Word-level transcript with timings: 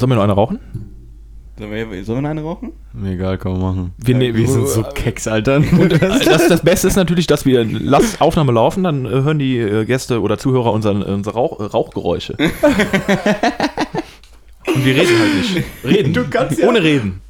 Sollen 0.00 0.10
wir 0.10 0.16
noch 0.16 0.22
eine 0.24 0.32
rauchen? 0.32 0.58
Sollen 1.58 1.90
wir, 1.90 2.04
sollen 2.04 2.22
wir 2.22 2.30
eine 2.30 2.40
rauchen? 2.42 2.72
Mir 2.94 3.12
egal, 3.12 3.36
kann 3.36 3.52
man 3.52 3.60
machen. 3.60 3.92
Wir 3.98 4.14
ne- 4.14 4.34
wir 4.34 4.48
sind 4.48 4.66
so 4.66 4.82
Keks, 4.82 5.28
Alter. 5.28 5.60
Das, 6.24 6.48
das 6.48 6.62
Beste 6.62 6.88
ist 6.88 6.96
natürlich, 6.96 7.26
dass 7.26 7.44
wir 7.44 7.64
lass 7.64 8.18
Aufnahme 8.20 8.52
laufen, 8.52 8.82
dann 8.84 9.04
äh, 9.04 9.10
hören 9.10 9.38
die 9.38 9.58
äh, 9.58 9.84
Gäste 9.84 10.22
oder 10.22 10.38
Zuhörer 10.38 10.72
unseren, 10.72 11.02
unsere 11.02 11.34
Rauch, 11.36 11.60
äh, 11.60 11.64
Rauchgeräusche. 11.64 12.34
Und 14.66 14.84
wir 14.84 14.94
reden 14.94 15.18
halt 15.18 15.34
nicht. 15.34 15.64
Reden. 15.84 16.12
Du 16.14 16.24
kannst 16.28 16.58
ja- 16.58 16.68
Ohne 16.68 16.82
reden. 16.82 17.20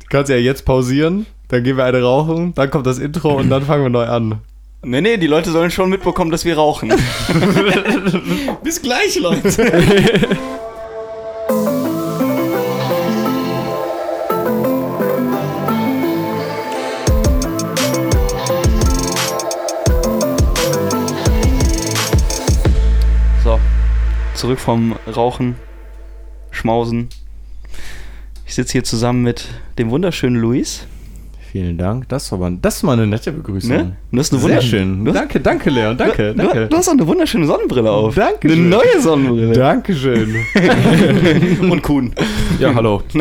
Du 0.00 0.06
kannst 0.10 0.30
ja 0.30 0.36
jetzt 0.36 0.64
pausieren, 0.64 1.26
dann 1.48 1.64
gehen 1.64 1.76
wir 1.76 1.84
eine 1.84 2.02
rauchen, 2.02 2.54
dann 2.54 2.70
kommt 2.70 2.86
das 2.86 2.98
Intro 2.98 3.36
und 3.36 3.48
dann 3.50 3.62
fangen 3.64 3.82
wir 3.84 3.90
neu 3.90 4.04
an. 4.06 4.38
Nee, 4.82 5.00
nee, 5.00 5.16
die 5.18 5.26
Leute 5.26 5.50
sollen 5.50 5.70
schon 5.70 5.90
mitbekommen, 5.90 6.30
dass 6.30 6.44
wir 6.44 6.56
rauchen. 6.56 6.92
Bis 8.64 8.80
gleich, 8.82 9.18
Leute. 9.20 9.70
Zurück 24.40 24.58
vom 24.58 24.96
Rauchen, 25.14 25.54
Schmausen. 26.50 27.10
Ich 28.46 28.54
sitze 28.54 28.72
hier 28.72 28.84
zusammen 28.84 29.22
mit 29.22 29.48
dem 29.78 29.90
wunderschönen 29.90 30.40
Luis. 30.40 30.86
Vielen 31.52 31.76
Dank, 31.76 32.08
das 32.08 32.32
war, 32.32 32.38
mal, 32.38 32.56
das 32.62 32.82
war 32.82 32.94
eine 32.94 33.06
nette 33.06 33.32
Begrüßung. 33.32 33.70
Ne? 33.70 33.96
Du 34.10 34.18
hast 34.18 34.32
eine 34.32 34.40
Sehr 34.40 34.62
schön. 34.62 35.04
Du 35.04 35.10
hast, 35.10 35.18
Danke, 35.18 35.40
danke, 35.40 35.68
Leon, 35.68 35.98
danke, 35.98 36.32
du, 36.32 36.36
danke. 36.42 36.68
du 36.68 36.76
hast 36.76 36.88
auch 36.88 36.94
eine 36.94 37.06
wunderschöne 37.06 37.44
Sonnenbrille 37.44 37.90
auf. 37.90 38.14
Dankeschön. 38.14 38.60
Eine 38.60 38.68
neue 38.68 39.00
Sonnenbrille. 39.02 39.52
Dankeschön. 39.52 40.36
Und 41.70 41.82
Kuhn. 41.82 42.14
Ja, 42.58 42.74
hallo. 42.74 43.02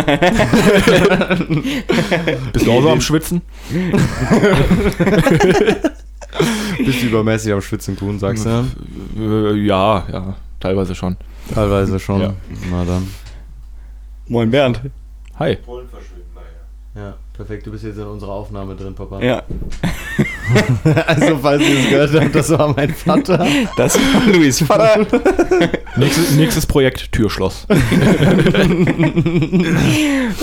Bist 2.54 2.66
du 2.66 2.72
auch 2.72 2.82
so 2.82 2.90
am 2.92 3.02
Schwitzen? 3.02 3.42
Bist 6.78 7.02
du 7.02 7.08
übermäßig 7.08 7.52
am 7.52 7.62
Schwitzen 7.62 7.98
tun, 7.98 8.20
sagst 8.20 8.46
du? 8.46 8.66
Äh, 9.20 9.56
ja, 9.66 10.06
ja, 10.10 10.36
teilweise 10.60 10.96
schon. 10.96 11.18
Teilweise 11.54 12.00
schon. 12.00 12.22
Ja. 12.22 12.34
Na 12.70 12.86
dann. 12.86 13.08
Moin 14.28 14.52
Bernd. 14.52 14.82
Hi. 15.38 15.58
Ja, 16.96 17.16
perfekt. 17.34 17.66
Du 17.66 17.72
bist 17.72 17.84
jetzt 17.84 17.98
in 17.98 18.04
unserer 18.04 18.32
Aufnahme 18.32 18.76
drin, 18.76 18.94
Papa. 18.94 19.22
Ja, 19.22 19.44
Also, 21.08 21.38
falls 21.38 21.62
ihr 21.62 21.80
es 21.80 21.90
gehört 21.90 22.14
habt, 22.14 22.36
das 22.36 22.50
war 22.50 22.74
mein 22.76 22.94
Vater. 22.94 23.46
das 23.78 23.96
war 23.96 24.34
Luis 24.34 24.62
Vater. 24.62 25.06
Nächstes, 25.96 26.36
nächstes 26.36 26.66
Projekt, 26.66 27.12
Türschloss. 27.12 27.68
ja, 27.70 27.78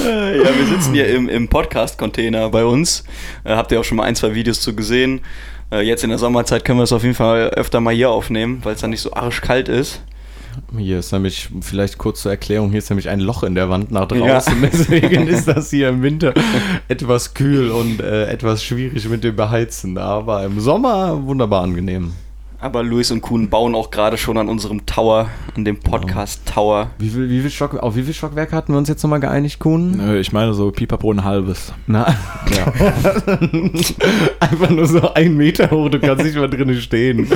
wir 0.05 0.67
sitzen 0.69 0.95
hier 0.95 1.08
im, 1.08 1.28
im 1.28 1.48
Podcast-Container 1.48 2.48
bei 2.51 2.64
uns. 2.64 3.05
Äh, 3.45 3.55
habt 3.55 3.73
ihr 3.73 3.80
auch 3.80 3.84
schon 3.84 3.97
mal 3.97 4.05
ein, 4.05 4.14
zwei 4.17 4.34
Videos 4.34 4.61
zu 4.61 4.75
gesehen. 4.75 5.20
Äh, 5.72 5.83
jetzt 5.83 6.05
in 6.05 6.11
der 6.11 6.19
Sommerzeit 6.19 6.64
können 6.64 6.78
wir 6.78 6.84
es 6.84 6.92
auf 6.92 7.03
jeden 7.03 7.14
Fall 7.14 7.50
öfter 7.50 7.81
mal 7.81 7.95
hier 7.95 8.11
aufnehmen, 8.11 8.61
weil 8.62 8.75
es 8.75 8.81
dann 8.81 8.91
nicht 8.91 9.00
so 9.00 9.12
arschkalt 9.12 9.69
ist. 9.69 10.03
Hier 10.77 11.00
ist 11.00 11.12
nämlich, 11.12 11.50
vielleicht 11.61 11.98
kurz 11.98 12.23
zur 12.23 12.31
Erklärung, 12.31 12.70
hier 12.70 12.78
ist 12.78 12.89
nämlich 12.89 13.11
ein 13.11 13.20
Loch 13.20 13.42
in 13.42 13.55
der 13.55 13.69
Wand 13.69 13.91
nach 13.91 14.11
Ja. 14.11 14.17
draußen. 14.39 14.55
Deswegen 14.62 15.27
ist 15.28 15.47
das 15.48 15.70
hier 15.70 15.91
im 15.91 16.03
Winter 16.03 16.33
etwas 16.89 17.34
kühl 17.34 17.70
und 17.70 18.00
äh, 18.00 18.27
etwas 18.27 18.64
schwierig 18.64 19.06
mit 19.08 19.23
dem 19.23 19.36
Beheizen. 19.36 19.98
Aber 19.98 20.45
im 20.45 20.58
Sommer 20.61 21.27
wunderbar 21.27 21.62
angenehm. 21.62 22.12
Aber 22.67 22.83
Luis 22.83 23.12
und 23.12 23.20
Kuhn 23.20 23.48
bauen 23.48 23.77
auch 23.77 23.92
gerade 23.92 24.19
schon 24.19 24.36
an 24.39 24.48
unserem 24.48 24.84
Tower, 24.86 25.28
an 25.56 25.64
dem 25.64 25.78
Podcast-Tower. 25.78 26.91
Wie 26.98 27.08
viel, 27.11 27.31
wie 27.31 27.41
viel 27.41 27.50
Stock, 27.50 27.75
auf 27.78 27.95
wie 27.95 28.03
viel 28.03 28.12
Stockwerke 28.12 28.56
hatten 28.56 28.73
wir 28.73 28.78
uns 28.78 28.89
jetzt 28.89 29.05
nochmal 29.05 29.20
geeinigt, 29.20 29.61
Kuhn? 29.61 30.00
Äh, 30.00 30.19
Ich 30.19 30.33
meine 30.33 30.53
so 30.53 30.73
pipapo 30.73 31.12
ein 31.12 31.23
halbes. 31.23 31.73
Na, 31.86 32.12
Ja. 32.50 32.73
einfach 34.41 34.70
nur 34.70 34.86
so 34.86 35.14
ein 35.14 35.36
Meter 35.36 35.70
hoch, 35.70 35.89
du 35.91 36.01
kannst 36.01 36.24
nicht 36.24 36.36
mal 36.36 36.51
drinnen 36.51 36.74
stehen. 36.80 37.29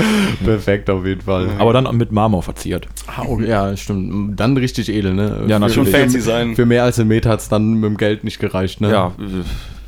Perfekt 0.44 0.90
auf 0.90 1.06
jeden 1.06 1.20
Fall. 1.20 1.48
Aber 1.60 1.72
dann 1.72 1.96
mit 1.96 2.10
Marmor 2.10 2.42
verziert. 2.42 2.88
Ah, 3.06 3.22
ja, 3.40 3.76
stimmt. 3.76 4.38
Dann 4.40 4.56
richtig 4.56 4.88
edel, 4.88 5.14
ne? 5.14 5.44
Ja, 5.46 5.56
Für- 5.56 5.60
natürlich. 5.60 5.74
Schon 5.74 5.86
für- 5.86 5.92
fancy 5.92 6.20
sein. 6.20 6.56
Für 6.56 6.66
mehr 6.66 6.82
als 6.82 6.98
einen 6.98 7.06
Meter 7.08 7.30
hat 7.30 7.38
es 7.38 7.48
dann 7.48 7.74
mit 7.74 7.84
dem 7.84 7.96
Geld 7.96 8.24
nicht 8.24 8.40
gereicht, 8.40 8.80
ne? 8.80 8.90
Ja, 8.90 9.12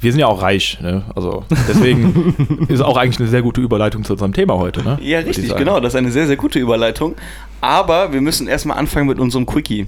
wir 0.03 0.11
sind 0.13 0.21
ja 0.21 0.27
auch 0.27 0.43
reich, 0.43 0.79
ne? 0.81 1.05
Also 1.15 1.45
deswegen 1.69 2.67
ist 2.69 2.81
auch 2.81 2.97
eigentlich 2.97 3.21
eine 3.21 3.29
sehr 3.29 3.43
gute 3.43 3.61
Überleitung 3.61 4.05
zu 4.05 4.15
unserem 4.15 4.33
Thema 4.33 4.59
heute, 4.59 4.83
ne? 4.83 4.99
Ja, 5.01 5.21
richtig, 5.21 5.55
genau. 5.57 5.81
Das 5.81 5.95
ist 5.95 5.99
eine 5.99 6.11
sehr, 6.11 6.27
sehr 6.27 6.37
gute 6.37 6.59
Überleitung. 6.59 7.15
Aber 7.61 8.13
wir 8.13 8.21
müssen 8.21 8.49
erstmal 8.49 8.79
anfangen 8.79 9.07
mit 9.07 9.21
unserem 9.21 9.47
Quickie. 9.47 9.87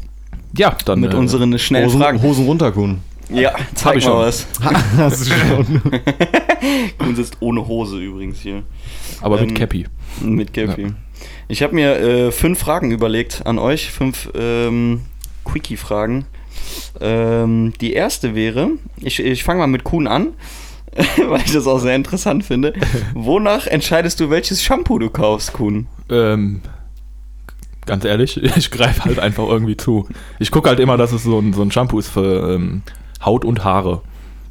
Ja, 0.56 0.76
dann 0.84 1.00
Mit 1.00 1.12
äh, 1.12 1.16
unseren 1.16 1.58
schnellen 1.58 1.86
Hosen, 1.86 2.00
Fragen. 2.00 2.22
Hosen 2.22 2.46
runter, 2.46 2.70
Kuhn. 2.70 3.00
Ja, 3.28 3.52
zeig 3.74 3.96
ich 3.96 4.04
mal 4.04 4.12
schon. 4.12 4.20
was. 4.20 4.46
Hast 4.96 5.26
du 5.26 5.30
schon. 5.34 5.82
Kuhn 6.98 7.16
sitzt 7.16 7.36
ohne 7.40 7.66
Hose 7.66 7.98
übrigens 7.98 8.40
hier. 8.40 8.62
aber 9.20 9.40
mit 9.40 9.50
ähm, 9.50 9.56
Cappy. 9.56 9.86
Mit 10.20 10.52
Cappy. 10.52 10.92
Ich 11.48 11.62
habe 11.62 11.74
mir 11.74 11.96
äh, 11.96 12.32
fünf 12.32 12.60
Fragen 12.60 12.92
überlegt 12.92 13.42
an 13.46 13.58
euch, 13.58 13.90
fünf 13.90 14.30
ähm, 14.38 15.00
Quickie-Fragen. 15.44 16.26
Ähm, 17.00 17.72
die 17.80 17.92
erste 17.92 18.34
wäre, 18.34 18.70
ich, 19.00 19.20
ich 19.20 19.44
fange 19.44 19.60
mal 19.60 19.66
mit 19.66 19.84
Kuhn 19.84 20.06
an, 20.06 20.34
weil 21.28 21.40
ich 21.44 21.52
das 21.52 21.66
auch 21.66 21.78
sehr 21.78 21.96
interessant 21.96 22.44
finde. 22.44 22.72
Wonach 23.14 23.66
entscheidest 23.66 24.20
du, 24.20 24.30
welches 24.30 24.62
Shampoo 24.62 24.98
du 24.98 25.10
kaufst, 25.10 25.52
Kuhn? 25.52 25.86
Ähm, 26.08 26.60
ganz 27.86 28.04
ehrlich, 28.04 28.42
ich 28.56 28.70
greife 28.70 29.04
halt 29.04 29.18
einfach 29.18 29.48
irgendwie 29.48 29.76
zu. 29.76 30.08
Ich 30.38 30.50
gucke 30.50 30.68
halt 30.68 30.80
immer, 30.80 30.96
dass 30.96 31.12
es 31.12 31.22
so 31.22 31.38
ein, 31.38 31.52
so 31.52 31.62
ein 31.62 31.70
Shampoo 31.70 31.98
ist 31.98 32.08
für 32.08 32.54
ähm, 32.54 32.82
Haut 33.24 33.44
und 33.44 33.64
Haare. 33.64 34.02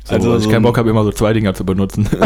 So, 0.06 0.16
Also 0.16 0.31
also 0.31 0.40
so 0.40 0.46
ich 0.46 0.52
keinen 0.52 0.62
ein- 0.62 0.64
Bock 0.64 0.78
habe, 0.78 0.90
immer 0.90 1.03
so 1.06 1.12
zwei 1.12 1.31
Dinger 1.34 1.53
zu 1.53 1.66
benutzen. 1.66 2.08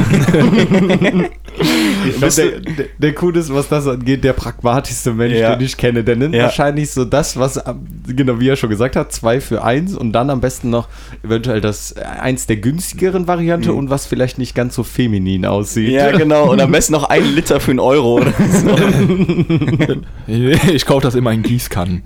Ich 2.07 2.17
glaub, 2.19 2.35
der, 2.35 2.59
der, 2.61 2.85
der 2.99 3.13
Kuhn 3.15 3.33
ist, 3.35 3.51
was 3.53 3.67
das 3.67 3.87
angeht, 3.87 4.23
der 4.23 4.33
pragmatischste 4.33 5.11
Mensch, 5.13 5.33
Ja. 5.35 5.55
den 5.55 5.65
ich 5.65 5.75
kenne. 5.75 6.03
Der 6.03 6.15
nimmt 6.15 6.35
Ja. 6.35 6.43
wahrscheinlich 6.43 6.91
so 6.91 7.03
das, 7.03 7.37
was, 7.37 7.59
genau 8.07 8.39
wie 8.39 8.47
er 8.49 8.55
schon 8.55 8.69
gesagt 8.69 8.95
hat, 8.95 9.11
zwei 9.11 9.41
für 9.41 9.63
eins 9.63 9.95
und 9.95 10.13
dann 10.13 10.29
am 10.29 10.39
besten 10.39 10.69
noch 10.69 10.87
eventuell 11.23 11.59
das 11.59 11.95
eins 11.97 12.45
der 12.45 12.57
günstigeren 12.57 13.27
Variante 13.27 13.73
und 13.73 13.89
was 13.89 14.05
vielleicht 14.05 14.37
nicht 14.37 14.53
ganz 14.55 14.75
so 14.75 14.83
feminin 14.83 15.45
aussieht. 15.45 15.89
Ja, 15.89 16.11
genau. 16.15 16.51
Und 16.51 16.61
am 16.61 16.71
besten 16.71 16.93
noch 16.93 17.05
ein 17.05 17.25
Liter 17.35 17.59
für 17.59 17.71
einen 17.71 17.79
Euro 17.79 18.17
oder 18.19 18.31
so. 18.51 18.75
ich 20.71 20.85
kaufe 20.85 21.01
das 21.01 21.15
immer 21.15 21.31
in 21.33 21.41
Gießkannen. 21.43 22.03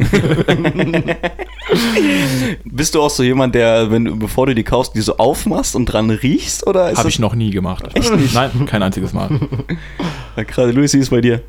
Bist 2.65 2.95
du 2.95 3.01
auch 3.01 3.09
so 3.09 3.23
jemand, 3.23 3.53
der, 3.55 3.91
wenn 3.91 4.17
bevor 4.19 4.45
du 4.47 4.55
die 4.55 4.63
kaufst, 4.63 4.95
die 4.95 5.01
so 5.01 5.17
aufmachst 5.17 5.60
und 5.75 5.85
dran 5.85 6.09
riechst? 6.09 6.65
Oder 6.67 6.91
ist 6.91 6.97
Habe 6.97 7.09
ich 7.09 7.19
noch 7.19 7.35
nie 7.35 7.51
gemacht. 7.51 7.85
Echt 7.93 8.15
nicht? 8.15 8.33
Nein, 8.33 8.65
kein 8.65 8.83
einziges 8.83 9.13
Mal. 9.13 9.29
Gerade 10.35 10.71
Luis, 10.71 10.93
wie 10.93 10.99
ist 10.99 11.09
bei 11.09 11.21
dir? 11.21 11.41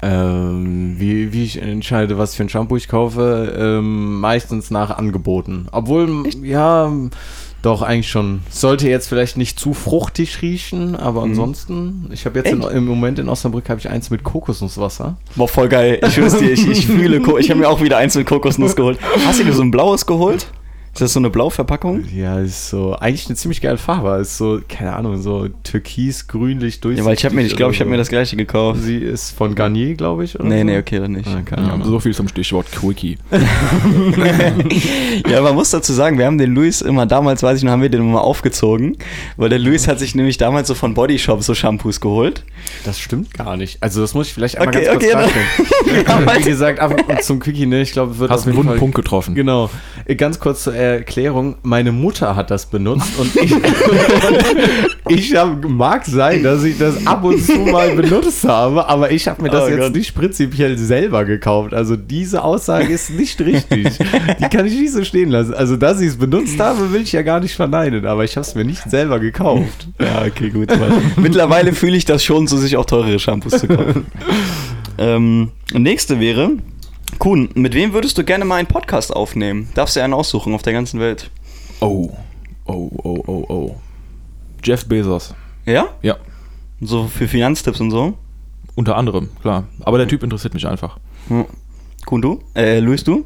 Ähm, 0.00 0.94
wie, 0.98 1.32
wie 1.32 1.44
ich 1.44 1.60
entscheide, 1.60 2.18
was 2.18 2.34
für 2.34 2.44
ein 2.44 2.48
Shampoo 2.48 2.76
ich 2.76 2.88
kaufe, 2.88 3.54
ähm, 3.58 4.20
meistens 4.20 4.70
nach 4.70 4.96
Angeboten. 4.96 5.66
Obwohl, 5.72 6.24
ja, 6.42 6.92
doch, 7.62 7.82
eigentlich 7.82 8.08
schon. 8.08 8.42
Sollte 8.48 8.88
jetzt 8.88 9.08
vielleicht 9.08 9.36
nicht 9.36 9.58
zu 9.58 9.74
fruchtig 9.74 10.40
riechen, 10.42 10.94
aber 10.94 11.24
ansonsten, 11.24 12.08
ich 12.12 12.24
habe 12.24 12.38
jetzt 12.38 12.52
in, 12.52 12.60
Echt? 12.60 12.70
im 12.70 12.86
Moment 12.86 13.18
in 13.18 13.28
Osnabrück 13.28 13.68
habe 13.68 13.80
ich 13.80 13.88
eins 13.88 14.10
mit 14.10 14.22
Kokosnusswasser. 14.22 15.16
Boah, 15.34 15.48
voll 15.48 15.68
geil. 15.68 16.00
Ich 16.06 16.14
dir, 16.14 16.52
ich, 16.52 16.68
ich 16.68 16.86
fühle, 16.86 17.20
Ko 17.20 17.36
ich 17.36 17.50
habe 17.50 17.58
mir 17.58 17.68
auch 17.68 17.82
wieder 17.82 17.96
eins 17.96 18.14
mit 18.14 18.26
Kokosnuss 18.28 18.76
geholt. 18.76 19.00
Hast 19.26 19.40
du 19.40 19.44
dir 19.44 19.52
so 19.52 19.62
ein 19.62 19.72
blaues 19.72 20.06
geholt? 20.06 20.46
Ist 20.92 21.00
das 21.02 21.12
so 21.12 21.20
eine 21.20 21.30
Blauverpackung? 21.30 22.04
Ja, 22.14 22.40
ist 22.40 22.70
so, 22.70 22.94
eigentlich 22.96 23.26
eine 23.28 23.36
ziemlich 23.36 23.60
geile 23.60 23.78
Farbe. 23.78 24.20
Ist 24.20 24.36
so, 24.36 24.60
keine 24.68 24.96
Ahnung, 24.96 25.20
so 25.22 25.48
türkis, 25.62 26.26
grünlich, 26.26 26.80
durchsichtig. 26.80 26.98
Ja, 26.98 27.04
weil 27.04 27.14
ich 27.14 27.24
habe 27.24 27.34
mir, 27.36 27.42
ich 27.42 27.54
glaube, 27.56 27.72
ich 27.72 27.80
habe 27.80 27.88
mir 27.90 27.96
das 27.98 28.08
gleiche 28.08 28.36
gekauft. 28.36 28.80
Sie 28.82 28.96
ist 28.98 29.30
von 29.30 29.54
Garnier, 29.54 29.94
glaube 29.94 30.24
ich, 30.24 30.34
oder 30.38 30.48
Nee, 30.48 30.58
so? 30.60 30.64
nee, 30.64 30.78
okay, 30.78 30.98
dann 30.98 31.12
nicht. 31.12 31.28
Ah, 31.28 31.42
keine 31.44 31.66
Ja, 31.68 31.74
Ahnung. 31.74 31.86
so 31.86 32.00
viel 32.00 32.14
zum 32.14 32.26
Stichwort 32.28 32.66
Quickie. 32.72 33.16
Ja, 35.28 35.40
man 35.42 35.54
muss 35.54 35.70
dazu 35.70 35.92
sagen, 35.92 36.18
wir 36.18 36.26
haben 36.26 36.38
den 36.38 36.54
Luis 36.54 36.80
immer 36.80 37.06
damals, 37.06 37.42
weiß 37.42 37.58
ich 37.58 37.64
noch, 37.64 37.72
haben 37.72 37.82
wir 37.82 37.88
den 37.88 38.00
immer 38.02 38.22
aufgezogen, 38.22 38.96
weil 39.36 39.48
der 39.48 39.58
Luis 39.58 39.88
hat 39.88 39.98
sich 39.98 40.14
nämlich 40.14 40.38
damals 40.38 40.68
so 40.68 40.74
von 40.74 40.94
Body 40.94 41.18
Shop 41.18 41.42
so 41.42 41.54
Shampoos 41.54 42.00
geholt. 42.00 42.44
Das 42.84 42.98
stimmt 42.98 43.34
gar 43.34 43.56
nicht. 43.56 43.82
Also 43.82 44.00
das 44.00 44.14
muss 44.14 44.28
ich 44.28 44.34
vielleicht 44.34 44.58
einmal 44.58 44.74
Okay, 44.76 44.84
ganz 44.86 44.98
kurz 44.98 45.04
okay, 45.04 45.12
darstellen. 45.12 46.06
Ja, 46.28 46.38
Wie 46.38 46.42
gesagt, 46.42 46.80
ab 46.80 46.94
und 47.08 47.22
zum 47.22 47.40
Quickie, 47.40 47.66
ne, 47.66 47.80
ich 47.82 47.92
glaube, 47.92 48.18
wird 48.18 48.30
Hast 48.30 48.40
auf 48.42 48.46
einen 48.48 48.56
wunden 48.56 48.78
Punkt 48.78 48.94
getroffen. 48.94 49.34
Genau. 49.34 49.70
Äh, 50.04 50.14
Ganz 50.16 50.38
kurz 50.40 50.64
zur 50.64 50.74
Erklärung. 50.78 51.56
Meine 51.62 51.92
Mutter 51.92 52.36
hat 52.36 52.50
das 52.50 52.66
benutzt 52.66 53.18
und 53.18 53.34
ich, 53.36 53.54
ich 55.08 55.36
hab, 55.36 55.64
mag 55.68 56.04
sein, 56.06 56.42
dass 56.42 56.64
ich 56.64 56.78
das 56.78 57.06
ab 57.06 57.24
und 57.24 57.42
zu 57.44 57.58
mal 57.58 57.94
benutzt 57.94 58.46
habe, 58.46 58.88
aber 58.88 59.10
ich 59.10 59.28
habe 59.28 59.42
mir 59.42 59.50
das 59.50 59.64
Oh 59.64 59.68
jetzt 59.68 59.78
Gott. 59.78 59.94
nicht 59.94 60.14
prinzipiell 60.14 60.78
selber 60.78 61.24
gekauft. 61.24 61.74
Also 61.74 61.96
diese 61.96 62.42
Aussage 62.44 62.92
ist 62.92 63.10
nicht 63.10 63.40
richtig. 63.40 63.98
Die 63.98 64.48
kann 64.48 64.66
ich 64.66 64.78
nicht 64.78 64.92
so 64.92 65.04
stehen 65.04 65.30
lassen. 65.30 65.54
Also, 65.54 65.76
dass 65.76 66.00
ich 66.00 66.08
es 66.08 66.16
benutzt 66.16 66.58
habe, 66.60 66.92
will 66.92 67.02
ich 67.02 67.12
ja 67.12 67.22
gar 67.22 67.40
nicht 67.40 67.54
verneinen, 67.54 68.06
aber 68.06 68.24
ich 68.24 68.36
habe 68.36 68.46
es 68.46 68.54
mir 68.54 68.64
nicht 68.64 68.88
selber 68.90 69.18
gekauft. 69.20 69.88
Ja, 70.00 70.24
okay, 70.26 70.50
gut. 70.50 70.68
weil 70.70 70.92
Mittlerweile 71.16 71.72
fühle 71.72 71.96
ich 71.96 72.04
das 72.04 72.24
schon, 72.24 72.46
so 72.46 72.56
sich 72.56 72.76
auch 72.76 72.84
teurere 72.84 73.18
Shampoos 73.18 73.58
zu 73.58 73.66
kaufen. 73.68 74.06
ähm, 74.98 75.50
nächste 75.72 76.20
wäre, 76.20 76.52
Kuhn, 77.18 77.48
mit 77.54 77.74
wem 77.74 77.92
würdest 77.92 78.16
du 78.18 78.24
gerne 78.24 78.44
mal 78.44 78.56
einen 78.56 78.68
Podcast 78.68 79.14
aufnehmen? 79.14 79.68
Darfst 79.74 79.96
du 79.96 80.00
einen 80.00 80.14
aussuchen 80.14 80.54
auf 80.54 80.62
der 80.62 80.72
ganzen 80.72 81.00
Welt? 81.00 81.30
Oh, 81.80 82.10
oh, 82.66 82.90
oh, 83.02 83.24
oh, 83.26 83.44
oh. 83.48 83.76
Jeff 84.62 84.86
Bezos. 84.86 85.34
Ja? 85.66 85.88
Ja, 86.02 86.16
So 86.80 87.08
für 87.08 87.26
Finanztipps 87.28 87.80
und 87.80 87.90
so? 87.90 88.16
unter 88.74 88.96
anderem, 88.96 89.28
klar. 89.42 89.64
Aber 89.80 89.98
der 89.98 90.06
Typ 90.06 90.22
interessiert 90.22 90.54
mich 90.54 90.68
einfach. 90.68 90.98
Ja. 91.30 91.46
Kuhn, 92.06 92.22
du? 92.22 92.40
Äh, 92.54 92.78
Luis, 92.78 93.02
du? 93.02 93.24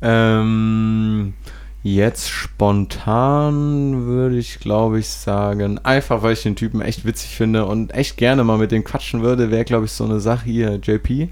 Ähm, 0.00 1.34
jetzt 1.82 2.30
spontan 2.30 4.06
würde 4.06 4.38
ich, 4.38 4.60
glaube 4.60 5.00
ich, 5.00 5.08
sagen, 5.08 5.78
einfach 5.78 6.22
weil 6.22 6.34
ich 6.34 6.42
den 6.44 6.54
Typen 6.54 6.80
echt 6.80 7.04
witzig 7.04 7.30
finde 7.34 7.66
und 7.66 7.92
echt 7.92 8.16
gerne 8.16 8.44
mal 8.44 8.56
mit 8.56 8.70
dem 8.70 8.84
quatschen 8.84 9.22
würde, 9.22 9.50
wäre, 9.50 9.64
glaube 9.64 9.86
ich, 9.86 9.92
so 9.92 10.04
eine 10.04 10.20
Sache 10.20 10.44
hier, 10.44 10.76
JP. 10.80 11.30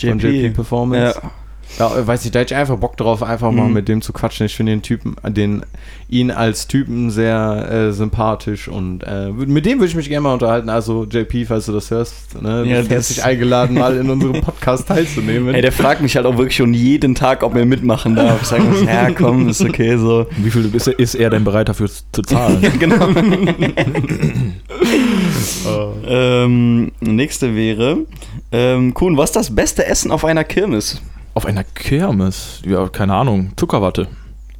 Von 0.00 0.18
JP 0.18 0.54
Performance. 0.54 1.20
Ja. 1.22 1.30
Ja, 1.78 2.06
weiß 2.06 2.24
ich, 2.26 2.30
da 2.30 2.40
hätte 2.40 2.52
ich 2.54 2.60
einfach 2.60 2.76
Bock 2.76 2.96
drauf, 2.98 3.22
einfach 3.22 3.50
mal 3.50 3.66
Mhm. 3.66 3.72
mit 3.72 3.88
dem 3.88 4.00
zu 4.02 4.12
quatschen. 4.12 4.46
Ich 4.46 4.54
finde 4.54 4.72
den 4.72 4.82
Typen, 4.82 5.16
den, 5.26 5.64
ihn 6.08 6.30
als 6.30 6.68
Typen 6.68 7.10
sehr 7.10 7.68
äh, 7.88 7.92
sympathisch 7.92 8.68
und 8.68 9.02
äh, 9.02 9.30
mit 9.32 9.64
dem 9.66 9.78
würde 9.78 9.88
ich 9.88 9.96
mich 9.96 10.08
gerne 10.08 10.20
mal 10.20 10.34
unterhalten. 10.34 10.68
Also 10.68 11.04
JP, 11.04 11.46
falls 11.46 11.66
du 11.66 11.72
das 11.72 11.90
hörst, 11.90 12.40
ne, 12.40 12.64
Ja, 12.66 12.76
das- 12.80 12.90
herzlich 12.90 13.24
eingeladen, 13.24 13.76
mal 13.78 13.96
in 13.96 14.08
unserem 14.10 14.42
Podcast 14.42 14.86
teilzunehmen. 14.86 15.52
Ey, 15.54 15.62
der 15.62 15.72
fragt 15.72 16.02
mich 16.02 16.14
halt 16.16 16.26
auch 16.26 16.36
wirklich 16.36 16.54
schon 16.56 16.74
jeden 16.74 17.14
Tag, 17.16 17.42
ob 17.42 17.56
er 17.56 17.64
mitmachen 17.64 18.14
darf. 18.14 18.42
Ich 18.42 18.48
sage, 18.48 18.62
ja, 18.86 19.10
komm, 19.10 19.48
ist 19.48 19.62
okay, 19.62 19.96
so. 19.96 20.26
Wie 20.36 20.50
viel 20.50 20.72
ist 20.72 20.86
er, 20.86 20.98
ist 20.98 21.14
er 21.14 21.30
denn 21.30 21.42
bereit 21.44 21.70
dafür 21.70 21.88
zu 21.88 22.22
zahlen? 22.22 22.58
Ja, 22.62 22.70
genau. 22.78 23.08
ähm, 26.06 26.92
nächste 27.00 27.56
wäre, 27.56 27.98
ähm, 28.54 28.94
Kuhn, 28.94 29.16
was 29.16 29.30
ist 29.30 29.36
das 29.36 29.54
beste 29.54 29.84
Essen 29.86 30.10
auf 30.10 30.24
einer 30.24 30.44
Kirmes? 30.44 31.00
Auf 31.34 31.46
einer 31.46 31.64
Kirmes? 31.64 32.62
Ja, 32.64 32.88
keine 32.88 33.14
Ahnung. 33.14 33.52
Zuckerwatte. 33.56 34.06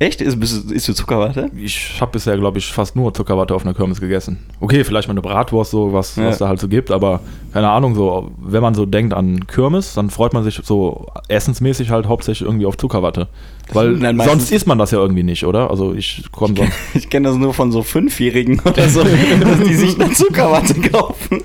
Echt? 0.01 0.21
Ist, 0.21 0.41
bist, 0.41 0.69
du- 0.69 0.75
isst 0.75 0.89
du 0.89 0.93
Zuckerwatte? 0.93 1.51
Ich 1.57 2.01
habe 2.01 2.11
bisher, 2.11 2.37
glaube 2.37 2.59
ich, 2.59 2.67
fast 2.73 2.97
nur 2.97 3.15
Zuckerwatte 3.15 3.55
auf 3.55 3.65
einer 3.65 3.75
Kirmes 3.75 4.01
gegessen. 4.01 4.41
Okay, 4.59 4.83
vielleicht 4.83 5.07
mal 5.07 5.13
eine 5.13 5.23
Bratwurst, 5.23 5.71
so 5.71 5.93
was, 5.93 6.17
Ja. 6.17 6.27
was 6.27 6.39
da 6.39 6.49
halt 6.49 6.59
so 6.59 6.67
gibt, 6.67 6.91
aber 6.91 7.21
keine 7.53 7.71
Ahnung, 7.71 7.95
so, 7.95 8.33
wenn 8.39 8.61
man 8.61 8.75
so 8.75 8.87
denkt 8.87 9.15
an 9.15 9.47
Kirmes, 9.47 9.95
dann 9.95 10.11
freut 10.11 10.33
man 10.33 10.43
sich 10.43 10.61
so 10.65 11.07
essensmäßig 11.29 11.91
halt 11.91 12.07
hauptsächlich 12.09 12.45
irgendwie 12.45 12.67
auf 12.67 12.77
Zuckerwatte. 12.77 13.29
Weil 13.73 13.93
Nein, 13.93 14.21
sonst 14.25 14.53
isst 14.53 14.67
man 14.67 14.79
das 14.79 14.91
ja 14.91 14.99
irgendwie 14.99 15.23
nicht, 15.23 15.45
oder? 15.45 15.71
Also 15.71 15.95
ich 15.95 16.25
komme 16.31 16.55
sonst. 16.57 16.73
Ich 16.95 17.09
kenne 17.09 17.29
das 17.29 17.37
nur 17.37 17.55
von 17.55 17.73
so 17.73 17.83
Fünfjährigen 17.83 18.61
oder 18.61 18.89
so, 18.89 19.03
dass 19.41 19.61
die 19.67 19.75
sich 19.75 19.97
dann 19.97 20.15
Zuckerwatte 20.15 20.75
kaufen. 20.81 21.43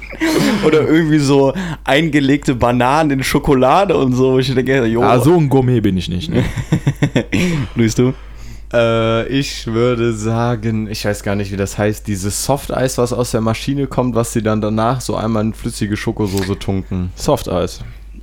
Oder 0.65 0.87
irgendwie 0.87 1.19
so 1.19 1.53
eingelegte 1.83 2.55
Bananen 2.55 3.11
in 3.11 3.23
Schokolade 3.23 3.97
und 3.97 4.13
so. 4.13 4.37
Ich 4.39 4.53
denke, 4.53 4.85
jo, 4.85 5.01
Ah, 5.01 5.19
so 5.19 5.35
ein 5.37 5.49
Gourmet 5.49 5.79
bin 5.81 5.97
ich 5.97 6.09
nicht. 6.09 6.29
Ne? 6.29 6.43
Luis, 7.75 7.95
du? 7.95 8.13
Äh, 8.71 9.27
ich 9.29 9.65
würde 9.67 10.13
sagen, 10.13 10.87
ich 10.89 11.05
weiß 11.05 11.23
gar 11.23 11.35
nicht, 11.35 11.51
wie 11.51 11.57
das 11.57 11.77
heißt, 11.77 12.05
dieses 12.07 12.45
Softeis, 12.45 12.97
was 12.97 13.13
aus 13.13 13.31
der 13.31 13.41
Maschine 13.41 13.87
kommt, 13.87 14.15
was 14.15 14.33
sie 14.33 14.43
dann 14.43 14.61
danach 14.61 15.01
so 15.01 15.15
einmal 15.15 15.43
in 15.43 15.53
flüssige 15.53 15.97
Schokosoße 15.97 16.59
tunken. 16.59 17.11
Softeis. 17.15 17.81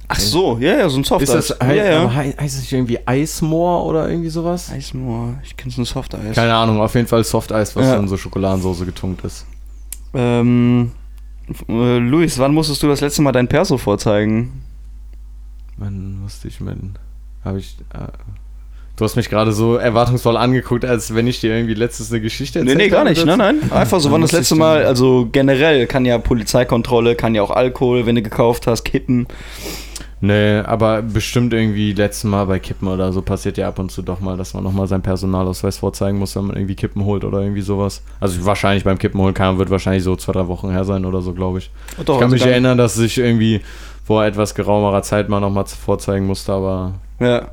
Ach 0.08 0.18
so, 0.20 0.56
ja, 0.60 0.76
ja, 0.78 0.88
so 0.88 0.98
ein 0.98 1.04
Soft 1.04 1.22
Ist 1.22 1.34
das, 1.34 1.48
ja, 1.48 1.66
heißt, 1.66 1.76
ja. 1.78 2.14
hei- 2.14 2.34
heißt 2.40 2.54
es 2.56 2.60
nicht 2.62 2.72
irgendwie 2.72 2.98
Eismoor 3.06 3.84
oder 3.86 4.08
irgendwie 4.08 4.28
sowas? 4.28 4.70
Eismoor, 4.70 5.34
ich 5.42 5.56
kenne 5.56 5.72
so 5.72 5.82
ein 5.82 5.84
Softeis. 5.84 6.34
Keine 6.36 6.54
Ahnung, 6.54 6.80
auf 6.80 6.94
jeden 6.94 7.08
Fall 7.08 7.24
Softeis, 7.24 7.74
was 7.74 7.86
Ja. 7.86 7.96
in 7.96 8.06
so 8.06 8.16
Schokoladensoße 8.16 8.86
getunkt 8.86 9.24
ist. 9.24 9.46
Ähm, 10.14 10.92
äh, 11.68 11.98
Luis, 11.98 12.38
wann 12.38 12.54
musstest 12.54 12.82
du 12.82 12.88
das 12.88 13.00
letzte 13.00 13.22
Mal 13.22 13.32
dein 13.32 13.48
Perso 13.48 13.78
vorzeigen? 13.78 14.62
Wann 15.76 16.20
musste 16.22 16.48
ich 16.48 16.60
mit. 16.60 16.76
Habe 17.44 17.58
ich. 17.58 17.76
Äh, 17.92 18.06
du 18.96 19.04
hast 19.04 19.16
mich 19.16 19.28
gerade 19.28 19.52
so 19.52 19.76
erwartungsvoll 19.76 20.36
angeguckt, 20.36 20.84
als 20.84 21.14
wenn 21.14 21.26
ich 21.26 21.40
dir 21.40 21.54
irgendwie 21.54 21.74
letztes 21.74 22.10
eine 22.10 22.20
Geschichte 22.20 22.60
Nee, 22.60 22.70
erzählt 22.70 22.78
nee, 22.78 22.88
gar 22.90 23.00
habe 23.00 23.10
nicht. 23.10 23.26
Nein, 23.26 23.38
nein. 23.38 23.72
Einfach 23.72 24.00
so, 24.00 24.10
Wann 24.10 24.22
das 24.22 24.32
letzte 24.32 24.54
Mal, 24.54 24.86
also 24.86 25.28
generell 25.30 25.86
kann 25.86 26.06
ja 26.06 26.16
Polizeikontrolle, 26.18 27.14
kann 27.16 27.34
ja 27.34 27.42
auch 27.42 27.50
Alkohol, 27.50 28.06
wenn 28.06 28.14
du 28.14 28.22
gekauft 28.22 28.66
hast, 28.66 28.84
Kippen. 28.84 29.26
Nee, 30.20 30.60
aber 30.60 31.02
bestimmt 31.02 31.52
irgendwie 31.52 31.92
letztes 31.92 32.24
Mal 32.24 32.46
bei 32.46 32.58
Kippen 32.58 32.88
oder 32.88 33.12
so 33.12 33.20
passiert 33.20 33.58
ja 33.58 33.68
ab 33.68 33.78
und 33.78 33.90
zu 33.90 34.00
doch 34.00 34.20
mal, 34.20 34.36
dass 34.38 34.54
man 34.54 34.64
nochmal 34.64 34.86
seinen 34.86 35.02
Personalausweis 35.02 35.76
vorzeigen 35.76 36.18
muss, 36.18 36.34
wenn 36.36 36.46
man 36.46 36.56
irgendwie 36.56 36.74
Kippen 36.74 37.04
holt 37.04 37.22
oder 37.22 37.40
irgendwie 37.42 37.60
sowas. 37.60 38.02
Also 38.18 38.44
wahrscheinlich 38.46 38.84
beim 38.84 38.98
Kippen 38.98 39.20
holen 39.20 39.34
kann, 39.34 39.58
wird 39.58 39.68
wahrscheinlich 39.68 40.04
so 40.04 40.16
zwei, 40.16 40.32
drei 40.32 40.48
Wochen 40.48 40.70
her 40.70 40.84
sein 40.84 41.04
oder 41.04 41.20
so, 41.20 41.34
glaube 41.34 41.58
ich. 41.58 41.70
Doch, 41.96 42.00
ich 42.00 42.06
kann 42.06 42.22
also 42.22 42.28
mich 42.34 42.46
erinnern, 42.46 42.78
dass 42.78 42.98
ich 42.98 43.18
irgendwie 43.18 43.60
vor 44.04 44.24
etwas 44.24 44.54
geraumerer 44.54 45.02
Zeit 45.02 45.28
mal 45.28 45.40
nochmal 45.40 45.66
vorzeigen 45.66 46.26
musste, 46.26 46.52
aber 46.52 46.94
Ja. 47.20 47.48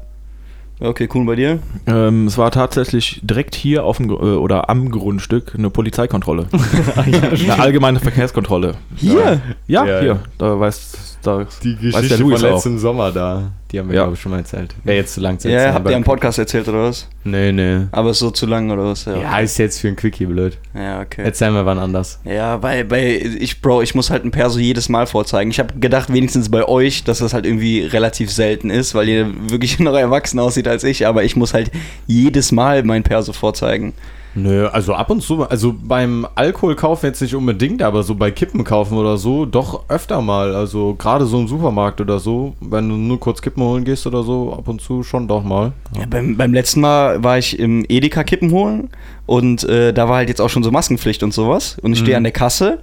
Okay, 0.79 1.07
cool 1.13 1.25
bei 1.25 1.35
dir. 1.35 1.59
Ähm, 1.85 2.27
es 2.27 2.37
war 2.37 2.49
tatsächlich 2.51 3.19
direkt 3.23 3.55
hier 3.55 3.83
auf 3.85 3.97
dem 3.97 4.07
Gr- 4.07 4.21
äh, 4.21 4.35
oder 4.35 4.69
am 4.69 4.89
Grundstück 4.89 5.53
eine 5.57 5.69
Polizeikontrolle. 5.69 6.47
eine 6.95 7.59
allgemeine 7.59 7.99
Verkehrskontrolle. 7.99 8.75
Hier? 8.95 9.41
Ja, 9.67 9.85
Ja, 9.85 9.99
hier. 9.99 10.03
ja. 10.03 10.19
Da 10.37 10.59
weiß, 10.59 11.12
da 11.23 11.45
die 11.63 11.75
Geschichte 11.75 12.17
von 12.17 12.33
auch. 12.33 12.39
letztem 12.41 12.77
Sommer 12.77 13.11
da, 13.11 13.51
die 13.71 13.79
haben 13.79 13.89
wir, 13.89 13.95
Ja. 13.95 14.01
glaube 14.03 14.15
ich, 14.15 14.21
schon 14.21 14.31
mal 14.31 14.39
erzählt. 14.39 14.75
Wäre 14.83 14.97
jetzt 14.97 15.13
zu 15.15 15.21
lang 15.21 15.39
zu 15.39 15.47
Ja, 15.49 15.55
erzählen. 15.55 15.73
habt 15.73 15.89
ihr 15.89 15.95
am 15.95 16.03
Podcast 16.03 16.37
erzählt 16.39 16.67
oder 16.67 16.83
was? 16.83 17.07
Nee, 17.23 17.51
nee. 17.51 17.87
Aber 17.91 18.11
ist 18.11 18.19
so 18.19 18.29
zu 18.31 18.45
lang 18.45 18.69
oder 18.69 18.85
was? 18.85 19.05
Ja, 19.05 19.39
ist 19.39 19.57
jetzt 19.57 19.79
für 19.79 19.87
ein 19.87 19.95
Quickie 19.95 20.25
blöd. 20.25 20.57
Ja, 20.75 21.01
okay. 21.01 21.23
Erzählen 21.23 21.53
wir 21.53 21.65
wann 21.65 21.79
anders. 21.79 22.19
Ja, 22.25 22.57
bei, 22.57 22.83
bei 22.83 23.15
ich, 23.39 23.61
Bro, 23.61 23.81
ich 23.81 23.95
muss 23.95 24.09
halt 24.09 24.25
ein 24.25 24.31
Perso 24.31 24.59
jedes 24.59 24.89
Mal 24.89 25.07
vorzeigen. 25.07 25.49
Ich 25.51 25.59
habe 25.59 25.73
gedacht, 25.79 26.11
wenigstens 26.13 26.49
bei 26.49 26.67
euch, 26.67 27.03
dass 27.03 27.19
das 27.19 27.33
halt 27.33 27.45
irgendwie 27.45 27.81
relativ 27.83 28.31
selten 28.31 28.69
ist, 28.69 28.93
weil 28.93 29.09
ihr 29.09 29.27
wirklich 29.49 29.79
noch 29.79 29.95
erwachsen 29.95 30.39
aussieht 30.39 30.67
als 30.67 30.83
ich, 30.83 31.07
aber 31.07 31.23
ich 31.23 31.35
muss 31.35 31.53
halt 31.53 31.71
jedes 32.07 32.51
Mal 32.51 32.83
mein 32.83 33.03
Perso 33.03 33.33
vorzeigen. 33.33 33.93
Nö, 34.35 34.67
also 34.67 34.93
ab 34.95 35.11
und 35.11 35.21
zu, 35.21 35.43
also 35.47 35.75
beim 35.79 36.25
Alkohol 36.35 36.75
kaufen 36.75 37.05
jetzt 37.05 37.21
nicht 37.21 37.35
unbedingt, 37.35 37.83
aber 37.83 38.01
so 38.01 38.15
bei 38.15 38.31
Kippen 38.31 38.63
kaufen 38.63 38.97
oder 38.97 39.17
so, 39.17 39.45
doch 39.45 39.87
öfter 39.89 40.21
mal. 40.21 40.55
Also 40.55 40.95
gerade 40.95 41.25
so 41.25 41.39
im 41.39 41.47
Supermarkt 41.47 42.01
oder 42.01 42.19
so, 42.19 42.55
wenn 42.59 42.89
du 42.89 42.95
nur 42.95 43.19
kurz 43.19 43.41
Kippen 43.43 43.61
holen 43.61 43.83
gehst 43.83 44.07
oder 44.07 44.23
so, 44.23 44.53
ab 44.53 44.67
und 44.67 44.81
zu 44.81 45.03
schon 45.03 45.27
doch 45.27 45.43
mal. 45.43 45.73
Ja, 45.95 46.05
beim, 46.09 46.35
beim 46.35 46.51
letzten 46.53 46.81
Mal 46.81 47.23
war 47.23 47.37
ich 47.37 47.59
im 47.59 47.85
Edeka 47.87 48.23
Kippen 48.23 48.51
holen 48.51 48.89
und 49.27 49.63
äh, 49.65 49.93
da 49.93 50.09
war 50.09 50.15
halt 50.17 50.29
jetzt 50.29 50.41
auch 50.41 50.49
schon 50.49 50.63
so 50.63 50.71
Maskenpflicht 50.71 51.21
und 51.21 51.33
sowas. 51.33 51.77
Und 51.81 51.93
ich 51.93 51.99
stehe 51.99 52.13
Mhm. 52.15 52.17
an 52.17 52.23
der 52.23 52.33
Kasse 52.33 52.79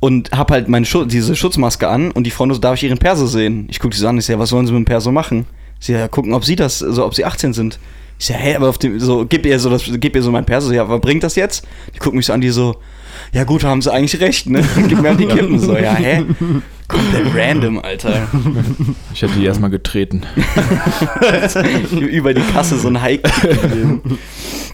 und 0.00 0.32
hab 0.32 0.50
halt 0.50 0.68
meine 0.68 0.84
Schu 0.84 1.06
diese 1.06 1.34
Schutzmaske 1.34 1.88
an 1.88 2.10
und 2.10 2.24
die 2.24 2.30
Frau 2.30 2.44
nur 2.44 2.56
so, 2.56 2.60
darf 2.60 2.74
ich 2.74 2.84
ihren 2.84 2.98
Perso 2.98 3.26
sehen? 3.26 3.66
Ich 3.70 3.80
gucke 3.80 3.94
sie 3.94 4.02
so 4.02 4.08
an, 4.08 4.18
ich 4.18 4.26
sage, 4.26 4.38
was 4.38 4.50
sollen 4.50 4.66
sie 4.66 4.72
mit 4.74 4.80
dem 4.80 4.84
Perso 4.84 5.10
machen? 5.12 5.46
Sie 5.80 5.92
ja, 5.94 6.08
gucken, 6.08 6.34
ob 6.34 6.44
sie 6.44 6.56
das, 6.56 6.78
so 6.78 7.06
ob 7.06 7.14
sie 7.14 7.24
18 7.24 7.54
sind. 7.54 7.78
Ich 8.24 8.28
sage, 8.28 8.40
hä, 8.40 8.54
aber 8.54 8.70
auf 8.70 8.78
dem, 8.78 8.98
so, 9.00 9.26
gib 9.28 9.44
ihr 9.44 9.60
so 9.60 9.68
das, 9.68 9.84
gib 9.84 10.16
ihr 10.16 10.22
so 10.22 10.30
mein 10.30 10.46
Perso, 10.46 10.72
ja, 10.72 10.88
was 10.88 10.98
bringt 11.02 11.22
das 11.22 11.36
jetzt? 11.36 11.66
Die 11.94 11.98
gucken 11.98 12.16
mich 12.16 12.24
so 12.24 12.32
an, 12.32 12.40
die 12.40 12.48
so, 12.48 12.76
ja 13.34 13.44
gut, 13.44 13.64
haben 13.64 13.82
sie 13.82 13.92
eigentlich 13.92 14.18
recht, 14.18 14.48
ne? 14.48 14.64
Gib 14.88 15.02
mir 15.02 15.10
halt 15.10 15.20
die 15.20 15.26
Kippen 15.26 15.58
so, 15.58 15.76
ja, 15.76 15.94
hä? 15.94 16.24
Komplett 16.88 17.26
random, 17.34 17.80
Alter. 17.80 18.26
Ich 19.12 19.20
hätte 19.20 19.34
die 19.34 19.44
erstmal 19.44 19.68
getreten. 19.68 20.22
Über 22.00 22.32
die 22.32 22.40
Kasse 22.40 22.78
so 22.78 22.88
ein 22.88 23.02
Hike. 23.02 23.30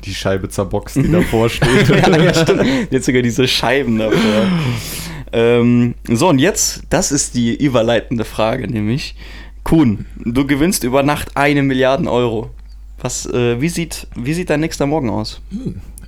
Die 0.04 0.14
Scheibe 0.14 0.49
zerboxt, 0.49 0.95
die 0.95 1.11
davor 1.11 1.50
steht. 1.50 1.88
ja, 2.07 2.16
ja, 2.19 2.33
stimmt. 2.33 2.64
Jetzt 2.90 3.07
sogar 3.07 3.23
diese 3.23 3.49
Scheiben 3.49 3.99
davor. 3.99 4.47
ähm, 5.33 5.97
so, 6.09 6.28
und 6.28 6.38
jetzt, 6.38 6.83
das 6.88 7.11
ist 7.11 7.35
die 7.35 7.57
überleitende 7.57 8.25
Frage, 8.25 8.69
nämlich, 8.69 9.16
Kuhn, 9.64 10.07
du 10.25 10.47
gewinnst 10.47 10.85
über 10.85 11.02
Nacht 11.02 11.37
eine 11.37 11.64
Milliarde 11.64 12.09
Euro. 12.09 12.50
Was, 13.00 13.26
äh, 13.26 13.61
wie, 13.61 13.69
sieht, 13.69 14.07
wie 14.14 14.35
sieht 14.35 14.50
dein 14.50 14.61
nächster 14.61 14.87
Morgen 14.87 15.11
aus? 15.11 15.40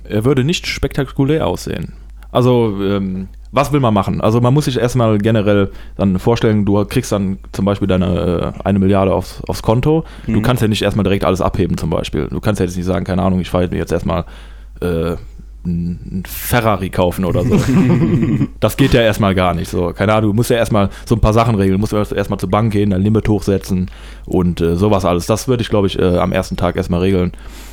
Er 0.07 0.25
würde 0.25 0.43
nicht 0.43 0.67
spektakulär 0.67 1.47
aussehen. 1.47 1.93
Also, 2.31 2.77
ähm, 2.81 3.27
was 3.51 3.71
will 3.71 3.79
man 3.79 3.93
machen? 3.93 4.21
Also, 4.21 4.41
man 4.41 4.53
muss 4.53 4.65
sich 4.65 4.77
erstmal 4.77 5.17
generell 5.19 5.71
dann 5.95 6.17
vorstellen, 6.19 6.65
du 6.65 6.83
kriegst 6.85 7.11
dann 7.11 7.37
zum 7.51 7.65
Beispiel 7.65 7.87
deine 7.87 8.53
äh, 8.57 8.63
eine 8.63 8.79
Milliarde 8.79 9.13
aufs, 9.13 9.41
aufs 9.47 9.61
Konto. 9.61 10.03
Du 10.25 10.31
Mhm. 10.39 10.41
kannst 10.41 10.61
ja 10.61 10.67
nicht 10.67 10.81
erstmal 10.81 11.03
direkt 11.03 11.23
alles 11.25 11.41
abheben, 11.41 11.77
zum 11.77 11.89
Beispiel. 11.89 12.27
Du 12.27 12.39
kannst 12.39 12.59
ja 12.59 12.65
jetzt 12.65 12.75
nicht 12.75 12.85
sagen, 12.85 13.05
keine 13.05 13.21
Ahnung, 13.21 13.39
ich 13.39 13.49
fahre 13.49 13.69
jetzt 13.75 13.91
erstmal 13.91 14.25
äh, 14.81 15.15
ein 15.65 16.23
Ferrari 16.27 16.89
kaufen 16.89 17.23
oder 17.25 17.43
so. 17.43 17.57
das 18.59 18.75
geht 18.77 18.93
ja 18.93 19.01
erstmal 19.01 19.33
gar 19.35 19.53
nicht. 19.53 19.69
So, 19.69 19.93
keine 19.93 20.13
Ahnung, 20.13 20.31
du 20.31 20.35
musst 20.35 20.49
ja 20.49 20.57
erstmal 20.57 20.89
so 21.05 21.15
ein 21.15 21.21
paar 21.21 21.33
Sachen 21.33 21.55
regeln. 21.55 21.73
Du 21.73 21.79
musst 21.79 21.93
erst- 21.93 22.11
erstmal 22.11 22.39
zur 22.39 22.49
Bank 22.49 22.73
gehen, 22.73 22.89
dein 22.89 23.01
Limit 23.01 23.27
hochsetzen 23.29 23.89
und 24.25 24.59
äh, 24.61 24.75
sowas 24.75 25.05
alles. 25.05 25.25
Das 25.25 25.47
würde 25.47 25.61
ich, 25.63 25.69
glaube 25.69 25.87
ich, 25.87 25.97
äh, 25.97 26.17
am 26.17 26.31
ersten 26.31 26.57
Tag 26.57 26.75
erstmal 26.75 26.99
regeln 26.99 27.31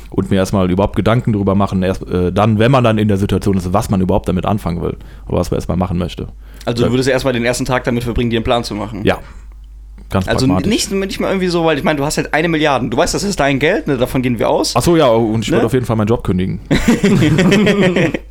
und 0.09 0.29
mir 0.29 0.37
erstmal 0.37 0.69
überhaupt 0.71 0.95
Gedanken 0.95 1.33
darüber 1.33 1.55
machen. 1.55 1.83
Erst 1.83 2.07
äh, 2.07 2.31
dann, 2.31 2.59
wenn 2.59 2.71
man 2.71 2.83
dann 2.83 2.97
in 2.97 3.07
der 3.07 3.17
Situation 3.17 3.57
ist, 3.57 3.73
was 3.73 3.89
man 3.89 3.99
überhaupt 4.01 4.27
damit 4.29 4.45
anfangen 4.45 4.81
will 4.81 4.95
oder 5.27 5.37
was 5.39 5.51
man 5.51 5.57
erstmal 5.57 5.77
machen 5.77 5.97
möchte. 5.97 6.27
Also, 6.65 6.85
du 6.85 6.91
würdest 6.91 7.09
erstmal 7.09 7.33
den 7.33 7.43
ersten 7.43 7.65
Tag 7.65 7.83
damit 7.85 8.03
verbringen, 8.03 8.29
dir 8.29 8.37
einen 8.37 8.43
Plan 8.43 8.63
zu 8.63 8.75
machen. 8.75 9.01
Ja. 9.03 9.19
Ganz 10.09 10.27
Also 10.27 10.45
nicht, 10.47 10.91
nicht 10.91 11.19
mal 11.19 11.27
irgendwie 11.29 11.47
so, 11.47 11.63
weil 11.65 11.77
ich 11.77 11.83
meine, 11.83 11.97
du 11.97 12.05
hast 12.05 12.17
halt 12.17 12.33
eine 12.33 12.47
Milliarde. 12.49 12.89
Du 12.89 12.97
weißt, 12.97 13.13
das 13.13 13.23
ist 13.23 13.39
dein 13.39 13.59
Geld, 13.59 13.87
ne, 13.87 13.97
davon 13.97 14.21
gehen 14.21 14.39
wir 14.39 14.49
aus. 14.49 14.75
Achso, 14.75 14.95
ja, 14.97 15.07
und 15.07 15.41
ich 15.43 15.47
Ne? 15.49 15.57
würde 15.57 15.65
auf 15.67 15.73
jeden 15.73 15.85
Fall 15.85 15.95
meinen 15.95 16.07
Job 16.07 16.23
kündigen. 16.23 16.59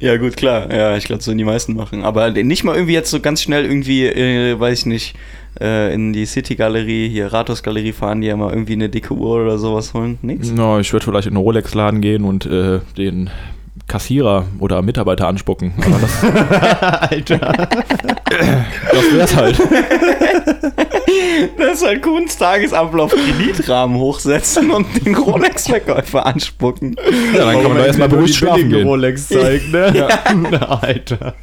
Ja, 0.00 0.16
gut, 0.16 0.36
klar. 0.36 0.72
Ja, 0.74 0.96
ich 0.96 1.04
glaube, 1.04 1.22
so 1.22 1.32
die 1.32 1.44
meisten 1.44 1.74
machen. 1.76 2.02
Aber 2.02 2.30
nicht 2.30 2.64
mal 2.64 2.74
irgendwie 2.74 2.94
jetzt 2.94 3.10
so 3.10 3.20
ganz 3.20 3.40
schnell 3.42 3.64
irgendwie, 3.64 4.04
äh, 4.04 4.58
weiß 4.58 4.80
ich 4.80 4.86
nicht, 4.86 5.14
äh, 5.60 5.94
in 5.94 6.12
die 6.12 6.26
City-Galerie, 6.26 7.08
hier 7.08 7.32
Rathaus-Galerie 7.32 7.92
fahren, 7.92 8.20
die 8.20 8.26
ja 8.26 8.36
mal 8.36 8.50
irgendwie 8.52 8.72
eine 8.72 8.88
dicke 8.88 9.14
Uhr 9.14 9.40
oder 9.42 9.58
sowas 9.58 9.94
holen. 9.94 10.18
Nix. 10.22 10.50
No, 10.50 10.80
ich 10.80 10.92
würde 10.92 11.04
vielleicht 11.04 11.28
in 11.28 11.34
einen 11.36 11.42
Rolex-Laden 11.44 12.00
gehen 12.00 12.24
und 12.24 12.46
äh, 12.46 12.80
den 12.96 13.30
Kassierer 13.86 14.46
oder 14.58 14.82
Mitarbeiter 14.82 15.28
anspucken. 15.28 15.72
Aber 15.78 15.98
das, 16.00 16.22
Alter. 17.10 17.38
das 17.38 19.12
wär's 19.12 19.36
halt. 19.36 19.60
Das 21.56 21.74
ist 21.74 21.86
halt 21.86 22.02
Kuhns 22.02 22.36
Tagesablauf 22.36 23.12
Kreditrahmen 23.12 23.96
hochsetzen 23.98 24.70
und 24.70 24.86
den 25.04 25.14
Rolex-Verkäufer 25.14 26.26
anspucken. 26.26 26.96
Ja, 27.34 27.44
dann 27.46 27.62
kann 27.62 27.68
man 27.68 27.78
da 27.78 27.86
erstmal 27.86 28.08
beruhigt 28.08 28.34
schlafen 28.34 28.68
gehen. 28.68 28.86
Rolex 28.86 29.28
zeigen, 29.28 29.70
ne? 29.70 29.92
Ja. 29.94 30.06
Alter. 30.80 31.34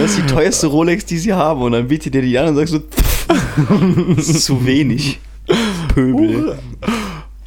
Das 0.00 0.10
ist 0.10 0.18
die 0.18 0.26
teuerste 0.26 0.66
Rolex, 0.68 1.04
die 1.04 1.18
sie 1.18 1.32
haben. 1.32 1.62
Und 1.62 1.72
dann 1.72 1.88
bietet 1.88 2.14
dir 2.14 2.22
die 2.22 2.36
an 2.38 2.48
und 2.48 2.56
sagst 2.56 2.72
so, 2.72 2.80
das 4.16 4.28
ist 4.28 4.44
zu 4.44 4.64
wenig. 4.66 5.18
Pöbel. 5.94 6.58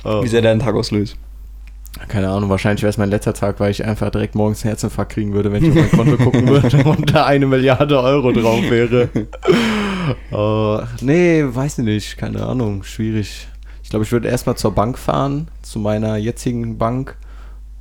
Oh. 0.04 0.24
Wie 0.24 0.28
sehr 0.28 0.42
deinen 0.42 0.60
Tag 0.60 0.76
auslöst. 0.76 1.16
Keine 2.08 2.30
Ahnung, 2.30 2.50
wahrscheinlich 2.50 2.84
wäre 2.84 2.90
es 2.90 2.98
mein 2.98 3.10
letzter 3.10 3.34
Tag, 3.34 3.60
weil 3.60 3.72
ich 3.72 3.86
einfach 3.86 4.10
direkt 4.10 4.36
morgens 4.36 4.64
einen 4.64 4.70
Herzinfarkt 4.70 5.14
kriegen 5.14 5.34
würde, 5.34 5.52
wenn 5.52 5.64
ich 5.64 5.72
auf 5.72 5.76
mein 5.76 5.92
Konto 5.92 6.24
gucken 6.24 6.48
würde 6.48 6.84
und 6.86 7.14
da 7.14 7.26
eine 7.26 7.46
Milliarde 7.46 8.00
Euro 8.00 8.32
drauf 8.32 8.62
wäre. 8.70 9.10
Äh, 10.32 10.86
nee, 11.06 11.44
weiß 11.46 11.80
ich 11.80 11.86
nicht, 11.86 12.18
keine 12.18 12.46
Ahnung, 12.46 12.84
schwierig. 12.84 13.48
Ich 13.84 13.90
glaube, 13.90 14.06
ich 14.06 14.12
würde 14.12 14.30
erstmal 14.30 14.56
zur 14.56 14.72
Bank 14.72 14.98
fahren, 14.98 15.50
zu 15.62 15.80
meiner 15.80 16.16
jetzigen 16.16 16.78
Bank 16.78 17.18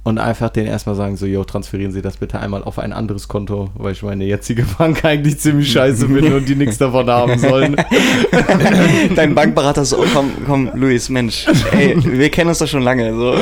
und 0.03 0.19
einfach 0.19 0.49
denen 0.49 0.67
erstmal 0.67 0.97
sagen, 0.97 1.17
so, 1.17 1.27
yo, 1.27 1.45
transferieren 1.45 1.93
Sie 1.93 2.03
das 2.03 2.17
bitte 2.17 2.41
einmal 2.41 2.65
auf 2.65 2.79
ein 2.79 2.93
anderes 2.93 3.29
Konto, 3.29 3.71
weil 3.75 3.93
ich 3.93 4.03
meine 4.03 4.25
jetzige 4.25 4.65
Bank 4.79 5.05
eigentlich 5.05 5.39
ziemlich 5.39 5.71
scheiße 5.71 6.09
finde 6.09 6.37
und 6.37 6.49
die 6.49 6.57
nichts 6.57 6.79
davon 6.79 7.09
haben 7.09 7.39
sollen. 7.39 7.77
Dein 9.15 9.35
Bankberater 9.35 9.85
so, 9.85 9.99
oh, 9.99 10.07
komm, 10.13 10.31
komm, 10.47 10.71
Luis, 10.75 11.09
Mensch, 11.11 11.47
ey, 11.73 11.97
wir 12.03 12.31
kennen 12.31 12.49
uns 12.49 12.59
doch 12.59 12.67
schon 12.67 12.83
lange. 12.83 13.15
So. 13.15 13.37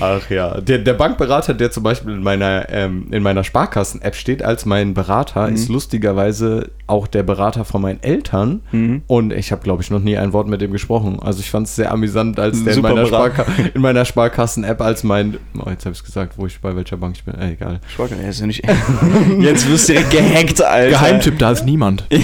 Ach 0.00 0.28
ja, 0.30 0.60
der, 0.60 0.78
der 0.78 0.94
Bankberater, 0.94 1.54
der 1.54 1.70
zum 1.70 1.82
Beispiel 1.82 2.12
in 2.14 2.22
meiner, 2.22 2.68
ähm, 2.70 3.06
in 3.10 3.22
meiner 3.22 3.44
Sparkassen-App 3.44 4.14
steht 4.14 4.42
als 4.42 4.66
mein 4.66 4.94
Berater, 4.94 5.48
Mhm. 5.48 5.54
ist 5.54 5.68
lustigerweise 5.68 6.70
auch 6.90 7.06
der 7.06 7.22
Berater 7.22 7.64
von 7.64 7.82
meinen 7.82 8.02
Eltern. 8.02 8.62
Mhm. 8.72 9.02
Und 9.06 9.32
ich 9.32 9.52
habe, 9.52 9.62
glaube 9.62 9.82
ich, 9.82 9.90
noch 9.90 10.00
nie 10.00 10.16
ein 10.16 10.32
Wort 10.32 10.48
mit 10.48 10.60
dem 10.60 10.72
gesprochen. 10.72 11.18
Also 11.20 11.40
ich 11.40 11.50
fand 11.50 11.66
es 11.66 11.76
sehr 11.76 11.92
amüsant, 11.92 12.38
als 12.38 12.62
der 12.64 12.74
in 12.74 12.82
meiner. 12.82 13.06
Sparka 13.06 13.46
in 13.74 13.80
meiner 13.80 14.04
Sparkassen-App 14.04 14.80
als 14.80 15.04
mein... 15.04 15.38
Oh, 15.58 15.70
jetzt 15.70 15.86
habe 15.86 15.94
ich 15.94 16.02
gesagt, 16.02 16.34
wo 16.36 16.46
ich 16.46 16.60
bei 16.60 16.74
welcher 16.76 16.96
Bank 16.96 17.16
ich 17.16 17.24
bin. 17.24 17.34
Äh, 17.34 17.52
egal. 17.52 17.80
Er 17.98 18.28
ist 18.28 18.40
ja 18.40 18.46
nicht. 18.46 18.62
Jetzt 19.40 19.68
wirst 19.70 19.88
du 19.88 19.92
direkt 19.92 20.10
gehackt, 20.10 20.62
Alter. 20.62 20.90
Geheimtipp, 20.90 21.38
da 21.38 21.52
ist 21.52 21.64
niemand. 21.64 22.06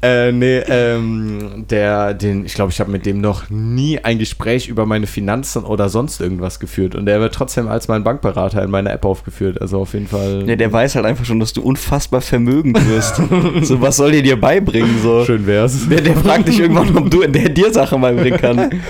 Äh, 0.00 0.30
nee, 0.30 0.58
ähm, 0.58 1.64
der, 1.68 2.14
den, 2.14 2.44
ich 2.44 2.54
glaube, 2.54 2.70
ich 2.70 2.78
habe 2.78 2.90
mit 2.90 3.04
dem 3.04 3.20
noch 3.20 3.50
nie 3.50 3.98
ein 3.98 4.20
Gespräch 4.20 4.68
über 4.68 4.86
meine 4.86 5.08
Finanzen 5.08 5.64
oder 5.64 5.88
sonst 5.88 6.20
irgendwas 6.20 6.60
geführt. 6.60 6.94
Und 6.94 7.06
der 7.06 7.18
wird 7.18 7.34
trotzdem 7.34 7.66
als 7.66 7.88
mein 7.88 8.04
Bankberater 8.04 8.62
in 8.62 8.70
meiner 8.70 8.92
App 8.92 9.04
aufgeführt. 9.04 9.60
Also 9.60 9.80
auf 9.80 9.94
jeden 9.94 10.06
Fall. 10.06 10.44
Ja, 10.46 10.54
der 10.54 10.72
weiß 10.72 10.94
halt 10.94 11.04
einfach 11.04 11.24
schon, 11.24 11.40
dass 11.40 11.52
du 11.52 11.62
unfassbar 11.62 12.20
vermögend 12.20 12.78
wirst. 12.88 13.20
so, 13.62 13.80
was 13.80 13.96
soll 13.96 14.12
der 14.12 14.22
dir 14.22 14.40
beibringen? 14.40 14.96
So? 15.02 15.24
Schön 15.24 15.46
wär's. 15.46 15.88
Der, 15.88 16.00
der 16.00 16.16
fragt 16.16 16.48
dich 16.48 16.60
irgendwann, 16.60 16.96
ob 16.96 17.10
du 17.10 17.22
der 17.26 17.48
dir 17.48 17.72
Sachen 17.72 18.00
beibringen 18.00 18.38
kann. 18.40 18.70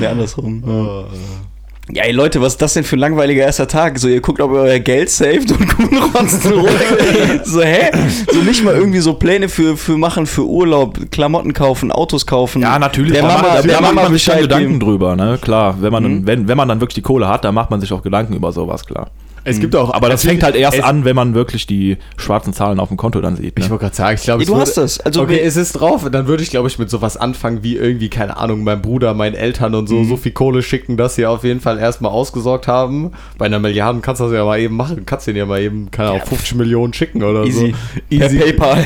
Ja, 0.00 0.10
andersrum. 0.10 0.62
Oh. 0.64 1.04
Ja, 1.92 2.04
ey 2.04 2.12
Leute, 2.12 2.40
was 2.40 2.52
ist 2.52 2.62
das 2.62 2.74
denn 2.74 2.84
für 2.84 2.94
ein 2.94 3.00
langweiliger 3.00 3.42
erster 3.42 3.66
Tag? 3.66 3.98
So, 3.98 4.06
ihr 4.06 4.20
guckt, 4.20 4.40
ob 4.40 4.52
ihr 4.52 4.58
euer 4.60 4.78
Geld 4.78 5.10
saved 5.10 5.50
und 5.50 5.66
Kuhn 5.74 5.98
rotzt 6.14 6.46
rum. 6.48 6.66
So, 7.42 7.62
hä? 7.62 7.90
So 8.32 8.38
nicht 8.42 8.62
mal 8.62 8.74
irgendwie 8.76 9.00
so 9.00 9.14
Pläne 9.14 9.48
für, 9.48 9.76
für 9.76 9.96
machen, 9.96 10.26
für 10.26 10.46
Urlaub, 10.46 11.10
Klamotten 11.10 11.52
kaufen, 11.52 11.90
Autos 11.90 12.26
kaufen. 12.26 12.62
Ja, 12.62 12.78
natürlich. 12.78 13.12
Der 13.14 13.22
da 13.22 13.28
Mama, 13.28 13.42
macht, 13.54 13.64
der 13.64 13.80
Mama 13.80 14.02
man 14.02 14.12
sich 14.12 14.22
schon 14.22 14.34
Bescheid 14.34 14.42
Gedanken 14.42 14.68
geben. 14.68 14.80
drüber, 14.80 15.16
ne? 15.16 15.38
Klar, 15.40 15.76
wenn 15.80 15.90
man, 15.90 16.04
Mhm. 16.04 16.26
wenn, 16.26 16.46
wenn 16.46 16.56
man 16.56 16.68
dann 16.68 16.80
wirklich 16.80 16.94
die 16.96 17.02
Kohle 17.02 17.26
hat, 17.26 17.44
dann 17.44 17.54
macht 17.56 17.70
man 17.72 17.80
sich 17.80 17.92
auch 17.92 18.02
Gedanken 18.02 18.34
über 18.34 18.52
sowas, 18.52 18.84
klar. 18.86 19.08
Es 19.44 19.60
gibt 19.60 19.74
auch. 19.76 19.92
Aber 19.94 20.08
das 20.08 20.24
fängt 20.24 20.42
halt 20.42 20.54
erst 20.56 20.82
an, 20.82 21.04
wenn 21.04 21.16
man 21.16 21.34
wirklich 21.34 21.66
die 21.66 21.96
schwarzen 22.16 22.52
Zahlen 22.52 22.80
auf 22.80 22.88
dem 22.88 22.96
Konto 22.96 23.20
dann 23.20 23.36
sieht. 23.36 23.54
Ich 23.58 23.64
Ne? 23.64 23.70
wollte 23.70 23.84
gerade 23.84 23.96
sagen, 23.96 24.14
ich 24.16 24.22
glaube, 24.24 24.42
Ja, 24.42 24.46
du 24.48 24.56
hast 24.56 24.76
das. 24.76 25.00
Also, 25.00 25.22
okay, 25.22 25.40
es 25.42 25.56
ist 25.56 25.72
drauf. 25.74 26.06
Dann 26.10 26.26
würde 26.26 26.42
ich, 26.42 26.50
glaube 26.50 26.68
ich, 26.68 26.78
mit 26.78 26.90
sowas 26.90 27.16
anfangen 27.16 27.62
wie 27.62 27.76
irgendwie, 27.76 28.08
keine 28.08 28.36
Ahnung, 28.36 28.64
mein 28.64 28.82
Bruder, 28.82 29.14
meinen 29.14 29.34
Eltern 29.34 29.74
und 29.74 29.88
so, 29.88 29.96
Mhm. 29.96 30.08
so 30.08 30.16
viel 30.16 30.32
Kohle 30.32 30.62
schicken, 30.62 30.96
dass 30.96 31.14
sie 31.14 31.26
auf 31.26 31.44
jeden 31.44 31.60
Fall 31.60 31.78
erstmal 31.78 32.10
ausgesorgt 32.12 32.68
haben. 32.68 33.12
Bei 33.38 33.46
einer 33.46 33.58
Milliarde 33.58 34.00
kannst 34.00 34.20
du 34.20 34.24
das 34.24 34.32
ja 34.34 34.44
mal 34.44 34.58
eben 34.60 34.76
machen. 34.76 35.04
Kannst 35.06 35.26
du 35.26 35.30
denen 35.32 35.38
ja 35.38 35.46
mal 35.46 35.60
eben, 35.60 35.90
keine 35.90 36.10
Ahnung, 36.10 36.22
50 36.26 36.54
Millionen 36.56 36.92
schicken 36.92 37.22
oder 37.22 37.44
Easy. 37.44 37.74
so. 38.10 38.14
Easy. 38.16 38.38
Per 38.38 38.46
PayPal. 38.46 38.84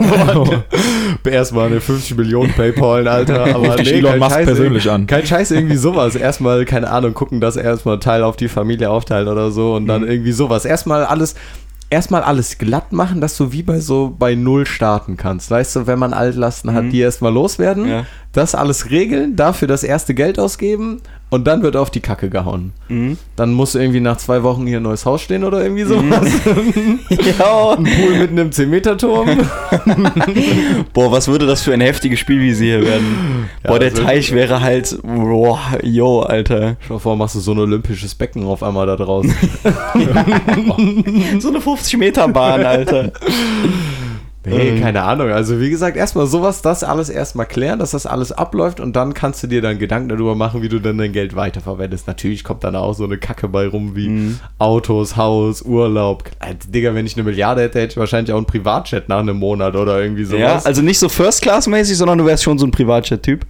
Erstmal 1.24 1.66
eine 1.66 1.80
50 1.80 2.16
Millionen 2.16 2.52
Paypal, 2.52 3.06
Alter. 3.08 3.44
Aber 3.54 3.76
nee, 3.76 3.90
Elon 3.90 4.18
Musk 4.18 4.32
Scheiß, 4.32 4.46
persönlich 4.46 4.90
an. 4.90 5.06
Kein 5.06 5.26
Scheiß, 5.26 5.50
irgendwie 5.50 5.76
sowas. 5.76 6.14
Erstmal, 6.16 6.64
keine 6.64 6.90
Ahnung, 6.90 7.14
gucken, 7.14 7.40
dass 7.40 7.56
er 7.56 7.64
erstmal 7.64 7.94
einen 7.94 8.00
Teil 8.00 8.22
auf 8.22 8.36
die 8.36 8.48
Familie 8.48 8.90
aufteilt 8.90 9.28
oder 9.28 9.50
so 9.50 9.74
und 9.74 9.83
dann 9.86 10.02
Mhm. 10.02 10.08
irgendwie 10.08 10.32
sowas. 10.32 10.64
Erstmal 10.64 11.04
alles, 11.04 11.34
erstmal 11.90 12.22
alles 12.22 12.58
glatt 12.58 12.92
machen, 12.92 13.20
dass 13.20 13.36
du 13.36 13.52
wie 13.52 13.62
bei 13.62 13.80
so 13.80 14.14
bei 14.18 14.34
Null 14.34 14.66
starten 14.66 15.16
kannst. 15.16 15.50
Weißt 15.50 15.76
du, 15.76 15.86
wenn 15.86 15.98
man 15.98 16.12
Altlasten 16.12 16.72
hat, 16.74 16.84
Mhm. 16.84 16.90
die 16.90 17.00
erstmal 17.00 17.32
loswerden, 17.32 17.86
Ja. 17.88 18.06
Das 18.34 18.54
alles 18.54 18.90
regeln, 18.90 19.36
dafür 19.36 19.68
das 19.68 19.82
erste 19.82 20.14
Geld 20.14 20.38
ausgeben 20.38 21.00
und 21.30 21.46
dann 21.46 21.62
wird 21.62 21.76
auf 21.76 21.90
die 21.90 22.00
Kacke 22.00 22.30
gehauen. 22.30 22.72
Mhm. 22.88 23.16
Dann 23.34 23.52
muss 23.52 23.74
irgendwie 23.74 24.00
nach 24.00 24.18
zwei 24.18 24.42
Wochen 24.42 24.66
hier 24.66 24.76
ein 24.78 24.82
neues 24.84 25.04
Haus 25.04 25.22
stehen 25.22 25.42
oder 25.42 25.62
irgendwie 25.62 25.82
sowas. 25.82 26.28
ja. 27.38 27.70
Ein 27.70 27.84
Pool 27.84 28.18
mitten 28.18 28.38
im 28.38 28.50
10-Meter-Turm. 28.50 29.26
Boah, 30.92 31.10
was 31.10 31.26
würde 31.26 31.46
das 31.46 31.62
für 31.62 31.72
ein 31.72 31.80
heftiges 31.80 32.20
Spiel 32.20 32.40
wie 32.40 32.54
sie 32.54 32.66
hier 32.66 32.84
werden? 32.84 33.48
Ja, 33.64 33.70
Boah, 33.70 33.78
der 33.78 33.92
Teich 33.92 34.32
wäre 34.32 34.60
halt, 34.60 34.96
boah, 35.02 35.58
yo, 35.82 36.20
Alter. 36.20 36.76
Schau 36.86 36.98
vor, 36.98 37.16
machst 37.16 37.34
du 37.34 37.40
so 37.40 37.52
ein 37.52 37.58
olympisches 37.58 38.14
Becken 38.14 38.44
auf 38.44 38.62
einmal 38.62 38.86
da 38.86 38.96
draußen. 38.96 39.34
So 41.38 41.48
eine 41.48 41.60
50 41.60 41.98
Meter 41.98 42.28
Bahn, 42.28 42.64
Alter. 42.64 43.12
Nee, 44.46 44.70
Ähm. 44.70 44.80
keine 44.82 45.02
Ahnung. 45.02 45.30
Also 45.30 45.60
wie 45.60 45.70
gesagt, 45.70 45.96
erstmal 45.96 46.26
sowas, 46.26 46.60
das 46.62 46.84
alles 46.84 47.08
erstmal 47.08 47.46
klären, 47.46 47.78
dass 47.78 47.92
das 47.92 48.04
alles 48.06 48.30
abläuft 48.32 48.78
und 48.80 48.94
dann 48.94 49.14
kannst 49.14 49.42
du 49.42 49.46
dir 49.46 49.62
dann 49.62 49.78
Gedanken 49.78 50.08
darüber 50.10 50.34
machen, 50.34 50.60
wie 50.62 50.68
du 50.68 50.78
dann 50.80 50.98
dein 50.98 51.12
Geld 51.12 51.34
weiterverwendest. 51.34 52.06
Natürlich 52.06 52.44
kommt 52.44 52.62
dann 52.64 52.76
auch 52.76 52.92
so 52.94 53.04
eine 53.04 53.18
Kacke 53.18 53.48
bei 53.48 53.66
rum 53.66 53.96
wie 53.96 54.08
Mhm. 54.08 54.40
Autos, 54.58 55.16
Haus, 55.16 55.62
Urlaub. 55.62 56.24
Alter, 56.40 56.68
Digga, 56.68 56.94
wenn 56.94 57.06
ich 57.06 57.14
eine 57.16 57.24
Milliarde 57.24 57.62
hätte, 57.62 57.80
hätte 57.80 57.92
ich 57.92 57.96
wahrscheinlich 57.96 58.32
auch 58.32 58.36
einen 58.38 58.46
Privatjet 58.46 59.08
nach 59.08 59.20
einem 59.20 59.38
Monat 59.38 59.76
oder 59.76 60.00
irgendwie 60.02 60.24
sowas. 60.24 60.40
Ja, 60.40 60.60
also 60.64 60.82
nicht 60.82 60.98
so 60.98 61.08
First-Class-mäßig, 61.08 61.96
sondern 61.96 62.18
du 62.18 62.26
wärst 62.26 62.42
schon 62.42 62.58
so 62.58 62.66
ein 62.66 62.70
Privatjet-Typ. 62.70 63.46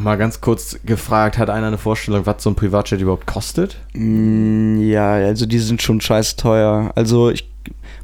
Mal 0.00 0.14
ganz 0.16 0.40
kurz 0.40 0.78
gefragt, 0.84 1.36
hat 1.38 1.50
einer 1.50 1.66
eine 1.66 1.78
Vorstellung, 1.78 2.24
was 2.26 2.42
so 2.44 2.50
ein 2.50 2.54
Privatjet 2.54 3.00
überhaupt 3.00 3.26
kostet? 3.26 3.76
Mm, 3.94 4.78
Ja, 4.88 5.14
also 5.14 5.46
die 5.46 5.58
sind 5.58 5.82
schon 5.82 6.00
scheiße 6.00 6.36
teuer. 6.36 6.92
Also 6.94 7.30
ich, 7.30 7.50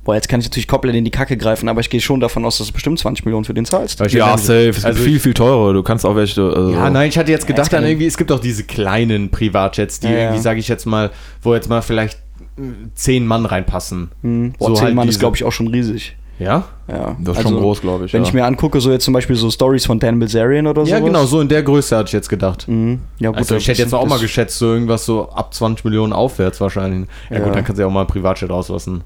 boah, 0.05 0.15
jetzt 0.15 0.29
kann 0.29 0.41
ich 0.41 0.47
natürlich 0.47 0.69
komplett 0.69 0.95
in 0.95 1.05
die 1.05 1.11
Kacke 1.11 1.37
greifen, 1.37 1.69
aber 1.69 1.81
ich 1.81 1.91
gehe 1.91 2.01
schon 2.01 2.21
davon 2.21 2.45
aus, 2.45 2.59
dass 2.59 2.67
du 2.69 2.73
bestimmt 2.73 2.99
20 2.99 3.25
Millionen 3.25 3.45
für 3.45 3.55
den 3.55 3.65
zahlst. 3.65 3.99
Ja, 4.13 4.37
safe. 4.39 4.69
Es 4.71 4.85
also 4.85 5.03
viel, 5.03 5.19
viel 5.19 5.35
teurer. 5.35 5.73
Du 5.73 5.83
kannst 5.83 6.05
auch 6.07 6.15
welche. 6.17 6.43
Also, 6.43 6.71
Ja, 6.73 6.91
nein, 6.91 7.09
ich 7.09 7.19
hatte 7.19 7.31
jetzt 7.31 7.47
gedacht 7.47 7.73
an 7.75 7.83
ich- 7.85 7.91
irgendwie, 7.91 8.07
es 8.07 8.17
gibt 8.17 8.31
auch 8.31 8.41
diese 8.41 8.65
kleinen 8.65 9.31
Privatjets, 9.31 10.01
die 10.01 10.07
Ja, 10.09 10.13
ja. 10.13 10.19
irgendwie, 10.25 10.41
sage 10.43 10.61
ich 10.61 10.69
jetzt 10.69 10.85
mal, 10.87 11.11
wo 11.43 11.55
jetzt 11.55 11.69
mal 11.69 11.81
vielleicht 11.83 12.19
äh, 12.59 12.63
zehn 12.95 13.27
Mann 13.27 13.47
reinpassen. 13.47 14.11
Hm, 14.23 14.53
boah, 14.59 14.69
So 14.69 14.75
10 14.75 14.85
halt 14.85 14.95
Mann 14.95 15.09
ist, 15.09 15.15
diese- 15.15 15.21
glaube 15.21 15.37
ich, 15.37 15.45
auch 15.45 15.53
schon 15.53 15.69
riesig. 15.69 16.17
Ja? 16.41 16.65
Ja, 16.89 17.17
Das 17.21 17.37
ist 17.39 17.43
schon 17.45 17.55
groß, 17.57 17.81
glaube 17.81 18.07
ich. 18.07 18.13
Wenn 18.13 18.23
ja. 18.23 18.29
ich 18.29 18.35
mir 18.35 18.45
angucke, 18.45 18.81
so 18.81 18.91
jetzt 18.91 19.05
zum 19.05 19.15
Beispiel 19.15 19.37
so 19.37 19.51
Stories 19.53 19.87
von 19.87 20.01
Dan 20.01 20.19
Bilzerian 20.19 20.67
oder 20.67 20.85
so. 20.85 20.91
Ja, 20.91 20.99
genau, 20.99 21.25
so 21.27 21.41
in 21.41 21.49
der 21.49 21.63
Größe 21.63 21.97
hatte 21.97 22.09
ich 22.09 22.13
jetzt 22.13 22.29
gedacht. 22.29 22.67
Mhm. 22.67 22.99
Ja, 23.21 23.29
gut, 23.31 23.39
Also 23.39 23.55
ich 23.55 23.63
hätte 23.63 23.73
ist- 23.73 23.79
jetzt 23.79 23.95
auch 23.95 24.05
mal 24.07 24.19
geschätzt, 24.19 24.59
so 24.59 24.67
irgendwas 24.73 25.07
so 25.07 25.29
ab 25.31 25.55
20 25.55 25.85
Millionen 25.85 26.13
aufwärts 26.13 26.61
wahrscheinlich. 26.61 27.09
Ja, 27.31 27.39
Ja. 27.39 27.45
gut, 27.45 27.55
dann 27.55 27.65
kannst 27.65 27.79
du 27.79 27.83
ja 27.83 27.87
auch 27.89 27.93
mal 27.93 28.01
ein 28.01 28.09
Privatjet 28.09 28.51
rauslassen. 28.51 29.03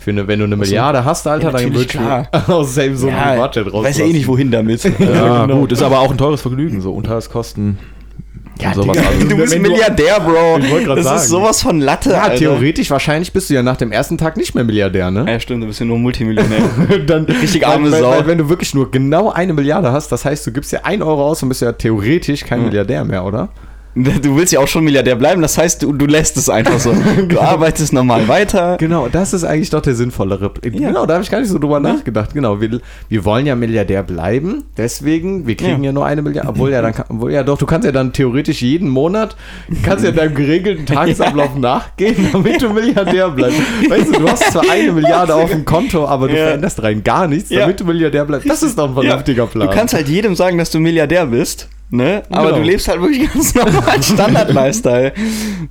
Für 0.00 0.10
eine, 0.10 0.28
wenn 0.28 0.38
du 0.38 0.44
eine 0.44 0.56
Milliarde 0.56 1.04
hast, 1.04 1.26
Alter, 1.26 1.50
Ja, 1.50 1.58
dann 1.58 1.74
würdest 1.74 1.94
du 1.94 1.98
aus 2.54 2.74
selbst 2.74 3.00
so 3.00 3.08
ein 3.08 3.14
Ja, 3.16 3.32
Privatjet 3.32 3.66
rauslassen. 3.66 3.84
weiß 3.84 3.98
ja 3.98 4.04
eh 4.06 4.12
nicht, 4.12 4.28
wohin 4.28 4.50
damit. 4.50 4.84
Ja, 4.98 5.44
genau. 5.46 5.60
gut, 5.60 5.72
ist 5.72 5.82
aber 5.82 5.98
auch 6.00 6.10
ein 6.10 6.16
teures 6.18 6.40
Vergnügen, 6.40 6.80
so 6.80 6.92
Unterhaltskosten. 6.92 7.78
Ja, 8.60 8.72
Digga, 8.72 8.90
alles. 8.92 9.28
Du 9.28 9.36
bist 9.36 9.54
Wenn 9.54 9.62
Milliardär, 9.62 10.18
Bro. 10.18 10.58
Das 10.94 11.04
sagen. 11.04 11.16
ist 11.16 11.28
sowas 11.28 11.62
von 11.62 11.80
Latte, 11.80 12.10
Ja, 12.10 12.22
Alter. 12.22 12.36
theoretisch, 12.38 12.90
wahrscheinlich 12.90 13.32
bist 13.32 13.50
du 13.50 13.54
ja 13.54 13.62
nach 13.62 13.76
dem 13.76 13.92
ersten 13.92 14.18
Tag 14.18 14.36
nicht 14.36 14.54
mehr 14.56 14.64
Milliardär, 14.64 15.10
ne? 15.12 15.24
Ja, 15.28 15.38
stimmt, 15.38 15.62
du 15.62 15.68
bist 15.68 15.78
ja 15.78 15.86
nur 15.86 15.98
Multimillionär. 15.98 16.58
dann 17.06 17.24
Richtig 17.26 17.64
arme 17.66 17.90
Sau. 17.90 18.10
Weil, 18.10 18.26
wenn 18.26 18.38
du 18.38 18.48
wirklich 18.48 18.74
nur 18.74 18.90
genau 18.90 19.30
eine 19.30 19.52
Milliarde 19.52 19.92
hast, 19.92 20.10
das 20.10 20.24
heißt, 20.24 20.44
du 20.46 20.52
gibst 20.52 20.72
ja 20.72 20.80
1 20.82 21.02
Euro 21.02 21.24
aus 21.28 21.40
und 21.42 21.48
bist 21.50 21.62
ja 21.62 21.70
theoretisch 21.72 22.44
kein 22.44 22.58
Hm. 22.60 22.66
Milliardär 22.66 23.04
mehr, 23.04 23.24
oder? 23.24 23.48
Du 24.22 24.36
willst 24.36 24.52
ja 24.52 24.60
auch 24.60 24.68
schon 24.68 24.84
Milliardär 24.84 25.16
bleiben, 25.16 25.42
das 25.42 25.58
heißt, 25.58 25.82
du, 25.82 25.92
du 25.92 26.06
lässt 26.06 26.36
es 26.36 26.48
einfach 26.48 26.78
so. 26.78 26.92
Du 27.28 27.40
arbeitest 27.40 27.92
normal 27.92 28.28
weiter. 28.28 28.76
Genau, 28.78 29.08
das 29.08 29.32
ist 29.32 29.44
eigentlich 29.44 29.70
doch 29.70 29.80
der 29.80 29.94
sinnvollere. 29.94 30.52
Ja. 30.64 30.70
Genau, 30.70 31.06
da 31.06 31.14
habe 31.14 31.24
ich 31.24 31.30
gar 31.30 31.40
nicht 31.40 31.48
so 31.50 31.58
drüber 31.58 31.80
nachgedacht. 31.80 32.32
Genau, 32.34 32.60
wir, 32.60 32.80
wir 33.08 33.24
wollen 33.24 33.46
ja 33.46 33.56
Milliardär 33.56 34.02
bleiben, 34.02 34.64
deswegen, 34.76 35.46
wir 35.46 35.56
kriegen 35.56 35.82
ja, 35.82 35.88
Ja. 35.88 35.92
nur 35.92 36.06
eine 36.06 36.22
Milliarde. 36.22 36.48
Obwohl 36.48 36.70
ja, 36.70 36.80
dann 36.82 36.94
obwohl 37.08 37.32
ja 37.32 37.42
doch, 37.42 37.58
du 37.58 37.66
kannst 37.66 37.86
ja 37.86 37.92
dann 37.92 38.12
theoretisch 38.12 38.62
jeden 38.62 38.88
Monat, 38.88 39.36
kannst 39.82 40.04
ja 40.04 40.10
deinem 40.12 40.34
geregelten 40.34 40.86
Tagesablauf 40.94 41.56
nachgehen, 41.56 42.28
damit 42.32 42.62
du 42.62 42.70
Milliardär 42.70 43.30
bleibst. 43.30 43.60
Weißt 43.88 44.14
du, 44.14 44.20
du 44.20 44.28
hast 44.28 44.52
zwar 44.52 44.64
eine 44.70 44.92
Milliarde 44.92 45.34
auf 45.34 45.50
dem 45.50 45.64
Konto, 45.64 46.06
aber 46.06 46.28
du 46.28 46.36
Ja. 46.36 46.44
veränderst 46.46 46.82
rein 46.82 47.02
gar 47.02 47.26
nichts, 47.26 47.50
Ja. 47.50 47.60
damit 47.60 47.80
du 47.80 47.84
Milliardär 47.84 48.24
bleibst. 48.24 48.48
Das 48.48 48.62
ist 48.62 48.78
doch 48.78 48.88
ein 48.88 48.94
vernünftiger 48.94 49.44
Ja, 49.44 49.48
Plan. 49.48 49.68
Du 49.68 49.74
kannst 49.74 49.94
halt 49.94 50.08
jedem 50.08 50.34
sagen, 50.36 50.58
dass 50.58 50.70
du 50.70 50.78
Milliardär 50.78 51.26
bist, 51.26 51.68
ne? 51.90 52.22
Aber 52.30 52.46
Genau. 52.48 52.58
du 52.58 52.64
lebst 52.64 52.88
halt 52.88 53.00
wirklich 53.00 53.32
ganz 53.32 53.54
normal 53.54 54.02
Standard-Lifestyle. 54.02 55.12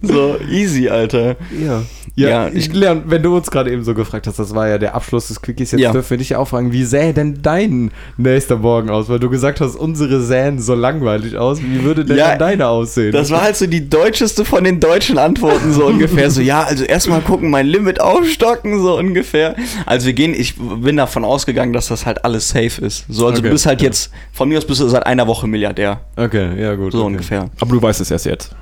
So 0.01 0.35
easy, 0.49 0.89
Alter. 0.89 1.35
Ja. 1.63 1.83
Ja, 2.15 2.29
Ja, 2.29 2.49
ich 2.51 2.73
Leon, 2.73 3.03
wenn 3.05 3.21
du 3.21 3.35
uns 3.37 3.51
gerade 3.51 3.71
eben 3.71 3.83
so 3.83 3.93
gefragt 3.93 4.25
hast, 4.25 4.39
das 4.39 4.55
war 4.55 4.67
ja 4.67 4.79
der 4.79 4.95
Abschluss 4.95 5.27
des 5.27 5.39
Quickies, 5.39 5.71
jetzt 5.71 5.81
Ja. 5.81 5.91
dürfen 5.91 6.09
wir 6.11 6.17
dich 6.17 6.35
auch 6.35 6.47
fragen, 6.47 6.71
wie 6.71 6.83
sähe 6.83 7.13
denn 7.13 7.43
dein 7.43 7.91
nächster 8.17 8.57
Morgen 8.57 8.89
aus? 8.89 9.07
Weil 9.07 9.19
du 9.19 9.29
gesagt 9.29 9.61
hast, 9.61 9.75
unsere 9.75 10.19
sähen 10.21 10.57
so 10.59 10.73
langweilig 10.73 11.37
aus. 11.37 11.61
Wie 11.61 11.83
würde 11.83 12.03
denn 12.05 12.17
Ja, 12.17 12.35
deine 12.35 12.67
aussehen? 12.69 13.11
Das 13.11 13.29
war 13.29 13.43
halt 13.43 13.55
so 13.55 13.67
die 13.67 13.87
deutscheste 13.87 14.45
von 14.45 14.63
den 14.63 14.79
deutschen 14.79 15.19
Antworten, 15.19 15.71
so 15.73 15.85
ungefähr. 15.87 16.31
So, 16.31 16.41
ja, 16.41 16.63
also 16.63 16.85
erstmal 16.85 17.21
gucken, 17.21 17.51
mein 17.51 17.67
Limit 17.67 18.01
aufstocken, 18.01 18.81
so 18.81 18.97
ungefähr. 18.97 19.55
Also 19.85 20.07
wir 20.07 20.13
gehen, 20.13 20.33
ich 20.33 20.55
bin 20.57 20.97
davon 20.97 21.23
ausgegangen, 21.23 21.71
dass 21.73 21.89
das 21.89 22.07
halt 22.07 22.25
alles 22.25 22.49
safe 22.49 22.83
ist. 22.83 23.05
So, 23.09 23.27
also 23.27 23.37
Okay, 23.37 23.47
du 23.49 23.49
bist 23.51 23.67
halt 23.67 23.83
jetzt, 23.83 24.09
von 24.33 24.49
mir 24.49 24.57
aus 24.57 24.65
bist 24.65 24.81
du 24.81 24.87
seit 24.87 25.05
einer 25.05 25.27
Woche 25.27 25.45
Milliardär. 25.45 26.01
Okay, 26.17 26.61
ja 26.61 26.75
gut. 26.75 26.91
So 26.91 26.99
okay. 26.99 27.07
ungefähr. 27.07 27.49
Aber 27.59 27.71
du 27.71 27.81
weißt 27.81 28.01
es 28.01 28.11
erst 28.11 28.25
jetzt. 28.25 28.55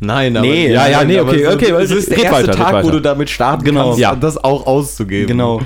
Nein, 0.00 0.36
aber 0.36 0.46
Nee, 0.46 0.70
ja, 0.72 0.86
ja, 0.88 1.02
nee, 1.02 1.18
okay, 1.18 1.46
okay, 1.48 1.72
Es 1.72 1.90
ist 1.90 2.10
der 2.10 2.18
erste 2.22 2.48
weiter, 2.48 2.52
Tag, 2.52 2.84
wo 2.84 2.90
du 2.90 3.00
damit 3.00 3.28
starten 3.30 3.64
Genau. 3.64 3.86
kannst, 3.86 3.98
Ja. 3.98 4.14
das 4.14 4.36
auch 4.42 4.66
auszugeben. 4.66 5.26
Genau. 5.26 5.60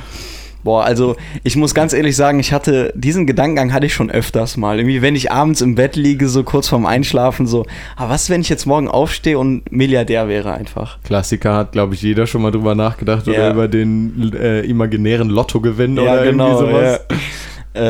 Boah, 0.65 0.85
also 0.85 1.17
ich 1.43 1.57
muss 1.57 1.75
ganz 1.75 1.93
ehrlich 1.93 2.15
sagen, 2.15 2.39
ich 2.39 2.53
hatte 2.53 2.93
diesen 2.97 3.27
Gedankengang 3.27 3.73
hatte 3.73 3.85
ich 3.87 3.93
schon 3.95 4.11
öfters 4.13 4.57
mal. 4.57 4.79
Irgendwie, 4.79 5.03
wenn 5.03 5.17
ich 5.17 5.33
abends 5.33 5.61
im 5.61 5.75
Bett 5.75 5.97
liege, 5.97 6.29
so 6.29 6.45
kurz 6.45 6.69
vorm 6.69 6.87
Einschlafen, 6.87 7.47
so, 7.49 7.67
aber 7.97 8.11
was, 8.11 8.31
wenn 8.31 8.41
ich 8.43 8.49
jetzt 8.49 8.65
morgen 8.65 8.87
aufstehe 8.89 9.39
und 9.41 9.71
Milliardär 9.73 10.29
wäre 10.29 10.53
einfach? 10.55 10.99
Klassiker 11.03 11.57
hat, 11.57 11.73
glaube 11.73 11.95
ich, 11.95 12.03
jeder 12.03 12.29
schon 12.29 12.43
mal 12.43 12.53
drüber 12.53 12.77
nachgedacht 12.77 13.27
Ja. 13.27 13.33
oder 13.33 13.51
über 13.51 13.69
den 13.69 14.33
äh, 14.41 14.61
imaginären 14.61 15.29
Lottogewinn 15.31 15.97
Ja, 15.97 16.03
oder 16.05 16.25
genau, 16.25 16.61
irgendwie 16.61 16.73
sowas. 16.73 17.01
ja. 17.11 17.17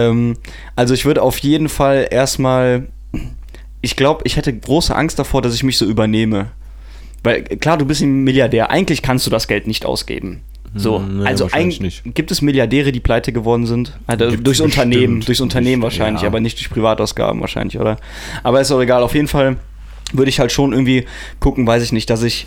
Ähm, 0.09 0.37
also 0.75 0.95
ich 0.95 1.05
würde 1.05 1.21
auf 1.23 1.39
jeden 1.39 1.69
Fall 1.69 2.07
erstmal, 2.11 2.87
ich 3.81 3.97
glaube, 3.97 4.23
ich 4.25 4.37
hätte 4.37 4.57
große 4.57 4.95
Angst 4.95 5.19
davor, 5.19 5.43
dass 5.43 5.55
ich 5.55 5.63
mich 5.63 5.79
so 5.79 5.85
übernehme. 5.85 6.51
Weil 7.23 7.43
klar, 7.43 7.79
du 7.79 7.85
bist 7.85 8.01
ein 8.03 8.25
Milliardär, 8.25 8.71
eigentlich 8.71 9.03
kannst 9.03 9.27
du 9.27 9.31
das 9.31 9.49
Geld 9.49 9.67
nicht 9.67 9.85
ausgeben. 9.85 10.43
So, 10.75 10.99
Hm, 10.99 11.19
nee, 11.19 11.27
also 11.27 11.49
eigentlich 11.53 12.03
gibt 12.05 12.31
es 12.31 12.41
Milliardäre, 12.41 12.93
die 12.93 13.01
pleite 13.01 13.33
geworden 13.33 13.67
sind. 13.67 13.99
Also 14.07 14.25
durchs 14.31 14.43
bestimmt. 14.43 14.73
Unternehmen, 14.73 15.21
durchs 15.21 15.41
Unternehmen 15.41 15.83
wahrscheinlich, 15.83 16.23
ja. 16.23 16.29
aber 16.29 16.41
nicht 16.41 16.59
durch 16.59 16.71
Privatausgaben 16.71 17.41
wahrscheinlich, 17.41 17.79
oder? 17.79 17.99
Aber 18.43 18.61
ist 18.61 18.71
auch 18.71 18.81
egal. 18.81 19.03
Auf 19.03 19.15
jeden 19.15 19.29
Fall 19.29 19.57
würde 20.13 20.31
ich 20.31 20.41
halt 20.41 20.51
schon 20.51 20.73
irgendwie 20.73 21.05
gucken, 21.41 21.67
weiß 21.67 21.83
ich 21.83 21.93
nicht, 21.93 22.09
dass 22.09 22.23
ich 22.23 22.47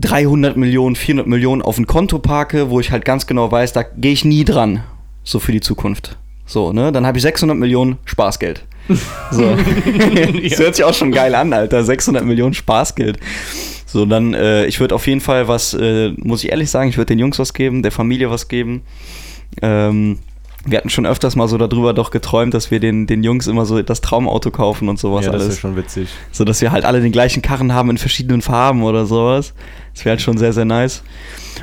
300 0.00 0.56
Millionen, 0.56 0.96
400 0.96 1.26
Millionen 1.26 1.62
auf 1.62 1.78
ein 1.78 1.86
Konto 1.86 2.18
parke, 2.20 2.70
wo 2.70 2.80
ich 2.80 2.90
halt 2.90 3.04
ganz 3.04 3.26
genau 3.26 3.50
weiß, 3.50 3.72
da 3.72 3.82
gehe 3.82 4.12
ich 4.12 4.24
nie 4.24 4.44
dran, 4.44 4.82
so 5.24 5.40
für 5.40 5.52
die 5.52 5.60
Zukunft. 5.60 6.16
So, 6.46 6.72
ne? 6.72 6.90
Dann 6.92 7.06
habe 7.06 7.18
ich 7.18 7.22
600 7.22 7.56
Millionen 7.56 7.98
Spaßgeld. 8.04 8.64
So. 9.30 9.56
das 10.48 10.58
hört 10.58 10.74
sich 10.74 10.84
auch 10.84 10.94
schon 10.94 11.12
geil 11.12 11.34
an, 11.34 11.52
Alter. 11.52 11.84
600 11.84 12.24
Millionen 12.24 12.54
Spaßgeld. 12.54 13.18
So, 13.86 14.04
dann, 14.04 14.34
äh, 14.34 14.66
ich 14.66 14.80
würde 14.80 14.94
auf 14.94 15.06
jeden 15.06 15.20
Fall 15.20 15.48
was, 15.48 15.74
äh, 15.74 16.10
muss 16.16 16.44
ich 16.44 16.50
ehrlich 16.50 16.70
sagen, 16.70 16.90
ich 16.90 16.96
würde 16.96 17.06
den 17.06 17.18
Jungs 17.18 17.38
was 17.38 17.54
geben, 17.54 17.82
der 17.82 17.92
Familie 17.92 18.30
was 18.30 18.48
geben. 18.48 18.82
Ähm, 19.62 20.18
wir 20.66 20.78
hatten 20.78 20.90
schon 20.90 21.06
öfters 21.06 21.36
mal 21.36 21.48
so 21.48 21.56
darüber 21.56 21.94
doch 21.94 22.10
geträumt, 22.10 22.52
dass 22.54 22.70
wir 22.70 22.80
den, 22.80 23.06
den 23.06 23.22
Jungs 23.22 23.46
immer 23.46 23.64
so 23.64 23.80
das 23.82 24.00
Traumauto 24.00 24.50
kaufen 24.50 24.88
und 24.88 24.98
sowas 24.98 25.24
Ja, 25.24 25.32
das 25.32 25.42
alles. 25.42 25.54
ist 25.54 25.60
schon 25.60 25.76
witzig. 25.76 26.08
So 26.32 26.44
dass 26.44 26.60
wir 26.60 26.70
halt 26.70 26.84
alle 26.84 27.00
den 27.00 27.12
gleichen 27.12 27.40
Karren 27.42 27.72
haben 27.72 27.90
in 27.90 27.98
verschiedenen 27.98 28.42
Farben 28.42 28.82
oder 28.82 29.06
sowas. 29.06 29.54
Das 29.94 30.04
wäre 30.04 30.10
halt 30.14 30.20
schon 30.22 30.38
sehr, 30.38 30.52
sehr 30.52 30.64
nice. 30.66 31.02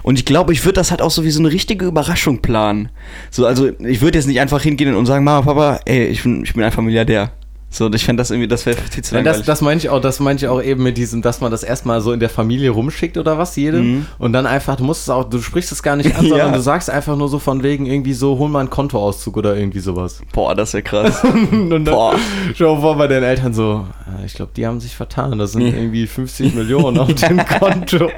Und 0.03 0.17
ich 0.19 0.25
glaube, 0.25 0.51
ich 0.53 0.65
würde 0.65 0.73
das 0.73 0.91
halt 0.91 1.01
auch 1.01 1.11
so 1.11 1.23
wie 1.23 1.31
so 1.31 1.39
eine 1.39 1.51
richtige 1.51 1.85
Überraschung 1.85 2.41
planen. 2.41 2.89
So, 3.29 3.45
also 3.45 3.69
ich 3.79 4.01
würde 4.01 4.17
jetzt 4.17 4.27
nicht 4.27 4.39
einfach 4.39 4.61
hingehen 4.61 4.95
und 4.95 5.05
sagen, 5.05 5.23
Mama, 5.23 5.41
Papa, 5.43 5.79
ey, 5.85 6.07
ich 6.07 6.23
bin, 6.23 6.43
ich 6.43 6.53
bin 6.53 6.63
einfach 6.63 6.81
Milliardär. 6.81 7.31
So, 7.69 7.87
und 7.87 7.95
ich 7.95 8.05
fände 8.05 8.21
das 8.21 8.31
irgendwie, 8.31 8.47
das 8.47 8.65
wäre 8.65 8.77
viel 8.77 9.03
zu 9.03 9.13
Ja, 9.13 9.21
das, 9.21 9.25
langweilig. 9.39 9.45
das 9.45 9.61
meine 9.61 9.77
ich 9.77 9.89
auch, 9.89 9.99
das 9.99 10.19
meine 10.21 10.37
ich 10.37 10.47
auch 10.47 10.63
eben 10.63 10.83
mit 10.83 10.97
diesem, 10.97 11.21
dass 11.21 11.41
man 11.41 11.51
das 11.51 11.63
erstmal 11.63 11.99
so 11.99 12.13
in 12.13 12.19
der 12.21 12.29
Familie 12.29 12.69
rumschickt 12.69 13.17
oder 13.17 13.37
was, 13.37 13.57
jedem. 13.57 13.81
Mhm. 13.97 14.05
Und 14.19 14.31
dann 14.31 14.45
einfach, 14.45 14.77
du 14.77 14.85
musst 14.85 15.01
es 15.01 15.09
auch, 15.09 15.25
du 15.25 15.41
sprichst 15.41 15.73
es 15.73 15.83
gar 15.83 15.97
nicht 15.97 16.15
an, 16.17 16.21
sondern 16.29 16.47
Ja. 16.51 16.53
du 16.55 16.61
sagst 16.61 16.89
einfach 16.89 17.17
nur 17.17 17.27
so 17.27 17.39
von 17.39 17.63
wegen 17.63 17.85
irgendwie 17.85 18.13
so, 18.13 18.37
hol 18.39 18.47
mal 18.47 18.61
einen 18.61 18.69
Kontoauszug 18.69 19.35
oder 19.35 19.55
irgendwie 19.57 19.79
sowas. 19.79 20.21
Boah, 20.31 20.55
das 20.55 20.73
wäre 20.73 20.83
krass. 20.83 21.21
Und 21.51 21.69
dann 21.69 21.83
Boah. 21.83 22.15
schau 22.55 22.79
vor 22.79 22.95
bei 22.97 23.07
deinen 23.07 23.23
Eltern 23.23 23.53
so, 23.53 23.85
"Ah, 24.05 24.23
ich 24.25 24.33
glaube, 24.33 24.51
die 24.55 24.65
haben 24.65 24.79
sich 24.79 24.95
vertan, 24.95 25.37
das 25.37 25.51
sind 25.51 25.63
Nee. 25.63 25.69
irgendwie 25.71 26.07
50 26.07 26.55
Millionen 26.55 26.97
auf 26.97 27.13
dem 27.13 27.37
Konto. 27.59 28.09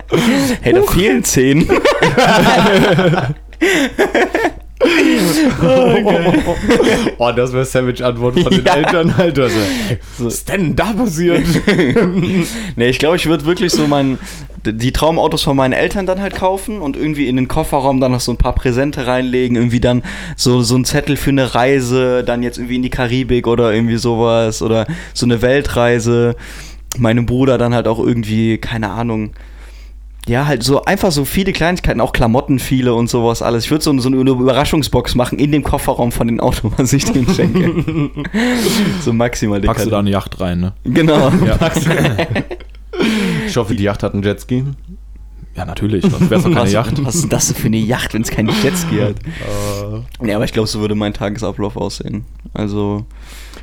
hey, 0.62 0.74
da 0.74 0.84
fehlen 0.84 1.24
10. 1.24 1.68
oh, 7.18 7.32
das 7.36 7.52
wäre 7.52 7.66
Savage-Antwort 7.66 8.40
von 8.40 8.52
den 8.52 8.66
Ja. 8.66 8.76
Eltern, 8.76 9.14
Alter. 9.18 9.50
So, 9.50 9.60
ey, 9.60 9.98
was 10.18 10.34
ist 10.36 10.50
denn 10.50 10.76
da 10.76 10.94
passiert? 10.94 11.46
nee, 12.76 12.90
ich 12.90 13.00
glaube, 13.00 13.18
ich 13.18 13.26
würde 13.26 13.46
wirklich 13.46 13.72
so 13.74 13.88
mein, 13.88 14.18
die 14.66 14.92
Traumautos 14.92 15.44
von 15.44 15.58
meinen 15.58 15.74
Eltern 15.74 16.06
dann 16.06 16.22
halt 16.22 16.36
kaufen 16.36 16.82
und 16.82 16.96
irgendwie 16.96 17.28
in 17.28 17.36
den 17.36 17.48
Kofferraum 17.48 18.00
dann 18.00 18.12
noch 18.14 18.22
so 18.22 18.32
ein 18.32 18.38
paar 18.38 18.56
Präsente 18.56 19.06
reinlegen, 19.06 19.58
irgendwie 19.58 19.82
dann 19.82 20.04
so, 20.38 20.62
so 20.62 20.76
ein 20.78 20.86
Zettel 20.86 21.18
für 21.18 21.32
eine 21.32 21.56
Reise, 21.56 22.24
dann 22.24 22.44
jetzt 22.44 22.58
irgendwie 22.58 22.78
in 22.78 22.84
die 22.84 22.90
Karibik 22.90 23.48
oder 23.48 23.74
irgendwie 23.74 23.98
sowas 23.98 24.62
oder 24.62 24.88
so 25.14 25.26
eine 25.26 25.42
Weltreise. 25.42 26.36
Meinem 26.98 27.26
Bruder 27.26 27.58
dann 27.58 27.74
halt 27.74 27.88
auch 27.88 28.00
irgendwie, 28.00 28.58
keine 28.58 28.90
Ahnung, 28.90 29.32
ja, 30.28 30.46
halt 30.46 30.64
so 30.64 30.84
einfach 30.84 31.12
so 31.12 31.26
viele 31.26 31.54
Kleinigkeiten, 31.54 32.02
auch 32.02 32.14
Klamotten 32.14 32.60
viele 32.60 32.94
und 32.94 33.10
sowas 33.10 33.42
alles. 33.42 33.66
Ich 33.66 33.72
würde 33.72 33.84
so, 33.84 33.98
so 34.00 34.10
eine 34.10 34.30
Überraschungsbox 34.30 35.16
machen 35.16 35.40
in 35.40 35.52
dem 35.52 35.64
Kofferraum 35.64 36.12
von 36.12 36.28
den 36.28 36.40
Autos, 36.40 36.72
was 36.78 36.94
ich 36.94 37.06
denen 37.06 37.28
schenke. 37.34 38.10
so 39.02 39.14
maximal 39.14 39.60
Packst 39.62 39.86
du 39.86 39.90
da 39.90 40.00
eine 40.00 40.12
Yacht 40.12 40.40
rein, 40.40 40.60
ne? 40.60 40.74
Genau. 40.84 41.32
Ich 43.48 43.56
hoffe, 43.56 43.76
die 43.76 43.84
Yacht 43.84 44.04
hat 44.04 44.14
einen 44.14 44.24
Jetski. 44.24 44.66
Ja, 45.56 45.66
natürlich, 45.66 46.04
sonst 46.04 46.32
doch 46.32 46.44
keine 46.44 46.56
was, 46.56 46.72
Yacht. 46.72 47.06
Was 47.06 47.16
ist 47.16 47.34
das 47.34 47.48
denn 47.48 47.56
für 47.58 47.68
eine 47.68 47.78
Yacht, 47.78 48.14
wenn 48.14 48.22
es 48.22 48.30
keinen 48.32 48.50
Jetski 48.64 49.00
hat? 49.00 49.16
Ja, 50.26 50.36
aber 50.36 50.46
ich 50.46 50.54
glaube, 50.54 50.68
so 50.68 50.80
würde 50.80 50.96
mein 50.96 51.14
Tagesablauf 51.14 51.76
aussehen. 51.76 52.24
Also, 52.54 53.06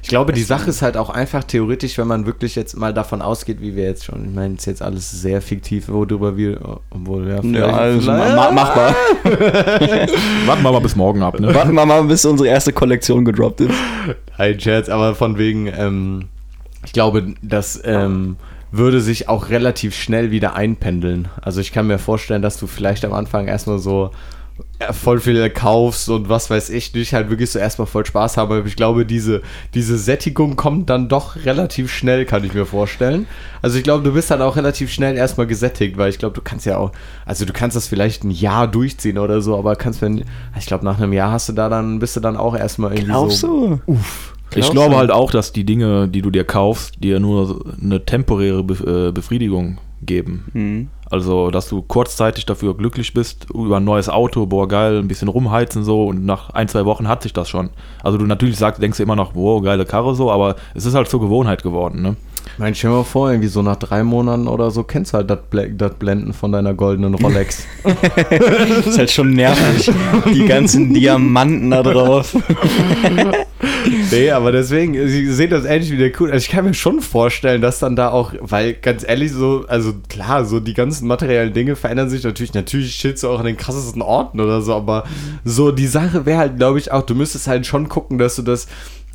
Ich 0.02 0.08
glaube, 0.08 0.32
die 0.32 0.42
Sache 0.42 0.68
ist 0.70 0.82
halt 0.82 0.96
auch 0.96 1.08
einfach 1.10 1.42
theoretisch, 1.44 1.96
wenn 1.96 2.06
man 2.06 2.26
wirklich 2.26 2.54
jetzt 2.54 2.76
mal 2.76 2.92
davon 2.92 3.22
ausgeht, 3.22 3.60
wie 3.60 3.76
wir 3.76 3.84
jetzt 3.84 4.04
schon, 4.04 4.26
ich 4.28 4.34
meine, 4.34 4.54
es 4.54 4.60
ist 4.60 4.66
jetzt 4.66 4.82
alles 4.82 5.10
sehr 5.10 5.40
fiktiv, 5.40 5.88
worüber 5.88 6.36
wir, 6.36 6.80
obwohl, 6.90 7.28
ja, 7.28 7.34
ja, 7.36 7.40
vielleicht- 7.42 7.74
also 7.74 8.00
vielleicht- 8.00 8.36
ma 8.36 8.50
machbar. 8.52 8.94
Warten 10.46 10.62
wir 10.62 10.72
mal 10.72 10.80
bis 10.80 10.96
morgen 10.96 11.22
ab, 11.22 11.40
ne? 11.40 11.54
Warten 11.54 11.74
wir 11.74 11.86
mal, 11.86 12.02
bis 12.04 12.24
unsere 12.24 12.48
erste 12.48 12.72
Kollektion 12.72 13.24
gedroppt 13.24 13.62
ist. 13.62 13.74
Ein 14.36 14.60
Scherz, 14.60 14.88
aber 14.88 15.14
von 15.14 15.38
wegen, 15.38 15.66
ähm, 15.66 16.24
ich 16.84 16.92
glaube, 16.92 17.34
das 17.42 17.80
ähm, 17.84 18.36
würde 18.76 19.00
sich 19.00 19.28
auch 19.28 19.48
relativ 19.48 19.94
schnell 19.94 20.30
wieder 20.30 20.54
einpendeln. 20.54 21.28
Also 21.40 21.60
ich 21.60 21.72
kann 21.72 21.86
mir 21.86 21.98
vorstellen, 21.98 22.42
dass 22.42 22.58
du 22.58 22.66
vielleicht 22.66 23.04
am 23.04 23.12
Anfang 23.12 23.48
erstmal 23.48 23.78
so 23.78 24.10
voll 24.92 25.20
viel 25.20 25.48
kaufst 25.50 26.08
und 26.08 26.28
was 26.28 26.50
weiß 26.50 26.70
ich, 26.70 26.92
dich 26.92 27.14
halt 27.14 27.30
wirklich 27.30 27.50
so 27.50 27.58
erstmal 27.58 27.86
voll 27.86 28.04
Spaß 28.04 28.36
haben. 28.36 28.52
Aber 28.52 28.66
ich 28.66 28.76
glaube, 28.76 29.04
diese, 29.06 29.42
diese 29.74 29.98
Sättigung 29.98 30.56
kommt 30.56 30.90
dann 30.90 31.08
doch 31.08 31.36
relativ 31.44 31.92
schnell, 31.92 32.24
kann 32.24 32.44
ich 32.44 32.54
mir 32.54 32.66
vorstellen. 32.66 33.26
Also 33.62 33.78
ich 33.78 33.84
glaube, 33.84 34.02
du 34.04 34.12
bist 34.12 34.30
dann 34.30 34.42
auch 34.42 34.56
relativ 34.56 34.90
schnell 34.90 35.16
erstmal 35.16 35.46
gesättigt, 35.46 35.96
weil 35.96 36.10
ich 36.10 36.18
glaube, 36.18 36.34
du 36.34 36.42
kannst 36.42 36.66
ja 36.66 36.78
auch, 36.78 36.92
also 37.24 37.44
du 37.44 37.52
kannst 37.52 37.76
das 37.76 37.86
vielleicht 37.86 38.24
ein 38.24 38.30
Jahr 38.30 38.68
durchziehen 38.68 39.18
oder 39.18 39.40
so, 39.40 39.58
aber 39.58 39.76
kannst, 39.76 40.02
wenn, 40.02 40.24
ich 40.58 40.66
glaube, 40.66 40.84
nach 40.84 40.98
einem 40.98 41.12
Jahr 41.12 41.32
hast 41.32 41.48
du 41.48 41.52
da 41.52 41.68
dann, 41.68 41.98
bist 41.98 42.16
du 42.16 42.20
dann 42.20 42.36
auch 42.36 42.56
erstmal 42.56 42.92
irgendwie 42.92 43.10
Glaubst 43.10 43.40
so. 43.40 43.80
du? 43.86 43.98
Ich 44.56 44.70
glaube 44.70 44.96
halt 44.96 45.10
auch, 45.10 45.30
dass 45.30 45.52
die 45.52 45.64
Dinge, 45.64 46.08
die 46.08 46.22
du 46.22 46.30
dir 46.30 46.44
kaufst, 46.44 47.02
dir 47.02 47.20
nur 47.20 47.64
eine 47.80 48.04
temporäre 48.04 48.60
äh, 48.60 49.12
Befriedigung 49.12 49.78
geben. 50.02 50.46
Hm. 50.52 50.88
Also, 51.08 51.50
dass 51.50 51.68
du 51.68 51.82
kurzzeitig 51.82 52.46
dafür 52.46 52.76
glücklich 52.76 53.14
bist, 53.14 53.46
über 53.54 53.76
ein 53.76 53.84
neues 53.84 54.08
Auto, 54.08 54.46
boah, 54.46 54.66
geil, 54.66 54.98
ein 54.98 55.08
bisschen 55.08 55.28
rumheizen 55.28 55.84
so 55.84 56.06
und 56.06 56.24
nach 56.24 56.50
ein, 56.50 56.66
zwei 56.66 56.84
Wochen 56.84 57.06
hat 57.06 57.22
sich 57.22 57.32
das 57.32 57.48
schon. 57.48 57.70
Also, 58.02 58.18
du 58.18 58.26
natürlich 58.26 58.56
sagst, 58.56 58.82
denkst 58.82 58.96
du 58.96 59.04
immer 59.04 59.16
noch, 59.16 59.34
wow, 59.34 59.62
geile 59.62 59.84
Karre 59.84 60.14
so, 60.14 60.30
aber 60.30 60.56
es 60.74 60.84
ist 60.84 60.94
halt 60.94 61.08
zur 61.08 61.20
Gewohnheit 61.20 61.62
geworden, 61.62 62.02
ne? 62.02 62.16
Ich 62.56 62.60
meine, 62.60 62.74
stell 62.74 62.88
dir 62.88 62.96
mal 62.96 63.04
vor, 63.04 63.30
irgendwie 63.30 63.50
so 63.50 63.60
nach 63.60 63.76
drei 63.76 64.02
Monaten 64.02 64.48
oder 64.48 64.70
so 64.70 64.82
kennst 64.82 65.12
du 65.12 65.18
halt 65.18 65.28
das 65.28 65.94
Blenden 65.98 66.32
von 66.32 66.52
deiner 66.52 66.72
goldenen 66.72 67.12
Rolex. 67.12 67.66
ist 68.86 68.96
halt 68.96 69.10
schon 69.10 69.34
nervig. 69.34 69.90
Die 70.32 70.46
ganzen 70.46 70.94
Diamanten 70.94 71.70
da 71.70 71.82
drauf. 71.82 72.34
nee, 74.10 74.30
aber 74.30 74.52
deswegen, 74.52 74.94
Sie 75.06 75.30
sehen 75.34 75.50
das 75.50 75.66
ähnlich 75.66 75.90
wie 75.90 75.98
der 75.98 76.12
Kuhn. 76.12 76.30
Also 76.30 76.44
ich 76.44 76.48
kann 76.48 76.64
mir 76.64 76.72
schon 76.72 77.02
vorstellen, 77.02 77.60
dass 77.60 77.78
dann 77.78 77.94
da 77.94 78.08
auch, 78.08 78.32
weil 78.40 78.72
ganz 78.72 79.04
ehrlich, 79.06 79.32
so, 79.32 79.66
also 79.68 79.92
klar, 80.08 80.46
so 80.46 80.58
die 80.58 80.72
ganzen 80.72 81.08
materiellen 81.08 81.52
Dinge 81.52 81.76
verändern 81.76 82.08
sich 82.08 82.24
natürlich. 82.24 82.54
Natürlich 82.54 82.96
chillst 82.98 83.22
du 83.22 83.28
auch 83.28 83.38
an 83.38 83.44
den 83.44 83.58
krassesten 83.58 84.00
Orten 84.00 84.40
oder 84.40 84.62
so, 84.62 84.72
aber 84.72 85.04
so 85.44 85.72
die 85.72 85.88
Sache 85.88 86.24
wäre 86.24 86.38
halt, 86.38 86.56
glaube 86.56 86.78
ich, 86.78 86.90
auch, 86.90 87.02
du 87.02 87.14
müsstest 87.14 87.48
halt 87.48 87.66
schon 87.66 87.90
gucken, 87.90 88.16
dass 88.16 88.36
du 88.36 88.40
das 88.40 88.66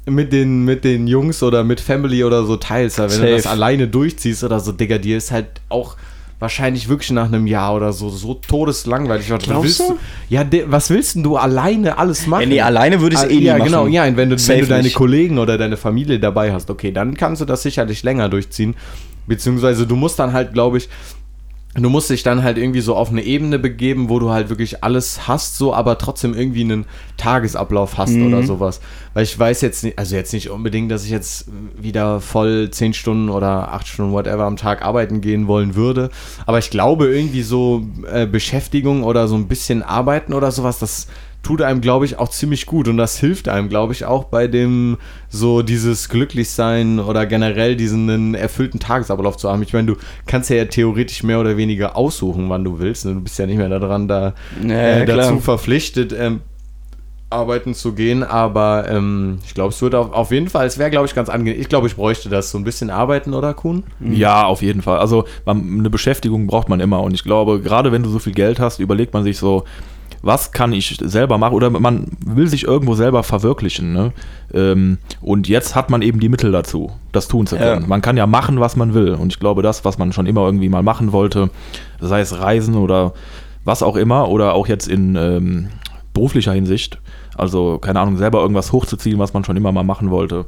mit 0.05 0.33
den, 0.33 0.65
mit 0.65 0.83
den 0.83 1.07
Jungs 1.07 1.43
oder 1.43 1.63
mit 1.63 1.79
Family 1.79 2.23
oder 2.23 2.43
so 2.45 2.57
teilst. 2.57 2.97
Weil 2.99 3.09
wenn 3.09 3.17
Safe. 3.17 3.29
du 3.29 3.35
das 3.35 3.47
alleine 3.47 3.87
durchziehst 3.87 4.43
oder 4.43 4.59
so, 4.59 4.71
Digga, 4.71 4.97
dir 4.97 5.17
ist 5.17 5.31
halt 5.31 5.47
auch 5.69 5.95
wahrscheinlich 6.39 6.89
wirklich 6.89 7.11
nach 7.11 7.27
einem 7.27 7.45
Jahr 7.45 7.75
oder 7.75 7.93
so 7.93 8.09
so 8.09 8.33
todeslangweilig. 8.33 9.29
Was 9.29 9.43
Glaubst 9.43 9.63
willst 9.63 9.79
du? 9.91 9.97
Ja, 10.27 10.43
de, 10.43 10.65
was 10.67 10.89
willst 10.89 11.13
denn 11.15 11.21
du 11.21 11.37
alleine 11.37 11.99
alles 11.99 12.25
machen? 12.25 12.41
Ja, 12.41 12.47
nee, 12.47 12.61
alleine 12.61 12.99
würde 12.99 13.13
ich 13.15 13.21
es 13.21 13.27
Ah, 13.27 13.29
eh 13.29 13.35
nie 13.35 13.43
ja, 13.43 13.53
machen. 13.57 13.65
genau, 13.65 13.87
ja, 13.87 14.17
wenn 14.17 14.31
du, 14.31 14.39
Safe 14.39 14.53
wenn 14.55 14.61
du 14.61 14.69
deine 14.69 14.83
nicht. 14.85 14.95
Kollegen 14.95 15.37
oder 15.37 15.59
deine 15.59 15.77
Familie 15.77 16.19
dabei 16.19 16.51
hast, 16.51 16.71
okay, 16.71 16.91
dann 16.91 17.13
kannst 17.15 17.41
du 17.41 17.45
das 17.45 17.61
sicherlich 17.61 18.01
länger 18.01 18.27
durchziehen. 18.27 18.75
Beziehungsweise 19.27 19.85
du 19.85 19.95
musst 19.95 20.17
dann 20.17 20.33
halt, 20.33 20.53
glaube 20.53 20.79
ich, 20.79 20.89
du 21.73 21.89
musst 21.89 22.09
dich 22.09 22.21
dann 22.23 22.43
halt 22.43 22.57
irgendwie 22.57 22.81
so 22.81 22.95
auf 22.95 23.09
eine 23.11 23.23
Ebene 23.23 23.57
begeben, 23.57 24.09
wo 24.09 24.19
du 24.19 24.29
halt 24.31 24.49
wirklich 24.49 24.83
alles 24.83 25.27
hast, 25.27 25.57
so, 25.57 25.73
aber 25.73 25.97
trotzdem 25.97 26.33
irgendwie 26.33 26.61
einen 26.61 26.85
Tagesablauf 27.17 27.97
hast 27.97 28.11
Mhm. 28.13 28.27
oder 28.27 28.43
sowas. 28.43 28.81
Weil 29.13 29.23
ich 29.23 29.37
weiß 29.37 29.61
jetzt 29.61 29.83
nicht, 29.83 29.97
also 29.97 30.15
jetzt 30.15 30.33
nicht 30.33 30.49
unbedingt, 30.49 30.91
dass 30.91 31.05
ich 31.05 31.11
jetzt 31.11 31.45
wieder 31.79 32.19
voll 32.19 32.69
10 32.71 32.93
Stunden 32.93 33.29
oder 33.29 33.71
8 33.73 33.87
Stunden, 33.87 34.11
whatever, 34.11 34.43
am 34.43 34.57
Tag 34.57 34.81
arbeiten 34.83 35.21
gehen 35.21 35.47
wollen 35.47 35.75
würde. 35.75 36.09
Aber 36.45 36.59
ich 36.59 36.69
glaube, 36.71 37.07
irgendwie 37.07 37.41
so 37.43 37.85
äh, 38.11 38.25
Beschäftigung 38.25 39.03
oder 39.03 39.27
so 39.27 39.35
ein 39.35 39.47
bisschen 39.47 39.81
Arbeiten 39.83 40.33
oder 40.33 40.51
sowas, 40.51 40.79
das 40.79 41.07
tut 41.43 41.61
einem, 41.61 41.81
glaube 41.81 42.05
ich, 42.05 42.19
auch 42.19 42.29
ziemlich 42.29 42.65
gut. 42.65 42.87
Und 42.87 42.97
das 42.97 43.17
hilft 43.17 43.49
einem, 43.49 43.69
glaube 43.69 43.93
ich, 43.93 44.05
auch 44.05 44.25
bei 44.25 44.47
dem, 44.47 44.97
so 45.29 45.61
dieses 45.61 46.09
Glücklichsein 46.09 46.99
oder 46.99 47.25
generell 47.25 47.75
diesen 47.75 48.35
erfüllten 48.35 48.79
Tagesablauf 48.79 49.37
zu 49.37 49.49
haben. 49.49 49.63
Ich 49.63 49.73
meine, 49.73 49.87
du 49.87 49.95
kannst 50.27 50.49
ja 50.49 50.63
theoretisch 50.65 51.23
mehr 51.23 51.39
oder 51.39 51.57
weniger 51.57 51.95
aussuchen, 51.95 52.49
wann 52.49 52.63
du 52.63 52.79
willst. 52.79 53.05
Du 53.05 53.19
bist 53.19 53.39
ja 53.39 53.45
nicht 53.45 53.57
mehr 53.57 53.69
daran, 53.69 54.07
da 54.07 54.33
Ja, 54.63 54.73
äh, 54.73 54.99
ja, 54.99 55.05
dazu 55.05 55.39
verpflichtet, 55.39 56.13
ähm, 56.17 56.41
arbeiten 57.31 57.73
zu 57.73 57.93
gehen. 57.93 58.23
Aber 58.23 58.87
ähm, 58.87 59.39
ich 59.45 59.53
glaube, 59.53 59.69
es 59.69 59.81
würde 59.81 59.97
auf, 59.97 60.11
auf 60.13 60.31
jeden 60.31 60.49
Fall, 60.49 60.67
es 60.67 60.77
wäre, 60.77 60.91
glaube 60.91 61.07
ich, 61.07 61.15
ganz 61.15 61.29
angenehm. 61.29 61.59
Ich 61.59 61.69
glaube, 61.69 61.87
ich 61.87 61.95
bräuchte 61.95 62.29
das 62.29 62.51
so 62.51 62.57
ein 62.57 62.63
bisschen 62.63 62.89
arbeiten, 62.89 63.33
oder 63.33 63.53
Kuhn? 63.53 63.83
Ja, 63.99 64.45
auf 64.45 64.61
jeden 64.61 64.81
Fall. 64.81 64.99
Also 64.99 65.25
man, 65.45 65.79
eine 65.79 65.89
Beschäftigung 65.89 66.45
braucht 66.45 66.69
man 66.69 66.79
immer. 66.79 67.01
Und 67.01 67.13
ich 67.13 67.23
glaube, 67.23 67.61
gerade 67.61 67.91
wenn 67.91 68.03
du 68.03 68.09
so 68.09 68.19
viel 68.19 68.33
Geld 68.33 68.59
hast, 68.59 68.79
überlegt 68.79 69.13
man 69.13 69.23
sich 69.23 69.37
so, 69.37 69.63
was 70.21 70.51
kann 70.51 70.73
ich 70.73 70.97
selber 71.01 71.37
machen? 71.37 71.53
Oder 71.53 71.69
man 71.69 72.07
will 72.25 72.47
sich 72.47 72.63
irgendwo 72.63 72.95
selber 72.95 73.23
verwirklichen. 73.23 73.93
Ne? 73.93 74.13
Ähm, 74.53 74.97
und 75.21 75.47
jetzt 75.47 75.75
hat 75.75 75.89
man 75.89 76.01
eben 76.01 76.19
die 76.19 76.29
Mittel 76.29 76.51
dazu, 76.51 76.91
das 77.11 77.27
tun 77.27 77.47
zu 77.47 77.57
können. 77.57 77.81
Ja. 77.81 77.87
Man 77.87 78.01
kann 78.01 78.17
ja 78.17 78.27
machen, 78.27 78.59
was 78.59 78.75
man 78.75 78.93
will. 78.93 79.13
Und 79.13 79.33
ich 79.33 79.39
glaube, 79.39 79.61
das, 79.61 79.83
was 79.85 79.97
man 79.97 80.13
schon 80.13 80.25
immer 80.25 80.41
irgendwie 80.41 80.69
mal 80.69 80.83
machen 80.83 81.11
wollte, 81.11 81.49
sei 81.99 82.21
es 82.21 82.39
Reisen 82.39 82.75
oder 82.75 83.13
was 83.63 83.83
auch 83.83 83.95
immer, 83.95 84.29
oder 84.29 84.53
auch 84.53 84.67
jetzt 84.67 84.87
in 84.87 85.15
ähm, 85.15 85.69
beruflicher 86.13 86.53
Hinsicht, 86.53 86.99
also 87.35 87.77
keine 87.79 87.99
Ahnung, 87.99 88.17
selber 88.17 88.41
irgendwas 88.41 88.71
hochzuziehen, 88.71 89.19
was 89.19 89.33
man 89.33 89.43
schon 89.43 89.57
immer 89.57 89.71
mal 89.71 89.83
machen 89.83 90.09
wollte. 90.09 90.45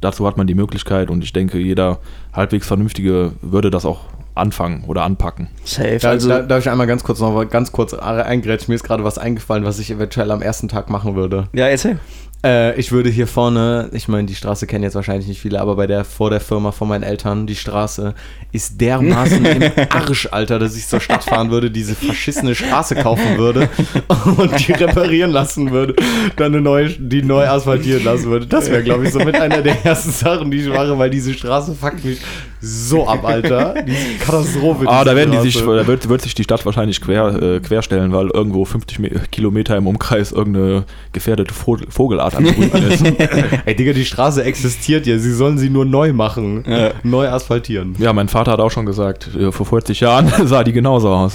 Dazu 0.00 0.26
hat 0.26 0.36
man 0.36 0.46
die 0.46 0.54
Möglichkeit 0.54 1.10
und 1.10 1.24
ich 1.24 1.32
denke, 1.32 1.58
jeder 1.58 2.00
halbwegs 2.32 2.66
Vernünftige 2.66 3.32
würde 3.40 3.70
das 3.70 3.86
auch 3.86 4.00
anfangen 4.36 4.84
oder 4.86 5.02
anpacken. 5.02 5.48
Safe. 5.64 5.98
Da, 5.98 6.10
also, 6.10 6.28
da, 6.28 6.42
darf 6.42 6.60
ich 6.60 6.70
einmal 6.70 6.86
ganz 6.86 7.04
kurz 7.04 7.20
noch 7.20 7.32
mal 7.32 7.46
ganz 7.46 7.72
kurz 7.72 7.94
eingrätschen? 7.94 8.70
Mir 8.70 8.76
ist 8.76 8.84
gerade 8.84 9.04
was 9.04 9.18
eingefallen, 9.18 9.64
was 9.64 9.78
ich 9.78 9.90
eventuell 9.90 10.30
am 10.30 10.42
ersten 10.42 10.68
Tag 10.68 10.90
machen 10.90 11.14
würde. 11.16 11.48
ja, 11.52 11.66
erzähl. 11.66 11.98
Äh, 12.46 12.78
ich 12.78 12.92
würde 12.92 13.10
hier 13.10 13.26
vorne, 13.26 13.90
ich 13.92 14.06
meine, 14.06 14.26
die 14.26 14.36
Straße 14.36 14.68
kennen 14.68 14.84
jetzt 14.84 14.94
wahrscheinlich 14.94 15.26
nicht 15.26 15.40
viele, 15.40 15.60
aber 15.60 15.74
bei 15.74 15.88
der 15.88 16.04
vor 16.04 16.30
der 16.30 16.40
Firma 16.40 16.70
von 16.70 16.86
meinen 16.86 17.02
Eltern, 17.02 17.48
die 17.48 17.56
Straße 17.56 18.14
ist 18.52 18.80
dermaßen 18.80 19.44
im 19.44 19.62
Arsch, 19.90 20.28
Alter, 20.30 20.60
dass 20.60 20.76
ich 20.76 20.86
zur 20.86 21.00
Stadt 21.00 21.24
fahren 21.24 21.50
würde, 21.50 21.72
diese 21.72 21.96
verschissene 21.96 22.54
Straße 22.54 22.94
kaufen 22.94 23.36
würde 23.36 23.68
und 24.36 24.68
die 24.68 24.72
reparieren 24.72 25.32
lassen 25.32 25.72
würde, 25.72 25.96
dann 26.36 26.54
eine 26.54 26.60
neue, 26.60 26.90
die 26.90 27.22
neu 27.22 27.48
asphaltieren 27.48 28.04
lassen 28.04 28.26
würde. 28.30 28.46
Das 28.46 28.70
wäre, 28.70 28.84
glaube 28.84 29.06
ich, 29.06 29.12
so 29.12 29.18
mit 29.18 29.34
einer 29.34 29.62
der 29.62 29.84
ersten 29.84 30.12
Sachen, 30.12 30.50
die 30.52 30.58
ich 30.58 30.68
mache, 30.68 30.96
weil 30.96 31.10
diese 31.10 31.34
Straße 31.34 31.74
fuckt 31.74 32.04
mich 32.04 32.20
so 32.60 33.06
ab, 33.06 33.24
Alter. 33.24 33.74
Diese 33.86 34.18
Katastrophe. 34.18 34.88
Ah, 34.88 35.04
da 35.04 35.14
werden 35.14 35.32
die 35.32 35.38
sich, 35.38 35.56
da 35.56 35.86
wird, 35.86 36.08
wird 36.08 36.22
sich 36.22 36.34
die 36.34 36.42
Stadt 36.42 36.64
wahrscheinlich 36.64 37.00
quer, 37.00 37.42
äh, 37.42 37.60
querstellen, 37.60 38.12
weil 38.12 38.28
irgendwo 38.28 38.64
50 38.64 38.98
Me 38.98 39.10
Kilometer 39.30 39.76
im 39.76 39.86
Umkreis 39.86 40.32
irgendeine 40.32 40.84
gefährdete 41.12 41.52
Vogel 41.52 41.86
Vogelart 41.90 42.35
am 42.36 42.44
ist. 42.44 43.04
Ey, 43.64 43.74
Digga, 43.74 43.92
die 43.92 44.04
Straße 44.04 44.44
existiert 44.44 45.06
ja. 45.06 45.18
Sie 45.18 45.32
sollen 45.32 45.58
sie 45.58 45.70
nur 45.70 45.84
neu 45.84 46.12
machen. 46.12 46.64
Ja. 46.68 46.90
Neu 47.02 47.28
asphaltieren. 47.28 47.94
Ja, 47.98 48.12
mein 48.12 48.28
Vater 48.28 48.52
hat 48.52 48.60
auch 48.60 48.70
schon 48.70 48.86
gesagt, 48.86 49.30
äh, 49.34 49.52
vor 49.52 49.66
40 49.66 50.00
Jahren 50.00 50.32
sah 50.46 50.64
die 50.64 50.72
genauso 50.72 51.08
aus. 51.08 51.32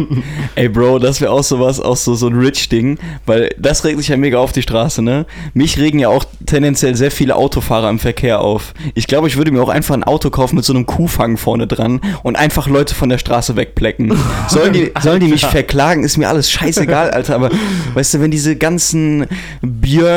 Ey, 0.54 0.68
Bro, 0.68 1.00
das 1.00 1.20
wäre 1.20 1.32
auch 1.32 1.42
sowas, 1.42 1.80
auch 1.80 1.96
so, 1.96 2.14
so 2.14 2.28
ein 2.28 2.34
Rich-Ding, 2.34 2.98
weil 3.26 3.50
das 3.58 3.84
regt 3.84 3.98
sich 3.98 4.08
ja 4.08 4.16
mega 4.16 4.38
auf 4.38 4.52
die 4.52 4.62
Straße, 4.62 5.02
ne? 5.02 5.26
Mich 5.54 5.78
regen 5.78 5.98
ja 5.98 6.08
auch 6.08 6.24
tendenziell 6.46 6.94
sehr 6.94 7.10
viele 7.10 7.36
Autofahrer 7.36 7.90
im 7.90 7.98
Verkehr 7.98 8.40
auf. 8.40 8.74
Ich 8.94 9.06
glaube, 9.06 9.28
ich 9.28 9.36
würde 9.36 9.50
mir 9.50 9.62
auch 9.62 9.68
einfach 9.68 9.94
ein 9.94 10.04
Auto 10.04 10.30
kaufen 10.30 10.56
mit 10.56 10.64
so 10.64 10.72
einem 10.72 10.86
Kuhfang 10.86 11.36
vorne 11.36 11.66
dran 11.66 12.00
und 12.22 12.36
einfach 12.36 12.68
Leute 12.68 12.94
von 12.94 13.08
der 13.08 13.18
Straße 13.18 13.56
wegplecken. 13.56 14.12
Sollen 14.48 14.72
die, 14.72 14.92
sollen 15.00 15.20
die 15.20 15.28
mich 15.28 15.44
verklagen, 15.44 16.04
ist 16.04 16.16
mir 16.16 16.28
alles 16.28 16.50
scheißegal, 16.50 17.10
Alter, 17.10 17.34
aber 17.34 17.50
weißt 17.94 18.14
du, 18.14 18.20
wenn 18.20 18.30
diese 18.30 18.56
ganzen 18.56 19.26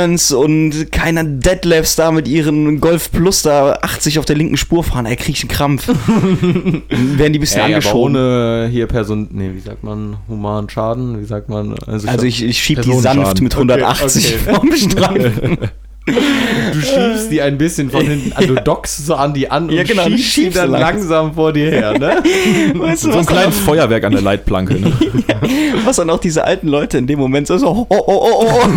Björns 0.10 0.32
und 0.32 0.92
keiner 0.92 1.24
Deadlifts 1.24 1.96
da 1.96 2.12
mit 2.12 2.28
ihren 2.28 2.80
Golf 2.80 3.12
Plus 3.12 3.44
da 3.44 3.74
80 3.82 4.20
auf 4.20 4.26
der 4.26 4.36
linken 4.36 4.58
Spur 4.58 4.84
fahren, 4.84 5.06
ey, 5.06 5.16
krieg 5.16 5.36
ich 5.36 5.44
einen 5.44 5.50
Krampf. 5.50 5.88
Werden 5.88 6.84
die 6.90 7.40
ein 7.40 7.40
bisschen 7.40 7.58
Ey, 7.62 7.66
aber 7.66 7.76
angeschoben. 7.76 8.16
ohne 8.16 8.70
hier 8.72 8.88
Person, 8.88 9.28
nee, 9.32 9.52
wie 9.54 9.60
sagt 9.60 9.84
man, 9.84 10.18
humanen 10.28 10.70
Schaden, 10.70 11.20
wie 11.20 11.26
sagt 11.26 11.50
man? 11.50 11.76
Also 11.86 12.24
ich, 12.24 12.44
ich 12.44 12.62
schieb 12.62 12.82
die 12.82 12.94
sanft 12.94 13.42
mit 13.42 13.56
Okay, 13.56 13.72
180 13.72 14.36
okay. 14.42 14.54
vom 14.56 14.76
Streifen. 14.76 15.58
du 16.74 16.82
schiebst 16.82 17.32
die 17.32 17.42
ein 17.42 17.58
bisschen 17.58 17.90
von 17.90 18.06
hinten, 18.06 18.34
also 18.34 18.56
du 18.56 18.62
dockst 18.64 19.06
so 19.06 19.16
an 19.16 19.34
die 19.34 19.50
an 19.50 19.70
und 19.70 19.76
Ja, 19.76 19.84
genau, 19.84 20.06
du 20.06 20.12
schiebst 20.12 20.26
sie 20.26 20.42
schiebst 20.42 20.58
dann 20.58 20.72
langsam 20.72 21.34
vor 21.34 21.54
dir 21.54 21.72
her, 21.72 21.98
ne? 21.98 22.24
Weißt 22.76 23.06
du, 23.06 23.12
so 23.12 23.20
ein 23.20 23.26
kleines 23.26 23.58
Feuerwerk 23.60 24.04
an 24.04 24.14
der 24.14 24.22
Leitplanke. 24.22 24.76
Ne? 24.76 24.94
was 25.86 25.98
dann 25.98 26.10
auch 26.10 26.20
diese 26.20 26.44
alten 26.44 26.68
Leute 26.68 26.98
in 26.98 27.08
dem 27.08 27.20
Moment 27.20 27.48
so, 27.48 27.56
oh, 27.56 27.86
oh, 27.90 28.04
oh, 28.08 28.22
oh, 28.32 28.46
oh. 28.46 28.70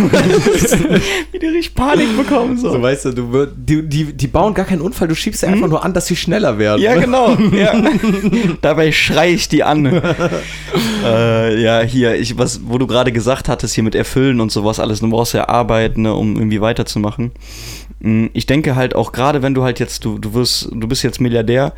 wie 1.31 1.39
die 1.39 1.45
richtig 1.45 1.75
Panik 1.75 2.15
bekommen. 2.17 2.57
So. 2.57 2.71
So, 2.71 2.81
weißt 2.81 3.05
du, 3.05 3.11
du 3.11 3.31
würd, 3.31 3.51
die, 3.55 3.87
die, 3.87 4.13
die 4.13 4.27
bauen 4.27 4.53
gar 4.53 4.65
keinen 4.65 4.81
Unfall, 4.81 5.07
du 5.07 5.15
schiebst 5.15 5.41
sie 5.41 5.47
einfach 5.47 5.67
nur 5.67 5.83
an, 5.83 5.93
dass 5.93 6.07
sie 6.07 6.15
schneller 6.15 6.57
werden. 6.57 6.81
Ja, 6.81 6.95
ne? 6.95 7.01
genau. 7.01 7.37
Ja. 7.53 7.73
Dabei 8.61 8.91
schrei 8.91 9.31
ich 9.31 9.47
die 9.47 9.63
an. 9.63 9.85
äh, 11.05 11.61
ja, 11.61 11.81
hier, 11.81 12.15
ich, 12.15 12.37
was, 12.37 12.61
wo 12.65 12.77
du 12.77 12.87
gerade 12.87 13.11
gesagt 13.11 13.49
hattest, 13.49 13.75
hier 13.75 13.83
mit 13.83 13.95
Erfüllen 13.95 14.41
und 14.41 14.51
sowas 14.51 14.79
alles, 14.79 14.99
du 14.99 15.09
brauchst 15.09 15.33
ja 15.33 15.47
Arbeit, 15.49 15.97
ne, 15.97 16.13
um 16.13 16.35
irgendwie 16.35 16.61
weiterzumachen. 16.61 17.22
Mm, 17.99 18.27
Ich 18.33 18.45
denke 18.45 18.75
halt 18.75 18.95
auch 18.95 19.11
gerade, 19.11 19.41
wenn 19.41 19.53
du 19.53 19.63
halt 19.63 19.79
jetzt, 19.79 20.05
du, 20.05 20.17
du 20.17 20.33
wirst, 20.33 20.69
du 20.71 20.87
bist 20.87 21.03
jetzt 21.03 21.21
Milliardär, 21.21 21.73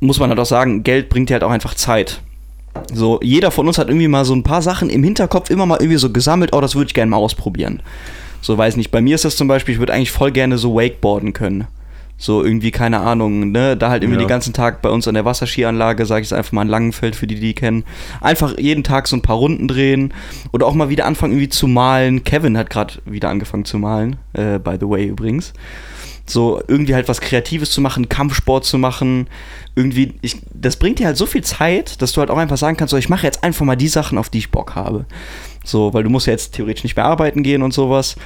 muss 0.00 0.18
man 0.18 0.30
halt 0.30 0.38
auch 0.38 0.46
sagen, 0.46 0.82
Geld 0.82 1.08
bringt 1.08 1.28
dir 1.28 1.34
halt 1.34 1.44
auch 1.44 1.50
einfach 1.50 1.74
Zeit. 1.74 2.20
So, 2.92 3.20
jeder 3.22 3.50
von 3.50 3.66
uns 3.66 3.78
hat 3.78 3.88
irgendwie 3.88 4.08
mal 4.08 4.24
so 4.24 4.34
ein 4.34 4.44
paar 4.44 4.62
Sachen 4.62 4.90
im 4.90 5.02
Hinterkopf 5.02 5.50
immer 5.50 5.66
mal 5.66 5.78
irgendwie 5.80 5.98
so 5.98 6.10
gesammelt, 6.10 6.52
oh, 6.52 6.60
das 6.60 6.74
würde 6.74 6.86
ich 6.86 6.94
gerne 6.94 7.10
mal 7.10 7.16
ausprobieren. 7.16 7.82
So, 8.40 8.56
weiß 8.56 8.76
nicht, 8.76 8.90
bei 8.90 9.00
mir 9.00 9.16
ist 9.16 9.24
das 9.24 9.36
zum 9.36 9.48
Beispiel, 9.48 9.74
ich 9.74 9.80
würde 9.80 9.92
eigentlich 9.92 10.12
voll 10.12 10.30
gerne 10.30 10.56
so 10.56 10.74
Wakeboarden 10.74 11.32
können. 11.32 11.66
So 12.22 12.44
irgendwie, 12.44 12.70
keine 12.70 13.00
Ahnung, 13.00 13.50
ne? 13.50 13.78
Da 13.78 13.88
halt 13.88 14.02
irgendwie 14.02 14.18
Ja. 14.20 14.26
den 14.26 14.28
ganzen 14.28 14.52
Tag 14.52 14.82
bei 14.82 14.90
uns 14.90 15.08
an 15.08 15.14
der 15.14 15.24
Wasserskianlage, 15.24 16.04
sage 16.04 16.20
ich 16.20 16.28
es 16.28 16.32
einfach 16.34 16.52
mal 16.52 16.60
in 16.62 16.68
Langenfeld, 16.68 17.16
für 17.16 17.26
die, 17.26 17.40
die 17.40 17.54
kennen. 17.54 17.84
Einfach 18.20 18.58
jeden 18.58 18.84
Tag 18.84 19.08
so 19.08 19.16
ein 19.16 19.22
paar 19.22 19.36
Runden 19.36 19.66
drehen 19.68 20.12
oder 20.52 20.66
auch 20.66 20.74
mal 20.74 20.90
wieder 20.90 21.06
anfangen 21.06 21.32
irgendwie 21.32 21.48
zu 21.48 21.66
malen. 21.66 22.22
Kevin 22.22 22.58
hat 22.58 22.68
gerade 22.68 22.94
wieder 23.06 23.30
angefangen 23.30 23.64
zu 23.64 23.78
malen, 23.78 24.16
äh, 24.34 24.58
by 24.58 24.76
the 24.78 24.86
way 24.86 25.06
übrigens. 25.06 25.54
So 26.26 26.60
irgendwie 26.68 26.94
halt 26.94 27.08
was 27.08 27.22
Kreatives 27.22 27.70
zu 27.70 27.80
machen, 27.80 28.10
Kampfsport 28.10 28.66
zu 28.66 28.76
machen. 28.76 29.26
Irgendwie, 29.74 30.12
ich, 30.20 30.36
das 30.52 30.76
bringt 30.76 30.98
dir 30.98 31.06
halt 31.06 31.16
so 31.16 31.24
viel 31.24 31.42
Zeit, 31.42 32.02
dass 32.02 32.12
du 32.12 32.20
halt 32.20 32.30
auch 32.30 32.36
einfach 32.36 32.58
sagen 32.58 32.76
kannst, 32.76 32.90
so, 32.90 32.98
ich 32.98 33.08
mache 33.08 33.24
jetzt 33.26 33.42
einfach 33.42 33.64
mal 33.64 33.76
die 33.76 33.88
Sachen, 33.88 34.18
auf 34.18 34.28
die 34.28 34.38
ich 34.38 34.50
Bock 34.50 34.74
habe. 34.74 35.06
So, 35.64 35.94
weil 35.94 36.02
du 36.04 36.10
musst 36.10 36.26
ja 36.26 36.34
jetzt 36.34 36.52
theoretisch 36.54 36.84
nicht 36.84 36.96
mehr 36.96 37.06
arbeiten 37.06 37.42
gehen 37.42 37.62
und 37.62 37.72
sowas. 37.72 38.16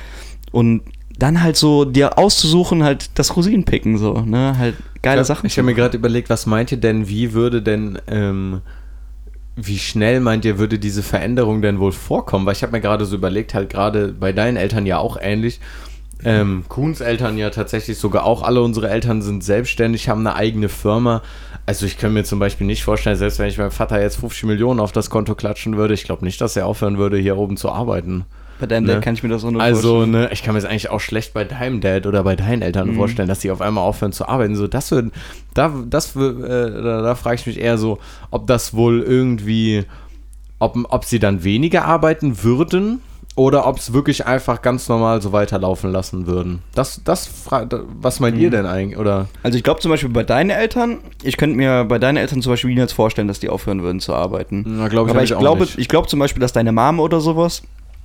Und 0.50 0.82
dann 1.18 1.42
halt 1.42 1.56
so 1.56 1.84
dir 1.84 2.18
auszusuchen, 2.18 2.82
halt 2.82 3.18
das 3.18 3.36
Rosinenpicken, 3.36 3.98
so, 3.98 4.20
ne? 4.20 4.56
Halt 4.58 4.76
geile 5.02 5.18
Ja, 5.18 5.24
Sachen. 5.24 5.46
Ich 5.46 5.56
habe 5.58 5.66
mir 5.66 5.74
gerade 5.74 5.96
überlegt, 5.96 6.30
was 6.30 6.46
meint 6.46 6.72
ihr 6.72 6.78
denn, 6.78 7.08
wie 7.08 7.32
würde 7.32 7.62
denn, 7.62 7.98
ähm, 8.08 8.62
wie 9.56 9.78
schnell 9.78 10.20
meint 10.20 10.44
ihr, 10.44 10.58
würde 10.58 10.78
diese 10.78 11.02
Veränderung 11.02 11.62
denn 11.62 11.78
wohl 11.78 11.92
vorkommen? 11.92 12.46
Weil 12.46 12.54
ich 12.54 12.62
habe 12.62 12.72
mir 12.72 12.80
gerade 12.80 13.04
so 13.04 13.14
überlegt, 13.14 13.54
halt 13.54 13.70
gerade 13.70 14.08
bei 14.08 14.32
deinen 14.32 14.56
Eltern 14.56 14.86
ja 14.86 14.98
auch 14.98 15.16
ähnlich. 15.20 15.60
Ähm, 16.24 16.64
Kuhns 16.68 17.00
Eltern 17.00 17.36
ja 17.38 17.50
tatsächlich 17.50 17.98
sogar 17.98 18.24
auch 18.24 18.42
alle 18.42 18.62
unsere 18.62 18.88
Eltern 18.88 19.20
sind 19.20 19.44
selbstständig, 19.44 20.08
haben 20.08 20.26
eine 20.26 20.36
eigene 20.36 20.68
Firma. 20.68 21.22
Also 21.66 21.86
ich 21.86 21.98
kann 21.98 22.12
mir 22.12 22.24
zum 22.24 22.38
Beispiel 22.38 22.66
nicht 22.66 22.82
vorstellen, 22.82 23.16
selbst 23.16 23.38
wenn 23.38 23.48
ich 23.48 23.58
meinem 23.58 23.70
Vater 23.70 24.00
jetzt 24.00 24.16
50 24.16 24.44
Millionen 24.44 24.80
auf 24.80 24.92
das 24.92 25.10
Konto 25.10 25.34
klatschen 25.34 25.76
würde, 25.76 25.94
ich 25.94 26.04
glaube 26.04 26.24
nicht, 26.24 26.40
dass 26.40 26.56
er 26.56 26.66
aufhören 26.66 26.98
würde, 26.98 27.18
hier 27.18 27.36
oben 27.36 27.56
zu 27.56 27.70
arbeiten. 27.70 28.24
Bei 28.60 28.66
deinem 28.66 28.84
Ne? 28.86 28.94
Dad 28.94 29.02
kann 29.02 29.14
ich 29.14 29.22
mir 29.22 29.28
das 29.28 29.44
auch 29.44 29.50
nur 29.50 29.60
Also, 29.62 29.96
vorstellen. 29.96 30.10
ne, 30.10 30.28
ich 30.32 30.42
kann 30.42 30.54
mir 30.54 30.60
das 30.60 30.68
eigentlich 30.70 30.90
auch 30.90 31.00
schlecht 31.00 31.34
bei 31.34 31.44
deinem 31.44 31.80
Dad 31.80 32.06
oder 32.06 32.22
bei 32.22 32.36
deinen 32.36 32.62
Eltern 32.62 32.88
Mhm. 32.90 32.94
vorstellen, 32.96 33.28
dass 33.28 33.40
die 33.40 33.50
auf 33.50 33.60
einmal 33.60 33.84
aufhören 33.84 34.12
zu 34.12 34.28
arbeiten. 34.28 34.54
So, 34.56 34.66
das 34.68 34.90
wird, 34.90 35.12
da, 35.54 35.72
das, 35.88 36.14
wird, 36.16 36.42
äh, 36.44 36.82
da, 36.82 37.02
da 37.02 37.14
frage 37.14 37.36
ich 37.36 37.46
mich 37.46 37.58
eher 37.60 37.78
so, 37.78 37.98
ob 38.30 38.46
das 38.46 38.74
wohl 38.74 39.02
irgendwie, 39.02 39.84
ob, 40.58 40.76
ob 40.88 41.04
sie 41.04 41.18
dann 41.18 41.42
weniger 41.44 41.84
arbeiten 41.84 42.42
würden 42.42 43.00
oder 43.36 43.66
ob 43.66 43.78
es 43.78 43.92
wirklich 43.92 44.26
einfach 44.26 44.62
ganz 44.62 44.88
normal 44.88 45.20
so 45.20 45.32
weiterlaufen 45.32 45.90
lassen 45.90 46.28
würden. 46.28 46.62
Das, 46.76 47.00
das, 47.04 47.28
was 48.00 48.20
meint 48.20 48.36
Mhm. 48.36 48.42
ihr 48.42 48.50
denn 48.50 48.64
eigentlich? 48.66 48.96
Oder? 48.96 49.26
Also 49.42 49.58
ich 49.58 49.64
glaube 49.64 49.80
zum 49.80 49.90
Beispiel 49.90 50.10
bei 50.10 50.22
deinen 50.22 50.50
Eltern, 50.50 50.98
ich 51.24 51.36
könnte 51.36 51.56
mir 51.56 51.84
bei 51.84 51.98
deinen 51.98 52.16
Eltern 52.16 52.42
zum 52.42 52.52
Beispiel 52.52 52.70
niemals 52.70 52.92
vorstellen, 52.92 53.26
dass 53.26 53.40
die 53.40 53.48
aufhören 53.48 53.82
würden 53.82 53.98
zu 53.98 54.14
arbeiten. 54.14 54.64
Na, 54.64 54.86
glaub 54.86 55.08
ich 55.08 55.10
Aber 55.14 55.24
ich 55.24 55.34
auch 55.34 55.40
glaube, 55.40 55.62
nicht. 55.62 55.78
ich 55.78 55.88
glaube 55.88 56.06
zum 56.06 56.20
Beispiel, 56.20 56.40
dass 56.40 56.52
deine 56.52 56.70
Mom 56.70 57.00
oder 57.00 57.18
sowas, 57.20 57.62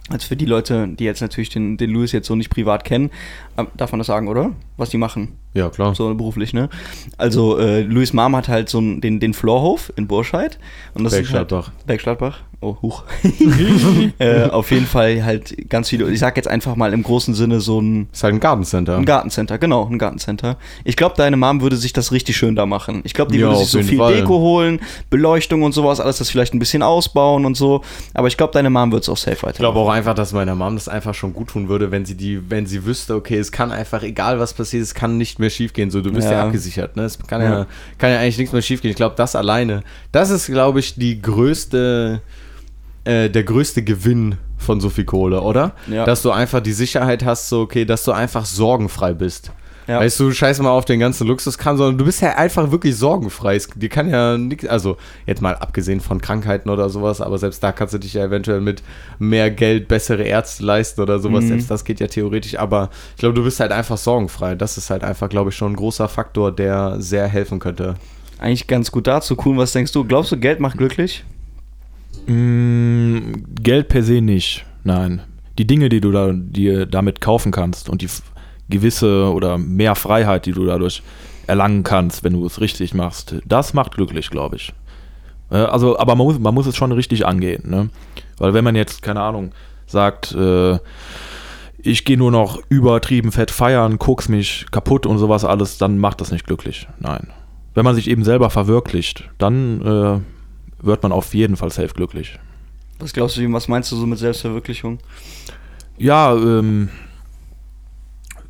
als 0.09 0.23
für 0.23 0.35
die 0.35 0.45
Leute, 0.45 0.87
die 0.87 1.03
jetzt 1.03 1.21
natürlich 1.21 1.49
den, 1.49 1.77
den 1.77 1.91
Louis 1.91 2.11
jetzt 2.11 2.27
so 2.27 2.35
nicht 2.35 2.49
privat 2.49 2.83
kennen, 2.83 3.11
äh, 3.57 3.65
darf 3.77 3.91
man 3.91 3.99
das 3.99 4.07
sagen, 4.07 4.27
oder? 4.27 4.51
Was 4.77 4.89
die 4.89 4.97
machen, 4.97 5.37
Ja, 5.53 5.69
klar. 5.69 5.95
so 5.95 6.13
beruflich, 6.13 6.53
ne? 6.53 6.69
Also 7.17 7.57
äh, 7.57 7.81
Louis 7.81 8.13
Mom 8.13 8.35
hat 8.35 8.47
halt 8.47 8.69
so 8.69 8.79
den, 8.79 9.19
den 9.19 9.33
Florhof 9.33 9.91
in 9.95 10.07
Burscheid. 10.07 10.59
Und 10.93 11.03
das 11.03 11.13
ist 11.13 11.31
halt, 11.33 11.49
Bergstadtbach. 11.49 11.71
Bergstadtbach. 11.85 12.39
Oh, 12.61 12.75
huch. 12.81 13.03
äh, 14.19 14.43
auf 14.43 14.69
jeden 14.71 14.85
Fall 14.85 15.23
halt 15.23 15.69
ganz 15.69 15.89
viele, 15.89 16.11
ich 16.11 16.19
sag 16.19 16.35
jetzt 16.35 16.49
einfach 16.49 16.75
mal 16.75 16.91
im 16.93 17.03
großen 17.03 17.33
Sinne 17.33 17.61
so 17.61 17.79
ein 17.79 18.09
Ist 18.11 18.23
halt 18.23 18.33
ein 18.33 18.41
Gartencenter. 18.41 18.97
ein 18.97 19.05
Gartencenter, 19.05 19.57
genau, 19.57 19.87
ein 19.87 19.97
Gartencenter. 19.97 20.57
Ich 20.83 20.97
glaube, 20.97 21.15
deine 21.15 21.37
Mom 21.37 21.61
würde 21.61 21.77
sich 21.77 21.93
das 21.93 22.11
richtig 22.11 22.35
schön 22.35 22.57
da 22.57 22.65
machen. 22.65 22.99
Ich 23.05 23.13
glaube, 23.13 23.31
die 23.31 23.37
Ja, 23.39 23.47
würde 23.47 23.59
sich 23.59 23.69
so 23.69 23.81
viel 23.81 23.97
Fall. 23.97 24.15
Deko 24.15 24.39
holen, 24.39 24.81
Beleuchtung 25.09 25.63
und 25.63 25.71
sowas, 25.71 26.01
alles 26.01 26.17
das 26.17 26.29
vielleicht 26.29 26.53
ein 26.53 26.59
bisschen 26.59 26.83
ausbauen 26.83 27.45
und 27.45 27.55
so. 27.55 27.81
Aber 28.13 28.27
ich 28.27 28.35
glaube, 28.35 28.51
deine 28.51 28.69
Mom 28.69 28.91
wird 28.91 29.03
es 29.03 29.09
auch 29.09 29.17
safe 29.17 29.41
weiter. 29.43 29.51
Ich 29.53 29.59
glaube 29.59 29.79
auch 29.79 29.89
einfach, 29.89 30.13
dass 30.13 30.33
meiner 30.33 30.55
Mom 30.55 30.75
das 30.75 30.89
einfach 30.89 31.13
schon 31.13 31.33
gut 31.33 31.49
tun 31.49 31.69
würde, 31.69 31.91
wenn 31.91 32.03
sie 32.03 32.15
die, 32.15 32.51
wenn 32.51 32.65
sie 32.65 32.85
wüsste, 32.85 33.15
okay, 33.15 33.37
es 33.37 33.53
kann 33.53 33.71
einfach, 33.71 34.03
egal 34.03 34.37
was 34.39 34.53
passiert, 34.53 34.83
es 34.83 34.93
kann 34.93 35.17
nicht 35.17 35.38
mehr 35.39 35.49
schief 35.49 35.73
gehen. 35.73 35.89
So, 35.91 36.01
du 36.01 36.11
bist 36.11 36.27
ja, 36.27 36.33
Ja. 36.33 36.43
abgesichert, 36.45 36.95
ne? 36.95 37.03
Es 37.03 37.17
kann 37.19 37.41
ja, 37.41 37.59
Ja. 37.59 37.67
kann 37.97 38.11
ja 38.11 38.19
eigentlich 38.19 38.37
nichts 38.37 38.53
mehr 38.53 38.61
schief 38.61 38.81
gehen. 38.81 38.91
Ich 38.91 38.97
glaube, 38.97 39.15
das 39.17 39.35
alleine, 39.35 39.83
das 40.11 40.29
ist, 40.29 40.47
glaube 40.47 40.79
ich, 40.79 40.95
die 40.95 41.21
größte, 41.21 42.21
äh, 43.05 43.29
der 43.29 43.43
größte 43.43 43.83
Gewinn 43.83 44.35
von 44.57 44.81
so 44.81 44.89
viel 44.89 45.05
Kohle, 45.05 45.41
oder? 45.41 45.73
Ja. 45.87 46.05
Dass 46.05 46.21
du 46.21 46.31
einfach 46.31 46.59
die 46.61 46.73
Sicherheit 46.73 47.23
hast, 47.23 47.49
so, 47.49 47.61
okay, 47.61 47.85
dass 47.85 48.03
du 48.03 48.11
einfach 48.11 48.45
sorgenfrei 48.45 49.13
bist. 49.13 49.51
Ja. 49.89 50.01
Weißt 50.01 50.19
du, 50.19 50.31
scheiß 50.31 50.59
mal 50.59 50.69
auf 50.69 50.85
den 50.85 50.99
ganzen 50.99 51.25
Luxuskram, 51.25 51.75
sondern 51.75 51.97
du 51.97 52.05
bist 52.05 52.21
ja 52.21 52.35
einfach 52.35 52.69
wirklich 52.69 52.95
sorgenfrei. 52.95 53.55
Es, 53.55 53.67
dir 53.73 53.89
kann 53.89 54.07
ja 54.07 54.37
nichts, 54.37 54.67
also 54.67 54.97
jetzt 55.25 55.41
mal 55.41 55.55
abgesehen 55.55 55.99
von 55.99 56.21
Krankheiten 56.21 56.69
oder 56.69 56.91
sowas, 56.91 57.21
aber 57.21 57.39
selbst 57.39 57.63
da 57.63 57.71
kannst 57.71 57.95
du 57.95 57.97
dich 57.97 58.13
ja 58.13 58.23
eventuell 58.23 58.61
mit 58.61 58.83
mehr 59.17 59.49
Geld 59.49 59.87
bessere 59.87 60.21
Ärzte 60.21 60.63
leisten 60.63 61.01
oder 61.01 61.17
sowas. 61.17 61.45
Mhm. 61.45 61.47
Selbst 61.47 61.71
das 61.71 61.85
geht 61.85 61.99
ja 61.99 62.05
theoretisch, 62.05 62.59
aber 62.59 62.91
ich 63.15 63.21
glaube, 63.21 63.33
du 63.33 63.43
bist 63.43 63.59
halt 63.59 63.71
einfach 63.71 63.97
sorgenfrei. 63.97 64.53
Das 64.53 64.77
ist 64.77 64.91
halt 64.91 65.03
einfach, 65.03 65.27
glaube 65.27 65.49
ich, 65.49 65.55
schon 65.55 65.71
ein 65.71 65.75
großer 65.75 66.07
Faktor, 66.07 66.51
der 66.51 67.01
sehr 67.01 67.27
helfen 67.27 67.57
könnte. 67.57 67.95
Eigentlich 68.37 68.67
ganz 68.67 68.91
gut 68.91 69.07
dazu. 69.07 69.35
Kuhn, 69.35 69.57
was 69.57 69.73
denkst 69.73 69.91
du? 69.91 70.03
Glaubst 70.05 70.31
du, 70.31 70.37
Geld 70.37 70.59
macht 70.59 70.77
glücklich? 70.77 71.23
Mm, 72.27 73.31
Geld 73.59 73.87
per 73.87 74.03
se 74.03 74.21
nicht. 74.21 74.67
Nein. 74.83 75.23
Die 75.57 75.65
Dinge, 75.65 75.89
die 75.89 75.99
du 75.99 76.11
da, 76.11 76.31
dir 76.31 76.85
damit 76.85 77.21
kaufen 77.21 77.51
kannst 77.51 77.89
und 77.89 78.03
die 78.03 78.07
gewisse 78.69 79.31
oder 79.31 79.57
mehr 79.57 79.95
Freiheit, 79.95 80.45
die 80.45 80.51
du 80.51 80.65
dadurch 80.65 81.01
erlangen 81.47 81.83
kannst, 81.83 82.23
wenn 82.23 82.33
du 82.33 82.45
es 82.45 82.61
richtig 82.61 82.93
machst, 82.93 83.35
das 83.45 83.73
macht 83.73 83.95
glücklich, 83.95 84.29
glaube 84.29 84.57
ich. 84.57 84.73
Äh, 85.51 85.57
Also, 85.57 85.97
aber 85.97 86.15
man 86.15 86.27
muss, 86.27 86.39
man 86.39 86.53
muss 86.53 86.67
es 86.67 86.75
schon 86.75 86.91
richtig 86.91 87.25
angehen, 87.25 87.69
ne? 87.69 87.89
Weil 88.37 88.53
wenn 88.53 88.63
man 88.63 88.75
jetzt, 88.75 89.01
keine 89.01 89.21
Ahnung, 89.21 89.51
sagt, 89.87 90.33
äh, 90.33 90.77
ich 91.81 92.05
gehe 92.05 92.17
nur 92.17 92.31
noch 92.31 92.59
übertrieben 92.69 93.31
fett 93.31 93.51
feiern, 93.51 93.97
guck's 93.97 94.29
mich 94.29 94.65
kaputt 94.71 95.05
und 95.05 95.17
sowas 95.17 95.43
alles, 95.45 95.77
dann 95.77 95.97
macht 95.97 96.21
das 96.21 96.31
nicht 96.31 96.45
glücklich. 96.45 96.87
Nein. 96.99 97.27
Wenn 97.73 97.85
man 97.85 97.95
sich 97.95 98.09
eben 98.09 98.23
selber 98.23 98.49
verwirklicht, 98.49 99.29
dann 99.37 99.81
äh, 99.81 100.85
wird 100.85 101.03
man 101.03 101.11
auf 101.11 101.33
jeden 101.33 101.55
Fall 101.55 101.71
safe 101.71 101.93
glücklich. 101.93 102.37
Was 102.99 103.13
glaubst 103.13 103.37
du, 103.37 103.53
was 103.53 103.67
meinst 103.67 103.91
du 103.91 103.95
so 103.95 104.05
mit 104.05 104.19
Selbstverwirklichung? 104.19 104.99
Ja, 105.97 106.33
ähm, 106.35 106.89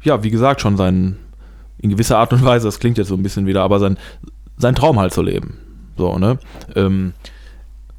ja, 0.04 0.24
wie 0.24 0.30
gesagt, 0.30 0.62
schon 0.62 0.78
sein, 0.78 1.18
in 1.80 1.90
gewisser 1.90 2.18
Art 2.18 2.34
und 2.34 2.44
Weise, 2.44 2.68
das 2.68 2.80
klingt 2.80 2.98
jetzt 2.98 3.08
so 3.08 3.16
ein 3.16 3.24
bisschen 3.24 3.46
wieder, 3.46 3.64
aber 3.64 3.80
sein, 3.80 3.98
sein 4.58 4.76
Traum 4.76 5.00
halt 5.00 5.14
zu 5.14 5.22
leben. 5.22 5.58
So, 5.98 6.18
ne? 6.18 6.40
Ähm, 6.76 7.14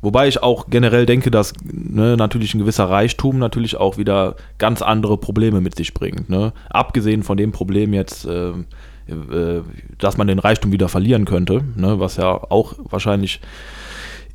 wobei 0.01 0.29
ich 0.29 0.43
auch 0.43 0.67
generell 0.69 1.07
denke, 1.07 1.31
dass 1.31 1.53
ne, 1.63 2.17
natürlich 2.17 2.55
ein 2.55 2.59
gewisser 2.59 2.89
Reichtum 2.89 3.39
natürlich 3.39 3.77
auch 3.77 3.99
wieder 3.99 4.37
ganz 4.59 4.83
andere 4.83 5.19
Probleme 5.19 5.61
mit 5.61 5.75
sich 5.77 5.95
bringt. 5.95 6.29
Ne? 6.29 6.53
Abgesehen 6.71 7.23
von 7.23 7.37
dem 7.37 7.53
Problem 7.53 7.93
jetzt, 7.93 8.27
ähm, 8.27 8.67
äh, 9.07 9.61
dass 9.99 10.17
man 10.17 10.27
den 10.27 10.39
Reichtum 10.39 10.73
wieder 10.73 10.89
verlieren 10.89 11.25
könnte, 11.25 11.63
ne? 11.77 12.01
was 12.01 12.17
ja 12.17 12.31
auch 12.31 12.75
wahrscheinlich 12.79 13.41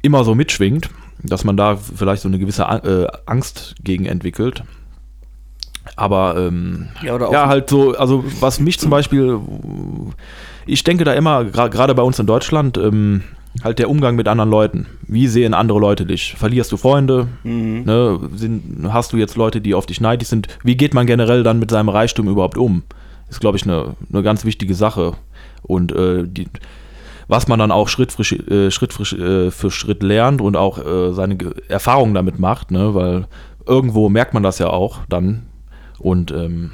immer 0.01 0.23
so 0.23 0.35
mitschwingt, 0.35 0.89
dass 1.23 1.43
man 1.43 1.57
da 1.57 1.75
vielleicht 1.75 2.21
so 2.21 2.27
eine 2.27 2.39
gewisse 2.39 2.63
äh, 2.63 3.07
Angst 3.25 3.75
gegen 3.83 4.05
entwickelt. 4.05 4.63
Aber 5.95 6.35
ähm, 6.37 6.87
Ja, 7.03 7.17
ja, 7.31 7.47
halt 7.47 7.69
so, 7.69 7.95
also 7.95 8.23
was 8.39 8.59
mich 8.59 8.79
zum 8.79 8.89
Beispiel, 8.89 9.39
ich 10.65 10.83
denke 10.83 11.03
da 11.03 11.13
immer, 11.13 11.45
gerade 11.45 11.93
bei 11.95 12.01
uns 12.03 12.19
in 12.19 12.25
Deutschland, 12.25 12.77
ähm, 12.77 13.23
halt 13.63 13.79
der 13.79 13.89
Umgang 13.89 14.15
mit 14.15 14.27
anderen 14.27 14.49
Leuten. 14.49 14.85
Wie 15.07 15.27
sehen 15.27 15.53
andere 15.53 15.79
Leute 15.79 16.05
dich? 16.05 16.35
Verlierst 16.37 16.71
du 16.71 16.77
Freunde? 16.77 17.27
Mhm. 17.43 17.83
Ne? 17.85 18.19
Sind, 18.35 18.87
hast 18.91 19.13
du 19.13 19.17
jetzt 19.17 19.37
Leute, 19.37 19.61
die 19.61 19.73
auf 19.75 19.85
dich 19.85 20.01
neidisch 20.01 20.27
sind? 20.27 20.47
Wie 20.63 20.75
geht 20.75 20.93
man 20.93 21.05
generell 21.07 21.43
dann 21.43 21.59
mit 21.59 21.71
seinem 21.71 21.89
Reichtum 21.89 22.27
überhaupt 22.27 22.57
um? 22.57 22.83
Ist, 23.29 23.39
glaube 23.39 23.57
ich, 23.57 23.63
eine, 23.63 23.95
eine 24.11 24.23
ganz 24.23 24.43
wichtige 24.43 24.73
Sache. 24.75 25.13
Und 25.61 25.93
äh, 25.93 26.23
die, 26.27 26.47
was 27.27 27.47
man 27.47 27.57
dann 27.59 27.71
auch 27.71 27.87
Schritt 27.87 28.11
für, 28.11 28.23
Schritt, 28.23 28.47
äh, 28.51 28.71
Schritt, 28.71 28.91
für, 28.93 29.03
äh, 29.47 29.51
für 29.51 29.71
Schritt 29.71 30.03
lernt 30.03 30.41
und 30.41 30.57
auch 30.57 30.77
äh, 30.77 31.13
seine 31.13 31.37
Ge- 31.37 31.53
Erfahrungen 31.69 32.13
damit 32.13 32.39
macht, 32.39 32.71
ne? 32.71 32.93
weil 32.93 33.27
irgendwo 33.65 34.09
merkt 34.09 34.33
man 34.33 34.43
das 34.43 34.59
ja 34.59 34.67
auch 34.67 34.99
dann. 35.07 35.43
Und 35.99 36.31
ähm, 36.31 36.71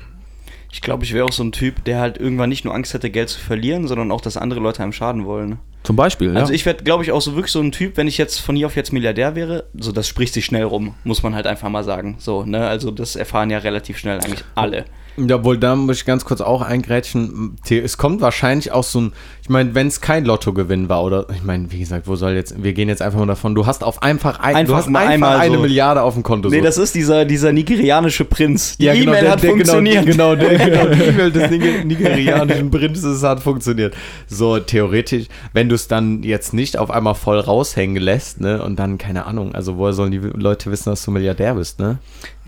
Ich 0.71 0.81
glaube, 0.81 1.03
ich 1.03 1.13
wäre 1.13 1.25
auch 1.25 1.31
so 1.31 1.43
ein 1.43 1.51
Typ, 1.51 1.84
der 1.84 1.99
halt 1.99 2.17
irgendwann 2.17 2.49
nicht 2.49 2.65
nur 2.65 2.73
Angst 2.73 2.93
hätte, 2.93 3.10
Geld 3.10 3.29
zu 3.29 3.39
verlieren, 3.39 3.88
sondern 3.88 4.12
auch, 4.12 4.21
dass 4.21 4.38
andere 4.38 4.60
Leute 4.60 4.81
einem 4.84 4.93
schaden 4.93 5.25
wollen. 5.25 5.60
zum 5.84 5.95
Beispiel, 5.95 6.36
Also 6.38 6.51
ja. 6.51 6.55
ich 6.55 6.65
werde, 6.65 6.84
glaube 6.84 7.03
ich, 7.03 7.12
auch 7.12 7.21
so 7.21 7.36
wirklich 7.36 7.51
so 7.51 7.60
ein 7.60 7.71
Typ, 7.71 7.97
wenn 7.97 8.07
ich 8.07 8.17
jetzt 8.17 8.39
von 8.39 8.55
hier 8.55 8.67
auf 8.67 8.75
jetzt 8.75 8.93
Milliardär 8.93 9.36
wäre, 9.36 9.65
so 9.73 9.91
das 9.91 10.07
spricht 10.07 10.34
sich 10.34 10.45
schnell 10.45 10.63
rum, 10.63 10.95
muss 11.03 11.23
man 11.23 11.36
halt 11.36 11.47
einfach 11.47 11.69
mal 11.69 11.84
sagen. 11.84 12.15
So, 12.19 12.43
ne? 12.45 12.67
Also 12.67 12.91
das 12.91 13.15
erfahren 13.15 13.49
ja 13.49 13.57
relativ 13.57 13.97
schnell 13.97 14.19
eigentlich 14.19 14.43
alle. 14.55 14.86
Jawohl, 15.17 15.58
da 15.58 15.76
muss 15.76 15.97
ich 15.97 16.06
ganz 16.06 16.24
kurz 16.26 16.39
auch 16.41 16.62
eingrätschen. 16.62 17.58
Es 17.69 17.97
kommt 17.97 18.21
wahrscheinlich 18.21 18.71
auch 18.71 18.84
so 18.84 19.02
ein, 19.02 19.13
ich 19.43 19.50
meine, 19.50 19.76
wenn 19.76 19.88
es 19.88 20.00
kein 20.00 20.24
Lottogewinn 20.26 20.88
war 20.89 21.04
oder, 21.04 21.28
ich 21.36 21.43
meine, 21.43 21.71
wie 21.71 21.80
gesagt, 21.80 22.08
wo 22.08 22.15
soll 22.15 22.32
jetzt, 22.32 22.63
wir 22.63 22.71
gehen 22.74 22.88
jetzt 22.88 23.02
einfach 23.02 23.19
mal 23.19 23.26
davon, 23.26 23.54
du 23.54 23.65
hast 23.65 23.84
auf 23.84 24.02
einfach, 24.04 24.39
ein, 24.39 24.56
Einfach 24.56 24.74
du 24.74 24.78
hast 24.78 24.88
einfach 24.88 25.02
einmal 25.02 25.38
eine 25.39 25.56
so. 25.56 25.62
Milliarde 25.62 26.02
auf 26.02 26.13
dem 26.13 26.24
Konto. 26.24 26.50
Nee, 26.50 26.60
so. 26.60 26.63
das 26.63 26.78
ist 26.78 26.95
dieser, 26.95 27.26
dieser 27.26 27.52
nigerianische 27.52 28.24
Prinz. 28.26 28.78
Die 28.78 28.86
Ja, 28.86 28.93
genau, 28.93 29.12
E-Mail 29.12 29.21
der- 29.24 29.32
hat 29.32 29.43
der- 29.43 29.50
funktioniert. 29.52 30.06
Genau, 30.06 30.36
genau, 30.36 30.50
der, 30.50 30.58
genau 30.69 30.86
die 30.95 31.02
E-Mail 31.04 31.32
des 31.32 31.52
Niger 31.52 31.84
nigerianischen 31.84 32.71
Prinzes 32.71 33.21
hat 33.24 33.41
funktioniert. 33.41 33.93
So, 34.28 34.60
theoretisch, 34.60 35.26
wenn 35.54 35.67
du 35.67 35.76
es 35.76 35.88
dann 35.89 36.24
jetzt 36.24 36.54
nicht 36.54 36.78
auf 36.78 36.89
einmal 36.89 37.15
voll 37.15 37.39
raushängen 37.39 38.02
lässt, 38.02 38.39
ne, 38.39 38.63
und 38.63 38.78
dann, 38.80 38.97
keine 38.97 39.26
Ahnung, 39.26 39.54
also 39.54 39.78
woher 39.78 39.93
sollen 39.93 40.12
die 40.12 40.19
Leute 40.19 40.71
wissen, 40.71 40.89
dass 40.89 41.04
du 41.04 41.12
Milliardär 41.12 41.56
bist, 41.56 41.80
ne? 41.80 42.00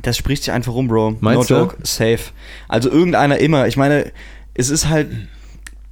Das 0.04 0.16
spricht 0.18 0.44
sich 0.44 0.54
einfach 0.54 0.74
rum, 0.74 0.88
Bro. 0.88 1.18
Meinst 1.22 1.50
no 1.50 1.56
du? 1.56 1.62
joke, 1.64 1.78
safe. 1.84 2.32
Also 2.68 2.90
irgendeiner 2.92 3.40
immer. 3.40 3.68
Ich 3.68 3.78
meine, 3.78 4.12
es 4.54 4.70
ist 4.70 4.88
halt, 4.90 5.10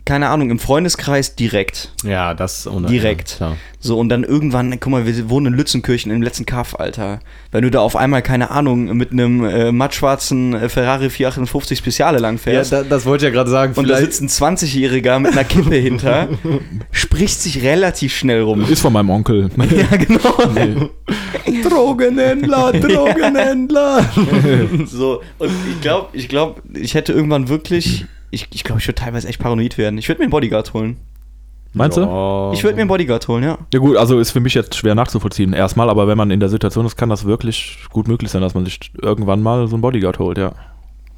keine 0.06 0.30
Ahnung, 0.30 0.50
im 0.50 0.60
Freundeskreis 0.60 1.36
direkt. 1.36 1.92
Ja, 2.04 2.34
das 2.34 2.68
ohne. 2.68 2.88
Direkt. 2.88 3.38
Ja. 3.40 3.56
So, 3.80 3.98
und 4.00 4.10
dann 4.10 4.24
irgendwann, 4.24 4.80
guck 4.80 4.92
mal, 4.92 5.06
wir 5.06 5.30
wohnen 5.30 5.48
in 5.48 5.54
Lützenkirchen 5.54 6.12
im 6.12 6.22
letzten 6.22 6.46
Kaff, 6.46 6.80
Alter. 6.80 7.20
Wenn 7.52 7.64
du 7.64 7.72
da 7.72 7.80
auf 7.80 7.96
einmal, 7.96 8.22
keine 8.22 8.52
Ahnung, 8.52 8.96
mit 8.98 9.12
einem 9.12 9.44
äh, 9.44 9.72
mattschwarzen 9.72 10.54
äh, 10.54 10.70
Ferrari 10.70 11.10
458 11.10 11.78
Speziale 11.78 12.20
lang 12.20 12.36
Ja, 12.36 12.42
fährst. 12.42 12.72
da, 12.72 12.84
das 12.84 13.06
wollte 13.06 13.26
ich 13.26 13.32
ja 13.32 13.36
gerade 13.36 13.50
sagen. 13.50 13.74
und 13.76 13.88
da 13.90 13.98
sitzt 13.98 14.22
ein 14.22 14.28
20-Jähriger 14.28 15.20
mit 15.20 15.32
einer 15.32 15.44
Kippe 15.44 15.76
hinter, 15.76 16.30
spricht 16.92 17.42
sich 17.42 17.64
relativ 17.64 18.16
schnell 18.16 18.42
rum. 18.42 18.70
Ist 18.70 18.82
von 18.82 18.94
meinem 18.94 19.10
Onkel. 19.10 19.50
ja, 19.58 19.98
genau. 19.98 20.90
Drogenhändler, 21.70 22.74
Drogenhändler. 22.74 24.06
So, 24.86 25.22
und 25.40 25.52
ich 25.70 25.82
glaube, 25.82 26.10
ich 26.14 26.28
glaube, 26.30 26.62
ich 26.74 26.94
hätte 26.94 27.14
irgendwann 27.14 27.50
wirklich, 27.50 28.06
ich 28.32 28.42
glaube, 28.42 28.56
ich, 28.56 28.64
glaub, 28.64 28.80
ich 28.80 28.88
würde 28.88 28.96
teilweise 28.96 29.28
echt 29.28 29.40
paranoid 29.40 29.78
werden. 29.78 29.98
Ich 30.00 30.08
würde 30.08 30.20
mir 30.20 30.26
einen 30.26 30.32
Bodyguard 30.32 30.74
holen. 30.74 30.98
Meinst 31.74 31.98
du? 31.98 32.02
Ja. 32.02 32.52
Ich 32.54 32.64
würde 32.64 32.76
mir 32.76 32.82
einen 32.82 32.90
Bodyguard 32.90 33.28
holen, 33.28 33.44
ja. 33.44 33.58
Ja 33.74 33.80
gut, 33.80 33.96
also 33.96 34.20
ist 34.20 34.32
für 34.32 34.42
mich 34.42 34.54
jetzt 34.54 34.76
schwer 34.76 34.96
nachzuvollziehen 34.96 35.54
erstmal, 35.54 35.90
aber 35.90 36.08
wenn 36.08 36.18
man 36.18 36.32
in 36.32 36.40
der 36.42 36.50
Situation 36.50 36.86
ist, 36.86 36.98
kann 36.98 37.10
das 37.10 37.26
wirklich 37.26 37.78
gut 37.92 38.08
möglich 38.08 38.30
sein, 38.30 38.42
dass 38.42 38.54
man 38.54 38.66
sich 38.66 38.80
irgendwann 39.02 39.42
mal 39.42 39.68
so 39.68 39.76
einen 39.76 39.82
Bodyguard 39.82 40.20
holt, 40.20 40.38
ja. 40.38 40.52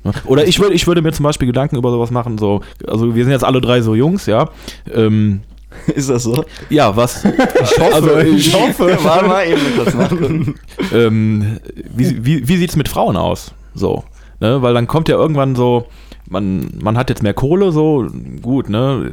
Ja. 0.03 0.11
Oder 0.25 0.45
ich 0.45 0.59
würde, 0.59 0.75
ich 0.75 0.85
würde 0.85 1.01
mir 1.01 1.11
zum 1.13 1.23
Beispiel 1.23 1.47
Gedanken 1.47 1.77
über 1.77 1.89
sowas 1.89 2.11
machen, 2.11 2.37
so, 2.37 2.61
also 2.85 3.15
wir 3.15 3.23
sind 3.23 3.31
jetzt 3.31 3.45
alle 3.45 3.61
drei 3.61 3.81
so 3.81 3.95
Jungs, 3.95 4.25
ja. 4.25 4.49
Ähm, 4.93 5.41
Ist 5.95 6.09
das 6.09 6.23
so? 6.23 6.45
Ja, 6.69 6.95
was? 6.95 7.25
Ich 7.25 7.79
hoffe, 7.79 7.93
Also, 7.93 8.17
ich 8.19 8.53
hoffe. 8.53 8.97
Warte 9.01 9.27
mal 9.27 9.47
eben 9.47 9.61
kurz 9.75 9.93
nachgucken. 9.93 10.55
ähm, 10.93 11.59
wie 11.73 12.23
wie, 12.25 12.47
wie 12.47 12.57
sieht 12.57 12.69
es 12.69 12.75
mit 12.75 12.87
Frauen 12.89 13.17
aus? 13.17 13.53
So, 13.73 14.03
ne? 14.39 14.61
Weil 14.61 14.73
dann 14.73 14.87
kommt 14.87 15.09
ja 15.09 15.15
irgendwann 15.15 15.55
so, 15.55 15.87
man, 16.29 16.69
man 16.81 16.97
hat 16.97 17.09
jetzt 17.09 17.21
mehr 17.23 17.33
Kohle, 17.33 17.71
so, 17.71 18.07
gut, 18.41 18.69
ne? 18.69 19.11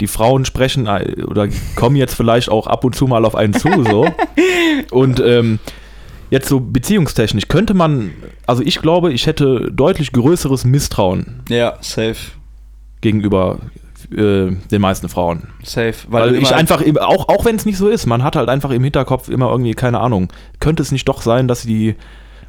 Die 0.00 0.06
Frauen 0.06 0.44
sprechen 0.44 0.86
äh, 0.86 1.22
oder 1.24 1.48
kommen 1.76 1.96
jetzt 1.96 2.14
vielleicht 2.14 2.48
auch 2.50 2.66
ab 2.66 2.84
und 2.84 2.94
zu 2.94 3.06
mal 3.06 3.24
auf 3.24 3.34
einen 3.34 3.54
zu, 3.54 3.68
so. 3.84 4.06
Und 4.90 5.20
ähm, 5.20 5.58
jetzt 6.30 6.48
so 6.48 6.60
beziehungstechnisch 6.60 7.48
könnte 7.48 7.74
man, 7.74 8.12
also 8.46 8.62
ich 8.62 8.80
glaube, 8.80 9.12
ich 9.12 9.26
hätte 9.26 9.70
deutlich 9.72 10.12
größeres 10.12 10.64
Misstrauen 10.64 11.42
Ja, 11.48 11.76
safe. 11.80 12.16
gegenüber 13.00 13.58
äh, 14.12 14.50
den 14.70 14.80
meisten 14.80 15.08
Frauen. 15.08 15.48
Safe. 15.62 15.94
Weil, 16.08 16.30
du 16.30 16.36
ich 16.38 16.48
immer- 16.48 16.56
einfach, 16.56 16.82
auch, 17.00 17.28
auch 17.28 17.44
wenn 17.44 17.56
es 17.56 17.66
nicht 17.66 17.76
so 17.78 17.88
ist, 17.88 18.06
man 18.06 18.22
hat 18.22 18.36
halt 18.36 18.48
einfach 18.48 18.70
im 18.70 18.82
Hinterkopf 18.84 19.28
immer 19.28 19.50
irgendwie, 19.50 19.74
keine 19.74 20.00
Ahnung, 20.00 20.28
könnte 20.60 20.82
es 20.82 20.92
nicht 20.92 21.08
doch 21.08 21.20
sein, 21.22 21.48
dass 21.48 21.62
sie, 21.62 21.96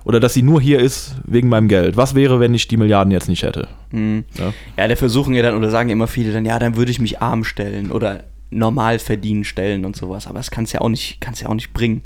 oder 0.10 0.19
dass 0.19 0.34
sie 0.34 0.41
nur 0.41 0.60
hier 0.60 0.80
ist 0.80 1.17
wegen 1.24 1.50
meinem 1.50 1.67
Geld. 1.67 1.95
Was 1.95 2.15
wäre, 2.15 2.39
wenn 2.39 2.56
ich 2.56 2.67
die 2.67 2.78
Milliarden 2.78 3.12
jetzt 3.12 3.30
nicht 3.30 3.43
hätte? 3.43 3.67
Mhm. 3.91 4.24
Ja. 4.39 4.54
Ja, 4.76 4.88
da 4.88 4.95
versuchen 4.95 5.36
ja 5.36 5.43
dann, 5.43 5.56
oder 5.56 5.69
sagen 5.69 5.89
immer 5.89 6.08
viele 6.08 6.34
dann, 6.34 6.45
ja, 6.45 6.58
dann 6.58 6.76
würde 6.78 6.89
ich 6.89 7.00
mich 7.00 7.22
arm 7.22 7.43
stellen 7.43 7.91
oder 7.91 8.24
normal 8.50 8.98
verdienen 8.98 9.43
stellen 9.43 9.86
und 9.86 9.95
sowas. 9.95 10.26
Aber 10.26 10.39
das 10.39 10.50
kannst 10.50 10.74
ja 10.74 10.82
auch 10.82 10.89
nicht, 10.89 11.22
kannst 11.22 11.43
ja 11.43 11.48
auch 11.48 11.54
nicht 11.54 11.74
bringen. 11.74 12.02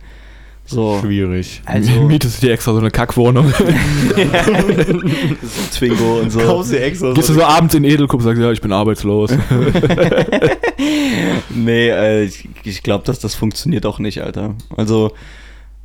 So. 0.66 1.00
Schwierig. 1.00 1.62
Also, 1.64 2.02
Mietest 2.08 2.44
du 2.44 2.48
dir 2.48 2.52
extra 2.52 2.74
so 2.74 2.80
eine 2.80 2.92
Kackwohnung? 2.92 3.54
so 3.58 3.64
Twingo 5.72 6.20
und 6.20 6.30
so. 6.30 6.62
dir 6.62 6.84
extra 6.84 7.14
Gehst 7.14 7.30
du 7.30 7.34
so 7.36 7.44
abends 7.44 7.74
in 7.74 7.86
Edelclub 7.86 8.20
und 8.20 8.26
sagst, 8.26 8.42
ja, 8.42 8.52
ich 8.52 8.60
bin 8.60 8.74
arbeitslos. 8.74 9.32
Nee, 11.56 11.90
äh, 11.90 12.24
ich, 12.24 12.50
ich 12.64 12.84
glaube, 12.84 13.06
dass 13.06 13.20
das 13.20 13.36
funktioniert 13.36 13.86
auch 13.86 14.00
nicht, 14.00 14.22
Alter. 14.22 14.56
Also, 14.76 15.14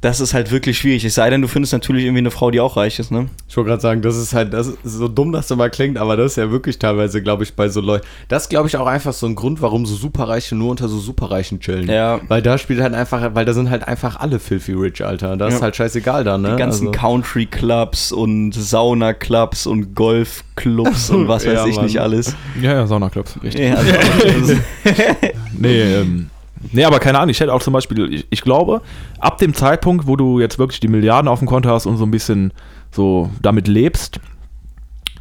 das 0.01 0.21
ist 0.21 0.33
halt 0.33 0.53
wirklich 0.53 0.79
schwierig. 0.79 1.05
Es 1.05 1.17
sei 1.17 1.29
denn, 1.29 1.43
du 1.43 1.49
findest 1.49 1.73
natürlich 1.73 2.05
irgendwie 2.05 2.21
eine 2.21 2.31
Frau, 2.31 2.53
die 2.53 2.61
auch 2.61 2.77
reich 2.77 3.01
ist, 3.01 3.11
ne? 3.11 3.27
Ich 3.49 3.57
wollte 3.57 3.71
gerade 3.71 3.83
sagen, 3.83 4.01
das 4.01 4.17
ist 4.17 4.33
halt, 4.33 4.53
das 4.53 4.69
ist 4.69 4.79
so 4.85 5.09
dumm, 5.09 5.33
dass 5.33 5.49
das 5.49 5.59
mal 5.59 5.71
klingt, 5.71 5.99
aber 5.99 6.17
das 6.17 6.33
ist 6.33 6.37
ja 6.37 6.53
wirklich 6.53 6.79
teilweise, 6.79 7.21
glaube 7.21 7.43
ich, 7.43 7.55
bei 7.57 7.69
so 7.69 7.81
Leuten. 7.81 8.07
Das 8.29 8.45
ist, 8.45 8.49
glaube 8.49 8.69
ich, 8.69 8.77
auch 8.77 8.87
einfach 8.87 9.13
so 9.13 9.27
ein 9.27 9.35
Grund, 9.35 9.61
warum 9.61 9.87
so 9.87 9.97
Superreiche 9.97 10.55
nur 10.55 10.71
unter 10.71 10.87
so 10.89 10.99
Superreichen 10.99 11.59
chillen. 11.59 11.89
Ja. 11.89 12.21
Weil 12.29 12.43
da 12.43 12.59
spielt 12.59 12.81
halt 12.81 12.95
einfach, 12.95 13.35
weil 13.35 13.45
da 13.45 13.53
sind 13.53 13.71
halt 13.71 13.89
einfach 13.89 14.21
alle 14.21 14.39
filthy 14.39 14.75
rich, 14.75 15.05
Alter. 15.05 15.37
Da 15.37 15.49
ist 15.49 15.55
Ja. 15.55 15.63
halt 15.63 15.75
scheißegal 15.75 16.23
da, 16.23 16.39
ne? 16.39 16.51
Die 16.53 16.57
ganzen 16.57 16.89
Also- 16.89 16.99
Country-Clubs 17.01 18.13
und 18.13 18.53
Sauna-Clubs 18.53 19.67
und 19.67 19.97
Golf-Clubs 19.97 21.11
und 21.11 21.27
was 21.29 21.45
weiß 21.45 21.53
Ja, 21.55 21.67
ich 21.67 21.75
Mann. 21.75 21.87
nicht 21.87 22.01
alles. 22.01 22.37
ja, 22.63 22.73
ja, 22.75 22.87
Saunaclubs, 22.87 23.35
richtig. 23.43 23.69
Ja, 23.69 23.75
also, 23.75 24.55
Nee, 25.59 25.81
ähm, 25.83 26.31
nee, 26.73 26.85
aber 26.85 26.99
keine 26.99 27.19
Ahnung, 27.19 27.31
ich 27.31 27.41
hätte 27.41 27.53
auch 27.53 27.63
zum 27.63 27.73
Beispiel, 27.73 28.13
ich, 28.13 28.27
ich 28.31 28.41
glaube, 28.43 28.83
ab 29.19 29.39
dem 29.39 29.55
Zeitpunkt, 29.55 30.07
wo 30.07 30.17
du 30.17 30.41
jetzt 30.41 30.59
wirklich 30.59 30.81
die 30.81 30.89
Milliarden 30.89 31.29
auf 31.29 31.39
dem 31.41 31.49
Konto 31.49 31.69
hast 31.71 31.87
und 31.87 31.97
so 31.97 32.05
ein 32.05 32.11
bisschen 32.11 32.53
so 32.91 33.31
damit 33.43 33.69
lebst, 33.69 34.21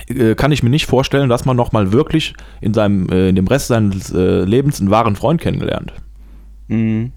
äh, 0.09 0.35
kann 0.35 0.51
ich 0.51 0.63
mir 0.63 0.69
nicht 0.69 0.85
vorstellen, 0.85 1.29
dass 1.29 1.45
man 1.45 1.57
nochmal 1.57 1.91
wirklich 1.91 2.33
in 2.61 2.73
seinem, 2.73 3.09
äh, 3.09 3.29
in 3.29 3.35
dem 3.35 3.47
Rest 3.47 3.67
seines 3.67 4.13
äh, 4.13 4.43
Lebens 4.43 4.79
einen 4.79 4.89
wahren 4.91 5.15
Freund 5.15 5.41
kennenlernt. 5.41 5.93
mhm. 6.67 7.11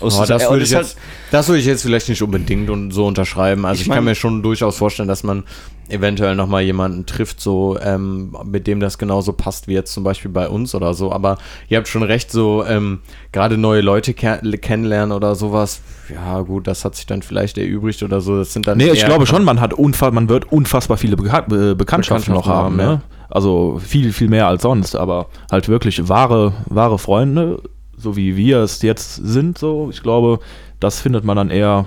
Oh, 0.00 0.06
das, 0.28 0.48
würde 0.48 0.62
ich 0.62 0.70
jetzt, 0.70 0.96
das 1.32 1.48
würde 1.48 1.58
ich 1.58 1.66
jetzt 1.66 1.82
vielleicht 1.82 2.08
nicht 2.08 2.22
unbedingt 2.22 2.70
und 2.70 2.92
so 2.92 3.04
unterschreiben. 3.04 3.66
Also 3.66 3.78
Ich 3.78 3.82
ich, 3.82 3.88
mein- 3.88 3.96
kann 3.96 4.04
mir 4.04 4.14
schon 4.14 4.44
durchaus 4.44 4.76
vorstellen, 4.78 5.08
dass 5.08 5.24
man 5.24 5.42
eventuell 5.88 6.34
nochmal 6.34 6.62
jemanden 6.62 7.06
trifft, 7.06 7.40
so 7.40 7.78
ähm, 7.80 8.36
mit 8.44 8.66
dem 8.66 8.80
das 8.80 8.98
genauso 8.98 9.32
passt 9.32 9.68
wie 9.68 9.74
jetzt 9.74 9.92
zum 9.92 10.04
Beispiel 10.04 10.30
bei 10.30 10.48
uns 10.48 10.74
oder 10.74 10.94
so. 10.94 11.12
Aber 11.12 11.38
ihr 11.68 11.78
habt 11.78 11.88
schon 11.88 12.02
recht, 12.02 12.30
so 12.30 12.64
ähm, 12.64 13.00
gerade 13.32 13.56
neue 13.58 13.80
Leute 13.80 14.14
ke 14.14 14.40
kennenlernen 14.60 15.12
oder 15.12 15.34
sowas. 15.34 15.80
Ja 16.12 16.40
gut, 16.40 16.66
das 16.66 16.84
hat 16.84 16.94
sich 16.94 17.06
dann 17.06 17.22
vielleicht 17.22 17.58
erübrigt 17.58 18.02
oder 18.02 18.20
so. 18.20 18.36
Das 18.36 18.52
sind 18.52 18.66
dann 18.66 18.78
Nee, 18.78 18.90
ich 18.90 19.04
glaube 19.04 19.26
schon, 19.26 19.44
man 19.44 19.60
hat 19.60 19.74
unfa 19.74 20.10
man 20.10 20.28
wird 20.28 20.50
unfassbar 20.52 20.96
viele 20.96 21.16
Beka 21.16 21.40
äh, 21.40 21.74
Bekanntschaften 21.74 22.34
noch 22.34 22.42
Bekanntschaften 22.42 22.52
haben. 22.52 22.80
haben, 22.80 22.94
Ne? 22.94 23.02
Also 23.30 23.78
viel, 23.84 24.12
viel 24.12 24.28
mehr 24.28 24.46
als 24.46 24.62
sonst, 24.62 24.96
aber 24.96 25.26
halt 25.50 25.68
wirklich 25.68 26.08
wahre, 26.08 26.54
wahre 26.66 26.98
Freunde, 26.98 27.62
so 27.96 28.16
wie 28.16 28.36
wir 28.36 28.60
es 28.60 28.80
jetzt 28.82 29.16
sind, 29.16 29.58
so, 29.58 29.88
ich 29.90 30.02
glaube, 30.02 30.38
das 30.80 31.00
findet 31.00 31.24
man 31.24 31.36
dann 31.36 31.50
eher 31.50 31.84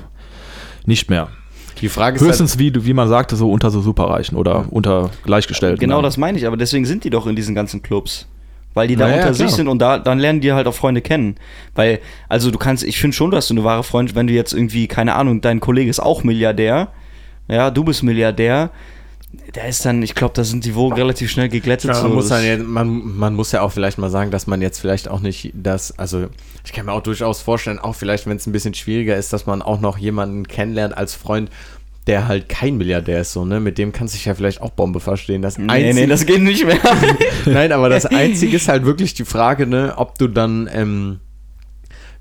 nicht 0.85 1.09
mehr. 1.09 1.29
Die 1.81 1.89
Frage 1.89 2.15
ist 2.15 2.21
halt, 2.21 2.29
Höchstens, 2.31 2.57
wie, 2.59 2.71
du- 2.71 2.85
wie 2.85 2.93
man 2.93 3.07
sagte, 3.07 3.35
so 3.35 3.51
unter 3.51 3.69
so 3.71 3.81
Superreichen 3.81 4.37
oder 4.37 4.65
unter 4.69 5.09
Gleichgestellten. 5.23 5.79
Genau 5.79 5.95
dann. 5.95 6.03
das 6.03 6.17
meine 6.17 6.37
ich, 6.37 6.45
aber 6.47 6.57
deswegen 6.57 6.85
sind 6.85 7.03
die 7.03 7.09
doch 7.09 7.27
in 7.27 7.35
diesen 7.35 7.55
ganzen 7.55 7.81
Clubs. 7.81 8.27
Weil 8.73 8.87
die 8.87 8.95
da 8.95 9.05
Naja, 9.05 9.15
unter 9.27 9.33
klar. 9.33 9.47
sich 9.49 9.55
sind 9.57 9.67
und 9.67 9.79
da, 9.79 9.97
dann 9.99 10.17
lernen 10.17 10.39
die 10.39 10.53
halt 10.53 10.65
auch 10.65 10.73
Freunde 10.73 11.01
kennen. 11.01 11.35
Weil, 11.75 11.99
also 12.29 12.51
du 12.51 12.57
kannst, 12.57 12.85
ich 12.85 12.99
finde 12.99 13.17
schon, 13.17 13.29
dass 13.31 13.49
du 13.49 13.53
eine 13.53 13.65
wahre 13.65 13.83
Freundin, 13.83 14.15
wenn 14.15 14.27
du 14.27 14.33
jetzt 14.33 14.53
irgendwie, 14.53 14.87
keine 14.87 15.15
Ahnung, 15.15 15.41
dein 15.41 15.59
Kollege 15.59 15.89
ist 15.89 15.99
auch 15.99 16.23
Milliardär, 16.23 16.87
ja, 17.49 17.69
du 17.69 17.83
bist 17.83 18.01
Milliardär, 18.01 18.69
da 19.53 19.63
ist 19.63 19.85
dann, 19.85 20.01
ich 20.01 20.15
glaube, 20.15 20.33
da 20.35 20.43
sind 20.43 20.65
die 20.65 20.75
Wogen 20.75 20.95
relativ 20.95 21.31
schnell 21.31 21.49
geglättet. 21.49 21.91
Ja, 21.93 22.01
man, 22.03 22.13
muss 22.13 22.29
ja- 22.29 22.57
man, 22.57 23.17
man 23.17 23.33
muss 23.33 23.51
ja 23.51 23.61
auch 23.61 23.71
vielleicht 23.71 23.97
mal 23.97 24.09
sagen, 24.09 24.31
dass 24.31 24.47
man 24.47 24.61
jetzt 24.61 24.79
vielleicht 24.79 25.07
auch 25.07 25.19
nicht 25.19 25.51
das, 25.53 25.97
also 25.97 26.27
ich 26.65 26.73
kann 26.73 26.85
mir 26.85 26.91
auch 26.91 27.03
durchaus 27.03 27.41
vorstellen, 27.41 27.79
auch 27.79 27.95
vielleicht, 27.95 28.27
wenn 28.27 28.37
es 28.37 28.45
ein 28.47 28.51
bisschen 28.51 28.73
schwieriger 28.73 29.15
ist, 29.15 29.33
dass 29.33 29.45
man 29.45 29.61
auch 29.61 29.79
noch 29.79 29.97
jemanden 29.97 30.47
kennenlernt 30.47 30.97
als 30.97 31.15
Freund, 31.15 31.49
der 32.07 32.27
halt 32.27 32.49
kein 32.49 32.77
Milliardär 32.77 33.21
ist, 33.21 33.33
so, 33.33 33.45
ne? 33.45 33.59
Mit 33.59 33.77
dem 33.77 33.91
kann 33.93 34.07
sich 34.07 34.25
ja 34.25 34.33
vielleicht 34.33 34.61
auch 34.61 34.71
Bombe 34.71 34.99
verstehen. 34.99 35.41
Das 35.41 35.57
nee, 35.57 35.69
Einzige, 35.71 35.93
nee, 35.93 36.07
das 36.07 36.25
geht 36.25 36.41
nicht 36.41 36.65
mehr. 36.65 36.79
Nein, 37.45 37.71
aber 37.71 37.89
das 37.89 38.05
Einzige 38.07 38.55
ist 38.57 38.67
halt 38.67 38.85
wirklich 38.85 39.13
die 39.13 39.25
Frage, 39.25 39.67
ne, 39.67 39.93
ob 39.97 40.17
du 40.17 40.27
dann, 40.27 40.69
ähm, 40.73 41.19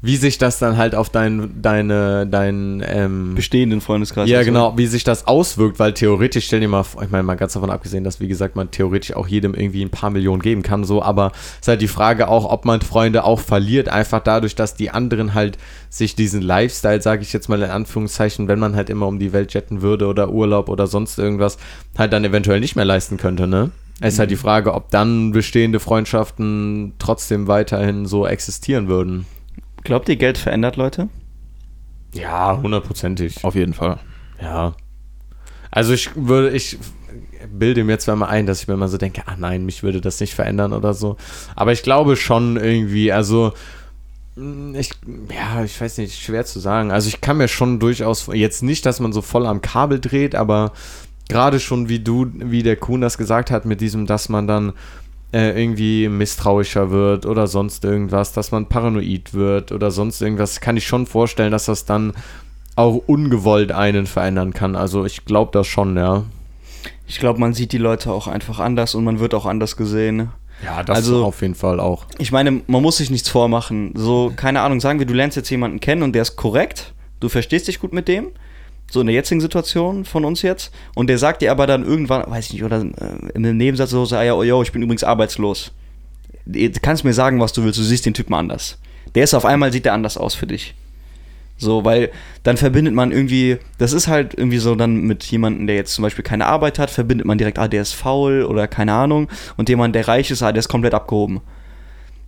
wie 0.03 0.17
sich 0.17 0.39
das 0.39 0.59
dann 0.59 0.79
halt 0.79 0.95
auf 0.95 1.11
dein, 1.11 1.61
deine, 1.61 2.27
dein, 2.27 2.83
ähm, 2.87 3.35
Bestehenden 3.35 3.81
Freundeskreis. 3.81 4.31
ja, 4.31 4.43
genau, 4.43 4.79
wie 4.79 4.87
sich 4.87 5.05
das 5.05 5.27
auswirkt, 5.27 5.79
weil 5.79 5.93
theoretisch, 5.93 6.47
stell 6.47 6.61
dir 6.61 6.69
mal 6.69 6.85
vor, 6.85 7.03
ich 7.03 7.11
meine, 7.11 7.23
mal 7.23 7.35
ganz 7.35 7.53
davon 7.53 7.71
abgesehen, 7.71 8.03
dass, 8.03 8.19
wie 8.19 8.29
gesagt, 8.29 8.57
man 8.57 8.71
theoretisch 8.71 9.15
auch 9.15 9.29
jedem 9.29 9.55
irgendwie 9.55 9.85
ein 9.85 9.91
paar 9.91 10.11
Millionen 10.11 10.41
geben 10.41 10.63
kann, 10.63 10.85
so, 10.85 11.03
aber 11.03 11.33
es 11.35 11.63
ist 11.63 11.69
halt 11.69 11.83
die 11.83 11.89
Frage 11.89 12.29
auch, 12.29 12.51
ob 12.51 12.65
man 12.65 12.81
Freunde 12.81 13.25
auch 13.25 13.41
verliert, 13.41 13.91
einfach 13.91 14.21
dadurch, 14.21 14.55
dass 14.55 14.75
die 14.75 14.91
anderen 14.91 15.35
halt 15.35 15.59
sich 15.91 16.15
diesen 16.15 16.41
Lifestyle, 16.41 17.03
sage 17.03 17.23
ich 17.23 17.33
jetzt 17.33 17.49
mal 17.49 17.63
in 17.63 17.71
Anführungszeichen, 17.71 18.49
wenn 18.49 18.59
man 18.59 18.77
halt 18.77 18.89
immer 18.89 19.07
um 19.07 19.19
die 19.19 19.35
Welt 19.35 19.53
jetten 19.53 19.83
würde 19.83 20.07
oder 20.07 20.31
Urlaub 20.31 20.71
oder 20.71 20.87
sonst 20.87 21.19
irgendwas, 21.19 21.59
halt 21.99 22.13
dann 22.13 22.25
eventuell 22.25 22.61
nicht 22.61 22.75
mehr 22.75 22.87
leisten 22.87 23.19
könnte, 23.19 23.47
ne? 23.47 23.71
Es 24.03 24.15
ist 24.15 24.19
halt 24.19 24.31
die 24.31 24.37
Frage, 24.37 24.73
ob 24.73 24.91
dann 24.91 25.33
bestehende 25.33 25.79
Freundschaften 25.79 26.95
trotzdem 26.99 27.49
weiterhin 27.49 28.07
so 28.07 28.27
existieren 28.27 28.89
würden. 28.89 29.27
Glaubt 29.85 30.09
ihr, 30.09 30.16
Geld 30.16 30.38
verändert 30.38 30.77
Leute? 30.77 31.09
Ja, 32.12 32.59
hundertprozentig. 32.61 33.45
Auf 33.45 33.55
jeden 33.55 33.75
Fall. 33.75 33.99
Ja. 34.40 34.75
Also 35.71 35.93
ich 35.93 36.11
würde, 36.16 36.51
ich 36.51 36.79
bilde 37.53 37.85
mir 37.85 37.99
zwar 37.99 38.16
mal 38.16 38.29
ein, 38.29 38.47
dass 38.47 38.62
ich 38.62 38.69
mir 38.69 38.77
mal 38.77 38.88
so 38.88 38.99
denke, 38.99 39.23
ach 39.27 39.37
nein, 39.37 39.64
mich 39.64 39.83
würde 39.83 40.01
das 40.01 40.21
nicht 40.21 40.35
verändern 40.35 40.73
oder 40.73 40.95
so. 40.95 41.16
Aber 41.55 41.73
ich 41.73 41.83
glaube 41.83 42.16
schon 42.16 42.57
irgendwie, 42.57 43.12
also 43.12 43.53
mh, 44.37 44.79
ich, 44.79 44.90
ja, 45.33 45.64
ich 45.64 45.81
weiß 45.81 45.99
nicht, 45.99 46.21
schwer 46.21 46.45
zu 46.45 46.59
sagen. 46.59 46.90
Also 46.90 47.09
ich 47.09 47.21
kann 47.21 47.38
mir 47.38 47.49
schon 47.49 47.79
durchaus, 47.79 48.29
jetzt 48.33 48.62
nicht, 48.62 48.85
dass 48.87 49.01
man 49.01 49.12
so 49.12 49.23
voll 49.23 49.47
am 49.47 49.62
Kabel 49.62 50.01
dreht, 50.01 50.35
aber 50.35 50.73
gerade 51.29 51.61
schon 51.61 51.88
wie 51.88 52.01
du, 52.01 52.27
wie 52.35 52.62
der 52.62 52.77
Kuhn 52.77 53.01
das 53.01 53.16
gesagt 53.16 53.51
hat, 53.51 53.64
mit 53.64 53.81
diesem, 53.81 54.07
dass 54.07 54.29
man 54.29 54.47
dann 54.47 54.73
äh, 55.33 55.61
irgendwie 55.61 56.09
misstrauischer 56.09 56.90
wird 56.90 57.27
oder 57.27 57.47
sonst 57.47 57.85
irgendwas, 57.85 58.33
dass 58.33 58.51
man 58.51 58.66
paranoid 58.66 59.33
wird 59.35 59.73
oder 59.73 59.90
sonst 59.90 60.21
irgendwas, 60.21 60.61
kann 60.61 60.77
ich 60.77 60.87
schon 60.87 61.07
vorstellen, 61.07 61.53
dass 61.53 61.66
das 61.66 61.85
dann 61.85 62.12
auch 62.77 62.95
ungewollt 63.07 63.73
einen 63.73 64.07
verändern 64.07 64.53
kann. 64.53 64.75
Also 64.77 65.05
ich 65.05 65.25
glaube 65.25 65.51
das 65.53 65.66
schon, 65.66 65.97
ja. 65.97 66.25
Ich 67.07 67.19
glaube, 67.19 67.40
man 67.40 67.53
sieht 67.55 67.73
die 67.73 67.79
Leute 67.79 68.11
auch 68.12 68.27
einfach 68.29 68.59
anders 68.61 68.95
und 68.95 69.05
man 69.05 69.19
wird 69.21 69.35
auch 69.35 69.47
anders 69.47 69.77
gesehen. 69.77 70.31
Ja, 70.64 70.83
das 70.83 70.97
Also- 70.99 71.25
auf 71.25 71.40
jeden 71.43 71.55
Fall 71.55 71.81
auch. 71.81 72.07
Ich 72.19 72.33
meine, 72.33 72.62
man 72.66 72.83
muss 72.83 72.99
sich 72.99 73.11
nichts 73.11 73.29
vormachen. 73.29 73.93
So, 73.97 74.33
keine 74.35 74.61
Ahnung, 74.61 74.81
sagen 74.81 74.99
wir, 74.99 75.07
du 75.07 75.14
lernst 75.14 75.37
jetzt 75.37 75.51
jemanden 75.51 75.81
kennen 75.81 76.03
und 76.03 76.12
der 76.12 76.23
ist 76.23 76.37
korrekt, 76.37 76.93
du 77.21 77.29
verstehst 77.29 77.69
dich 77.69 77.81
gut 77.81 77.93
mit 77.93 78.09
dem, 78.09 78.29
so 78.90 79.00
in 79.00 79.07
der 79.07 79.14
jetzigen 79.14 79.40
Situation 79.40 80.05
von 80.05 80.24
uns 80.24 80.42
jetzt, 80.42 80.72
und 80.94 81.09
der 81.09 81.18
sagt 81.18 81.42
dir 81.42 81.50
aber 81.50 81.66
dann 81.66 81.85
irgendwann, 81.85 82.31
weiß 82.31 82.46
ich 82.46 82.53
nicht, 82.55 82.64
oder 82.64 82.83
äh, 82.83 83.35
einem 83.35 83.57
Nebensatz 83.57 83.90
so, 83.90 84.07
ah 84.14 84.22
ja, 84.22 84.35
oh, 84.35 84.42
yo, 84.42 84.62
ich 84.62 84.72
bin 84.72 84.83
übrigens 84.83 85.05
arbeitslos. 85.05 85.72
Du 86.44 86.70
kannst 86.83 87.05
mir 87.05 87.12
sagen, 87.12 87.40
was 87.40 87.53
du 87.53 87.62
willst, 87.62 87.79
du 87.79 87.83
siehst 87.83 88.07
den 88.07 88.14
Typen 88.14 88.35
anders. 88.35 88.79
Der 89.14 89.24
ist 89.24 89.35
auf 89.35 89.44
einmal, 89.44 89.72
sieht 89.72 89.85
der 89.85 89.94
anders 89.94 90.16
aus 90.16 90.35
für 90.35 90.46
dich. 90.46 90.74
So, 91.57 91.85
weil 91.85 92.11
dann 92.42 92.57
verbindet 92.57 92.94
man 92.94 93.12
irgendwie, 93.12 93.59
das 93.76 93.92
ist 93.92 94.09
halt 94.09 94.33
irgendwie 94.35 94.59
so 94.59 94.74
dann 94.74 95.03
mit 95.03 95.24
jemandem, 95.24 95.66
der 95.66 95.76
jetzt 95.76 95.92
zum 95.92 96.03
Beispiel 96.03 96.24
keine 96.24 96.46
Arbeit 96.46 96.79
hat, 96.79 96.90
verbindet 96.90 97.26
man 97.26 97.37
direkt, 97.37 97.59
ah, 97.59 97.68
der 97.68 97.83
ist 97.83 97.92
faul 97.92 98.44
oder 98.44 98.66
keine 98.66 98.94
Ahnung. 98.94 99.29
Und 99.59 99.68
jemand, 99.68 99.94
der 99.94 100.09
reich 100.09 100.31
ist, 100.31 100.42
ah, 100.42 100.53
der 100.53 100.61
ist 100.61 100.68
komplett 100.68 100.94
abgehoben. 100.94 101.42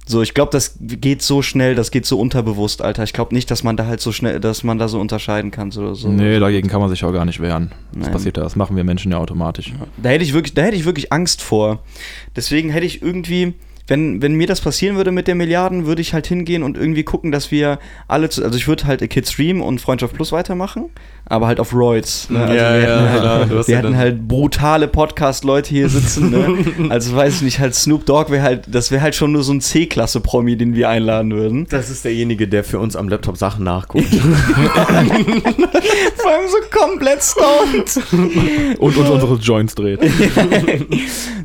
So, 0.05 0.21
ich 0.21 0.35
glaube, 0.35 0.51
das 0.51 0.77
geht 0.81 1.23
so 1.23 1.43
schnell, 1.43 1.77
das 1.77 1.93
geht 1.93 2.07
so 2.07 2.19
unterbewusst, 2.19 2.83
Alter. 2.83 3.05
Ich 3.05 3.12
glaube 3.12 3.35
nicht, 3.35 3.51
dass 3.53 3.62
man 3.62 3.77
da 3.77 3.87
halt 3.87 4.01
so 4.01 4.11
schnell, 4.11 4.41
dass 4.41 4.65
man 4.65 4.79
da 4.79 4.88
so 4.88 5.01
unterscheiden 5.01 5.53
kann. 5.53 5.71
So, 5.71 5.95
so. 5.95 6.09
Nee, 6.09 6.41
dagegen 6.41 6.69
kann 6.69 6.81
man 6.81 6.91
sich 6.91 7.05
auch 7.05 7.12
gar 7.12 7.25
nicht 7.25 7.41
wehren. 7.41 7.71
Das 7.93 8.05
Nein. 8.05 8.12
passiert 8.12 8.37
ja, 8.37 8.43
das 8.43 8.57
machen 8.57 8.77
wir 8.77 8.83
Menschen 8.83 9.12
ja 9.12 9.19
automatisch. 9.19 9.73
Da 10.03 10.09
hätte 10.09 10.24
ich 10.24 10.33
wirklich, 10.33 10.55
da 10.55 10.62
hätte 10.62 10.76
ich 10.76 10.85
wirklich 10.85 11.12
Angst 11.12 11.41
vor. 11.41 11.85
Deswegen 12.35 12.70
hätte 12.70 12.85
ich 12.85 13.01
irgendwie, 13.01 13.55
wenn, 13.87 14.22
wenn 14.22 14.35
mir 14.35 14.47
das 14.47 14.61
passieren 14.61 14.97
würde 14.97 15.11
mit 15.11 15.28
den 15.28 15.37
Milliarden, 15.37 15.87
würde 15.87 16.01
ich 16.01 16.14
halt 16.14 16.26
hingehen 16.26 16.62
und 16.62 16.76
irgendwie 16.76 17.03
gucken, 17.03 17.33
dass 17.33 17.51
wir 17.51 17.78
alle, 18.09 18.28
zu, 18.28 18.45
also 18.45 18.57
ich 18.57 18.68
würde 18.68 18.85
halt 18.85 19.03
A 19.03 19.07
Kid 19.07 19.28
Stream 19.28 19.61
und 19.61 19.80
Freundschaft 19.80 20.14
Plus 20.14 20.33
weitermachen, 20.33 20.91
aber 21.26 21.47
halt 21.47 21.61
auf 21.61 21.74
Roids. 21.74 22.30
Ne? 22.30 22.41
Also 22.41 22.55
Ja, 22.55 22.74
wir 22.74 22.80
ja, 22.80 22.87
hätten 22.87 23.11
halt, 23.11 23.20
klar, 23.20 23.47
du 23.47 23.59
hast 23.59 23.68
wir 23.68 23.74
ja 23.74 23.83
hätten 23.83 23.97
halt 23.97 24.28
brutale 24.28 24.89
Podcast-Leute 24.89 25.70
hier 25.70 25.89
sitzen. 25.89 26.30
Ne? 26.30 26.64
also 26.91 27.14
weiß 27.14 27.37
ich 27.37 27.43
nicht, 27.43 27.59
halt 27.59 27.74
Snoop 27.74 28.07
Dogg 28.07 28.30
wäre 28.30 28.43
halt, 28.43 28.64
das 28.68 28.91
wäre 28.91 29.03
halt 29.03 29.14
schon 29.14 29.33
nur 29.33 29.43
so 29.43 29.53
ein 29.53 29.61
C-Klasse-Promi, 29.61 30.57
den 30.57 30.74
wir 30.74 30.89
einladen 30.89 31.33
würden. 31.33 31.66
Das 31.68 31.91
ist 31.91 32.05
derjenige, 32.05 32.49
der 32.49 32.64
für 32.64 32.78
uns 32.78 32.97
am 32.97 33.09
Laptop 33.09 33.37
Sachen 33.37 33.64
nachguckt. 33.64 34.07
Vor 36.16 36.30
allem 36.30 36.49
so 36.49 36.59
komplett 36.70 37.22
stoned. 37.22 38.78
Und 38.78 38.97
uns 38.97 39.11
unsere 39.11 39.35
Joints 39.37 39.74
dreht. 39.74 40.01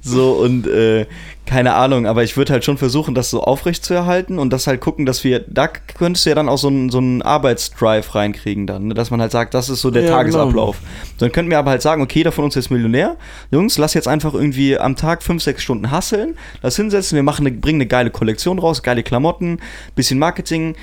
So 0.02 0.34
und 0.34 0.68
äh, 0.68 1.06
keine 1.48 1.74
Ahnung, 1.74 2.06
aber 2.06 2.24
ich 2.24 2.38
würde 2.38 2.54
halt 2.54 2.64
schon 2.64 2.78
versuchen, 2.78 3.16
das 3.16 3.30
so 3.30 3.42
aufrecht 3.42 3.84
zu 3.84 3.94
erhalten 3.94 4.38
und 4.38 4.52
das 4.52 4.68
halt 4.68 4.82
gucken, 4.82 5.06
dass 5.06 5.24
wir, 5.24 5.40
da 5.48 5.68
könntest 5.68 6.26
du 6.26 6.30
ja 6.30 6.36
dann 6.36 6.50
auch 6.50 6.58
so 6.58 6.68
einen 6.68 6.90
so 6.90 7.00
einen 7.00 7.22
Arbeitsdrive 7.22 8.14
reinkriegen 8.14 8.68
dann, 8.68 8.90
ne? 8.90 8.94
dass 8.94 9.10
man 9.10 9.22
halt 9.22 9.32
sagt, 9.32 9.54
das 9.54 9.70
ist 9.70 9.82
so 9.82 9.90
der 9.90 10.04
Ja, 10.04 10.10
Tagesablauf. 10.10 10.78
Dann 11.18 11.32
könnten 11.32 11.50
wir 11.50 11.58
aber 11.58 11.72
halt 11.72 11.82
sagen, 11.82 12.02
okay, 12.02 12.20
jeder 12.20 12.32
von 12.32 12.44
uns 12.44 12.56
ist 12.56 12.70
Millionär. 12.70 13.16
Jungs, 13.50 13.78
lass 13.78 13.94
jetzt 13.94 14.08
einfach 14.08 14.34
irgendwie 14.34 14.78
am 14.78 14.96
Tag 14.96 15.24
fünf, 15.24 15.42
sechs 15.42 15.64
Stunden 15.64 15.90
hasseln, 15.90 16.36
das 16.62 16.76
hinsetzen, 16.76 17.16
wir 17.16 17.24
machen 17.24 17.48
eine, 17.48 17.56
bringen 17.56 17.78
eine 17.82 17.88
geile 17.88 18.12
Kollektion 18.12 18.60
raus, 18.60 18.84
geile 18.84 19.02
Klamotten, 19.02 19.60
bisschen 19.96 20.20
Marketing, 20.20 20.76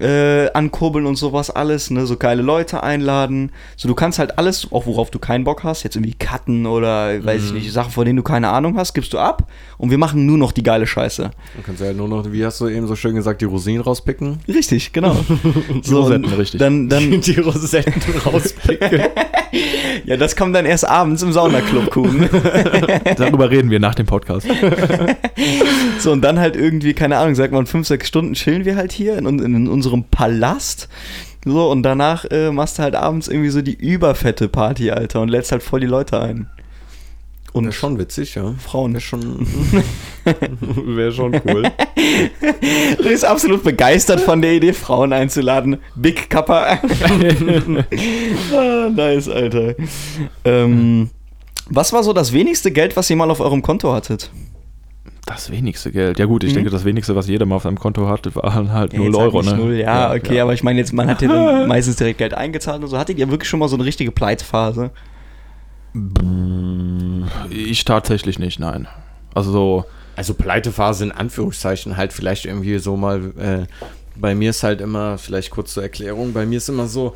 äh, 0.00 0.50
ankurbeln 0.52 1.06
und 1.06 1.16
sowas 1.16 1.50
alles, 1.50 1.90
ne, 1.90 2.06
so 2.06 2.16
geile 2.16 2.42
Leute 2.42 2.82
einladen. 2.82 3.50
So, 3.76 3.88
du 3.88 3.94
kannst 3.94 4.18
halt 4.18 4.38
alles, 4.38 4.70
auch 4.70 4.86
worauf 4.86 5.10
du 5.10 5.18
keinen 5.18 5.44
Bock 5.44 5.64
hast, 5.64 5.82
jetzt 5.82 5.96
irgendwie 5.96 6.14
cutten 6.14 6.66
oder 6.66 7.24
weiß 7.24 7.46
ich 7.46 7.52
nicht, 7.52 7.72
Sachen, 7.72 7.92
von 7.92 8.04
denen 8.04 8.16
du 8.16 8.22
keine 8.22 8.48
Ahnung 8.48 8.76
hast, 8.76 8.94
gibst 8.94 9.12
du 9.12 9.18
ab 9.18 9.50
und 9.78 9.90
wir 9.90 9.98
machen 9.98 10.26
nur 10.26 10.38
noch 10.38 10.52
die 10.52 10.62
geile 10.62 10.86
Scheiße. 10.86 11.30
Du 11.56 11.62
kannst 11.62 11.80
ja 11.80 11.92
nur 11.92 12.08
noch, 12.08 12.30
wie 12.30 12.44
hast 12.44 12.60
du 12.60 12.68
eben 12.68 12.86
so 12.86 12.96
schön 12.96 13.14
gesagt, 13.14 13.40
die 13.40 13.46
Rosinen 13.46 13.82
rauspicken. 13.82 14.38
Richtig, 14.48 14.92
genau. 14.92 15.16
Die 15.86 15.92
Rosetten, 15.92 16.24
und 16.24 16.38
richtig. 16.38 16.60
Dann, 16.60 16.88
dann, 16.88 17.20
die 17.20 17.38
Rosetten 17.40 18.02
rauspicken. 18.24 19.00
ja, 20.04 20.16
das 20.16 20.36
kommt 20.36 20.54
dann 20.54 20.66
erst 20.66 20.88
abends 20.88 21.22
im 21.22 21.32
Saunaclub, 21.32 21.90
Kuhn. 21.90 22.28
Darüber 23.16 23.50
reden 23.50 23.70
wir 23.70 23.80
nach 23.80 23.94
dem 23.94 24.06
Podcast. 24.06 24.46
So, 25.98 26.12
und 26.12 26.22
dann 26.22 26.38
halt 26.38 26.56
irgendwie, 26.56 26.94
keine 26.94 27.18
Ahnung, 27.18 27.34
sagt 27.34 27.52
man, 27.52 27.66
fünf, 27.66 27.86
sechs 27.86 28.08
Stunden 28.08 28.34
chillen 28.34 28.64
wir 28.64 28.76
halt 28.76 28.92
hier 28.92 29.18
in, 29.18 29.26
in, 29.26 29.38
in 29.40 29.68
unserem 29.68 29.85
Palast. 30.10 30.88
So, 31.44 31.70
und 31.70 31.82
danach 31.84 32.24
äh, 32.24 32.50
machst 32.50 32.78
du 32.78 32.82
halt 32.82 32.96
abends 32.96 33.28
irgendwie 33.28 33.50
so 33.50 33.62
die 33.62 33.74
überfette 33.74 34.48
Party, 34.48 34.90
Alter, 34.90 35.20
und 35.20 35.28
lädst 35.28 35.52
halt 35.52 35.62
voll 35.62 35.80
die 35.80 35.86
Leute 35.86 36.20
ein. 36.20 36.50
Und 37.52 37.64
Das 37.64 37.74
ist 37.74 37.80
schon 37.80 37.98
witzig, 37.98 38.34
ja. 38.34 38.54
Frauen. 38.58 38.92
Wäre 38.92 39.00
schon, 39.00 39.46
wäre 40.96 41.12
schon 41.12 41.40
cool. 41.46 41.62
Du 42.98 43.04
bist 43.04 43.24
absolut 43.24 43.64
begeistert 43.64 44.20
von 44.20 44.42
der 44.42 44.52
Idee, 44.52 44.72
Frauen 44.72 45.12
einzuladen. 45.12 45.78
Big 45.94 46.28
Kappa. 46.28 46.64
ah, 48.52 48.90
nice, 48.94 49.28
Alter. 49.28 49.74
Ähm, 50.44 51.10
was 51.68 51.92
war 51.92 52.02
so 52.02 52.12
das 52.12 52.32
wenigste 52.32 52.70
Geld, 52.72 52.96
was 52.96 53.08
ihr 53.08 53.16
mal 53.16 53.30
auf 53.30 53.40
eurem 53.40 53.62
Konto 53.62 53.92
hattet? 53.92 54.30
Das 55.26 55.50
wenigste 55.50 55.90
Geld. 55.90 56.18
Ja 56.20 56.24
gut, 56.26 56.44
ich 56.44 56.50
Mhm. 56.52 56.54
denke, 56.56 56.70
das 56.70 56.84
wenigste, 56.84 57.16
was 57.16 57.26
jeder 57.26 57.46
mal 57.46 57.56
auf 57.56 57.64
seinem 57.64 57.78
Konto 57.78 58.08
hat, 58.08 58.32
waren 58.36 58.72
halt 58.72 58.92
0 58.92 59.06
jetzt 59.06 59.18
halt 59.18 59.24
Euro. 59.34 59.42
Ne? 59.42 59.56
Null, 59.56 59.74
ja, 59.74 60.12
okay, 60.14 60.40
aber 60.40 60.54
ich 60.54 60.62
meine 60.62 60.78
jetzt, 60.78 60.92
man 60.92 61.08
hat 61.08 61.20
ja 61.20 61.28
dann 61.28 61.66
meistens 61.68 61.96
direkt 61.96 62.18
Geld 62.18 62.32
eingezahlt 62.32 62.80
und 62.82 62.88
so. 62.88 62.96
Hattet 62.96 63.18
ihr 63.18 63.28
wirklich 63.30 63.48
schon 63.50 63.58
mal 63.58 63.68
so 63.68 63.74
eine 63.76 63.84
richtige 63.84 64.12
Pleitphase? 64.12 64.90
Ich 67.50 67.84
tatsächlich 67.84 68.38
nicht, 68.38 68.58
nein. 68.60 68.86
Also 69.34 69.50
so, 69.52 69.84
Also 70.14 70.34
Pleitephase 70.34 71.04
in 71.04 71.12
Anführungszeichen 71.12 71.96
halt 71.96 72.12
vielleicht 72.12 72.46
irgendwie 72.46 72.78
so 72.78 72.96
mal, 72.96 73.32
äh, 73.38 73.66
bei 74.14 74.34
mir 74.34 74.50
ist 74.50 74.62
halt 74.62 74.80
immer, 74.80 75.18
vielleicht 75.18 75.50
kurz 75.50 75.74
zur 75.74 75.82
Erklärung, 75.82 76.32
bei 76.32 76.46
mir 76.46 76.56
ist 76.58 76.68
immer 76.68 76.86
so, 76.86 77.14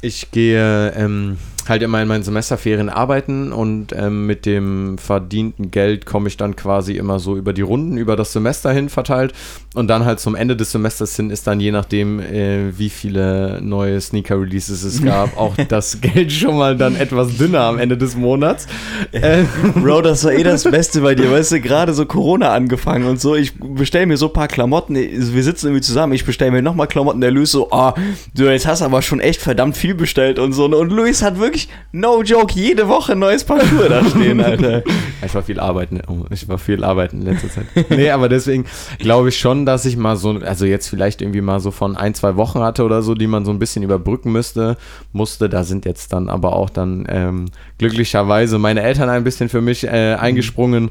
ich 0.00 0.30
gehe 0.30 0.90
ähm, 0.96 1.36
halt 1.70 1.82
immer 1.82 2.02
in 2.02 2.08
meinen 2.08 2.22
Semesterferien 2.22 2.90
arbeiten 2.90 3.52
und 3.52 3.94
ähm, 3.96 4.26
mit 4.26 4.44
dem 4.44 4.98
verdienten 4.98 5.70
Geld 5.70 6.04
komme 6.04 6.28
ich 6.28 6.36
dann 6.36 6.56
quasi 6.56 6.94
immer 6.94 7.18
so 7.18 7.36
über 7.36 7.54
die 7.54 7.62
Runden, 7.62 7.96
über 7.96 8.16
das 8.16 8.32
Semester 8.32 8.72
hin 8.72 8.90
verteilt 8.90 9.32
und 9.74 9.86
dann 9.86 10.04
halt 10.04 10.18
zum 10.18 10.34
Ende 10.34 10.56
des 10.56 10.72
Semesters 10.72 11.14
hin 11.14 11.30
ist 11.30 11.46
dann 11.46 11.60
je 11.60 11.70
nachdem, 11.70 12.18
äh, 12.18 12.76
wie 12.76 12.90
viele 12.90 13.60
neue 13.62 14.00
Sneaker-Releases 14.00 14.82
es 14.82 15.02
gab, 15.02 15.36
auch 15.36 15.54
das 15.68 16.00
Geld 16.00 16.32
schon 16.32 16.58
mal 16.58 16.76
dann 16.76 16.96
etwas 16.96 17.36
dünner 17.36 17.60
am 17.60 17.78
Ende 17.78 17.96
des 17.96 18.16
Monats. 18.16 18.66
Äh, 19.12 19.44
Bro, 19.76 20.02
das 20.02 20.24
war 20.24 20.32
eh 20.32 20.42
das 20.42 20.64
Beste 20.64 21.02
bei 21.02 21.14
dir, 21.14 21.30
weißt 21.30 21.52
du, 21.52 21.60
gerade 21.60 21.94
so 21.94 22.04
Corona 22.04 22.52
angefangen 22.52 23.06
und 23.06 23.20
so, 23.20 23.36
ich 23.36 23.52
bestell 23.58 24.06
mir 24.06 24.16
so 24.16 24.26
ein 24.26 24.32
paar 24.32 24.48
Klamotten, 24.48 24.96
wir 24.96 25.42
sitzen 25.44 25.68
irgendwie 25.68 25.82
zusammen, 25.82 26.14
ich 26.14 26.24
bestell 26.24 26.50
mir 26.50 26.62
nochmal 26.62 26.88
Klamotten, 26.88 27.20
der 27.20 27.30
Luis 27.30 27.52
so, 27.52 27.70
ah, 27.70 27.94
du 28.34 28.50
jetzt 28.50 28.66
hast 28.66 28.82
aber 28.82 29.02
schon 29.02 29.20
echt 29.20 29.40
verdammt 29.40 29.76
viel 29.76 29.94
bestellt 29.94 30.40
und 30.40 30.52
so, 30.52 30.64
und 30.64 30.90
Luis 30.90 31.22
hat 31.22 31.38
wirklich, 31.38 31.59
no 31.92 32.22
joke, 32.22 32.54
jede 32.54 32.88
Woche 32.88 33.12
ein 33.12 33.18
neues 33.18 33.44
Paar 33.44 33.60
Schuhe 33.60 33.88
da 33.88 34.04
stehen, 34.04 34.40
Alter. 34.44 34.82
Ich 35.24 35.34
war 35.34 35.42
viel 35.42 35.60
arbeiten, 35.60 36.00
oh, 36.06 36.24
ich 36.30 36.48
war 36.48 36.58
viel 36.58 36.84
arbeiten 36.84 37.20
in 37.20 37.26
letzter 37.26 37.50
Zeit. 37.50 37.66
Nee, 37.90 38.10
aber 38.10 38.28
deswegen 38.28 38.64
glaube 38.98 39.28
ich 39.30 39.38
schon, 39.38 39.66
dass 39.66 39.84
ich 39.84 39.96
mal 39.96 40.16
so, 40.16 40.30
also 40.44 40.64
jetzt 40.66 40.88
vielleicht 40.88 41.22
irgendwie 41.22 41.40
mal 41.40 41.60
so 41.60 41.70
von 41.70 41.96
ein, 41.96 42.14
zwei 42.14 42.36
Wochen 42.36 42.60
hatte 42.60 42.84
oder 42.84 43.02
so, 43.02 43.14
die 43.14 43.26
man 43.26 43.44
so 43.44 43.50
ein 43.50 43.58
bisschen 43.58 43.82
überbrücken 43.82 44.32
müsste, 44.32 44.76
musste. 45.12 45.48
Da 45.48 45.64
sind 45.64 45.84
jetzt 45.84 46.12
dann 46.12 46.28
aber 46.28 46.54
auch 46.54 46.70
dann 46.70 47.06
ähm, 47.08 47.46
glücklicherweise 47.78 48.58
meine 48.58 48.82
Eltern 48.82 49.08
ein 49.08 49.24
bisschen 49.24 49.48
für 49.48 49.60
mich 49.60 49.84
äh, 49.84 50.16
eingesprungen. 50.18 50.90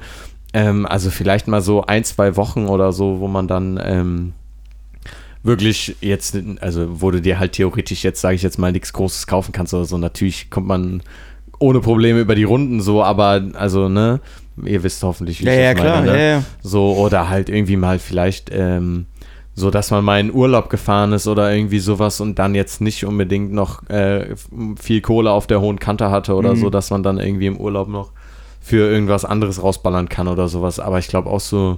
Ähm, 0.54 0.86
also 0.86 1.10
vielleicht 1.10 1.48
mal 1.48 1.62
so 1.62 1.86
ein, 1.86 2.04
zwei 2.04 2.36
Wochen 2.36 2.68
oder 2.68 2.92
so, 2.92 3.20
wo 3.20 3.28
man 3.28 3.48
dann 3.48 3.80
ähm, 3.84 4.34
wirklich 5.44 5.96
jetzt, 6.02 6.38
also 6.62 7.02
wo 7.02 7.12
du 7.12 7.22
dir 7.22 7.40
halt 7.40 7.54
theoretisch 7.54 8.04
jetzt, 8.04 8.22
sage 8.22 8.36
ich 8.36 8.44
jetzt 8.44 8.58
mal, 8.60 8.72
nichts 8.72 8.94
Großes 8.94 9.28
kaufen 9.28 9.52
kannst 9.52 9.74
oder 9.74 9.86
so. 9.86 9.98
Natürlich 9.98 10.50
kommt 10.50 10.68
man 10.68 11.02
ohne 11.60 11.80
Probleme 11.80 12.20
über 12.20 12.36
die 12.36 12.44
Runden 12.44 12.82
so, 12.82 13.04
aber 13.04 13.42
also, 13.54 13.90
ne, 13.90 14.20
ihr 14.64 14.84
wisst 14.84 15.04
hoffentlich, 15.04 15.42
wie 15.42 15.46
Ja, 15.46 15.52
ich 15.54 15.60
ja, 15.60 15.74
das 15.74 15.82
klar, 15.82 16.00
meine, 16.02 16.12
ne? 16.12 16.18
ja, 16.18 16.30
ja. 16.38 16.44
So, 16.62 16.94
oder 16.96 17.30
halt 17.30 17.50
irgendwie 17.50 17.78
mal 17.78 18.00
vielleicht, 18.00 18.50
ähm, 18.54 19.06
so 19.56 19.70
dass 19.72 19.92
man 19.92 20.06
mal 20.06 20.20
in 20.22 20.34
Urlaub 20.34 20.70
gefahren 20.70 21.12
ist 21.12 21.28
oder 21.28 21.54
irgendwie 21.54 21.80
sowas 21.80 22.22
und 22.22 22.40
dann 22.40 22.56
jetzt 22.56 22.80
nicht 22.80 23.04
unbedingt 23.06 23.52
noch 23.52 23.88
äh, 23.90 24.36
viel 24.80 25.02
Kohle 25.02 25.32
auf 25.32 25.48
der 25.48 25.60
hohen 25.60 25.80
Kante 25.80 26.12
hatte 26.12 26.36
oder 26.36 26.52
Mhm. 26.56 26.60
so, 26.60 26.70
dass 26.70 26.92
man 26.92 27.04
dann 27.04 27.18
irgendwie 27.18 27.48
im 27.48 27.58
Urlaub 27.58 27.90
noch 27.90 28.12
für 28.62 28.90
irgendwas 28.90 29.26
anderes 29.26 29.62
rausballern 29.62 30.08
kann 30.08 30.28
oder 30.30 30.48
sowas. 30.48 30.80
Aber 30.80 31.00
ich 31.00 31.08
glaube 31.10 31.30
auch 31.30 31.40
so, 31.42 31.78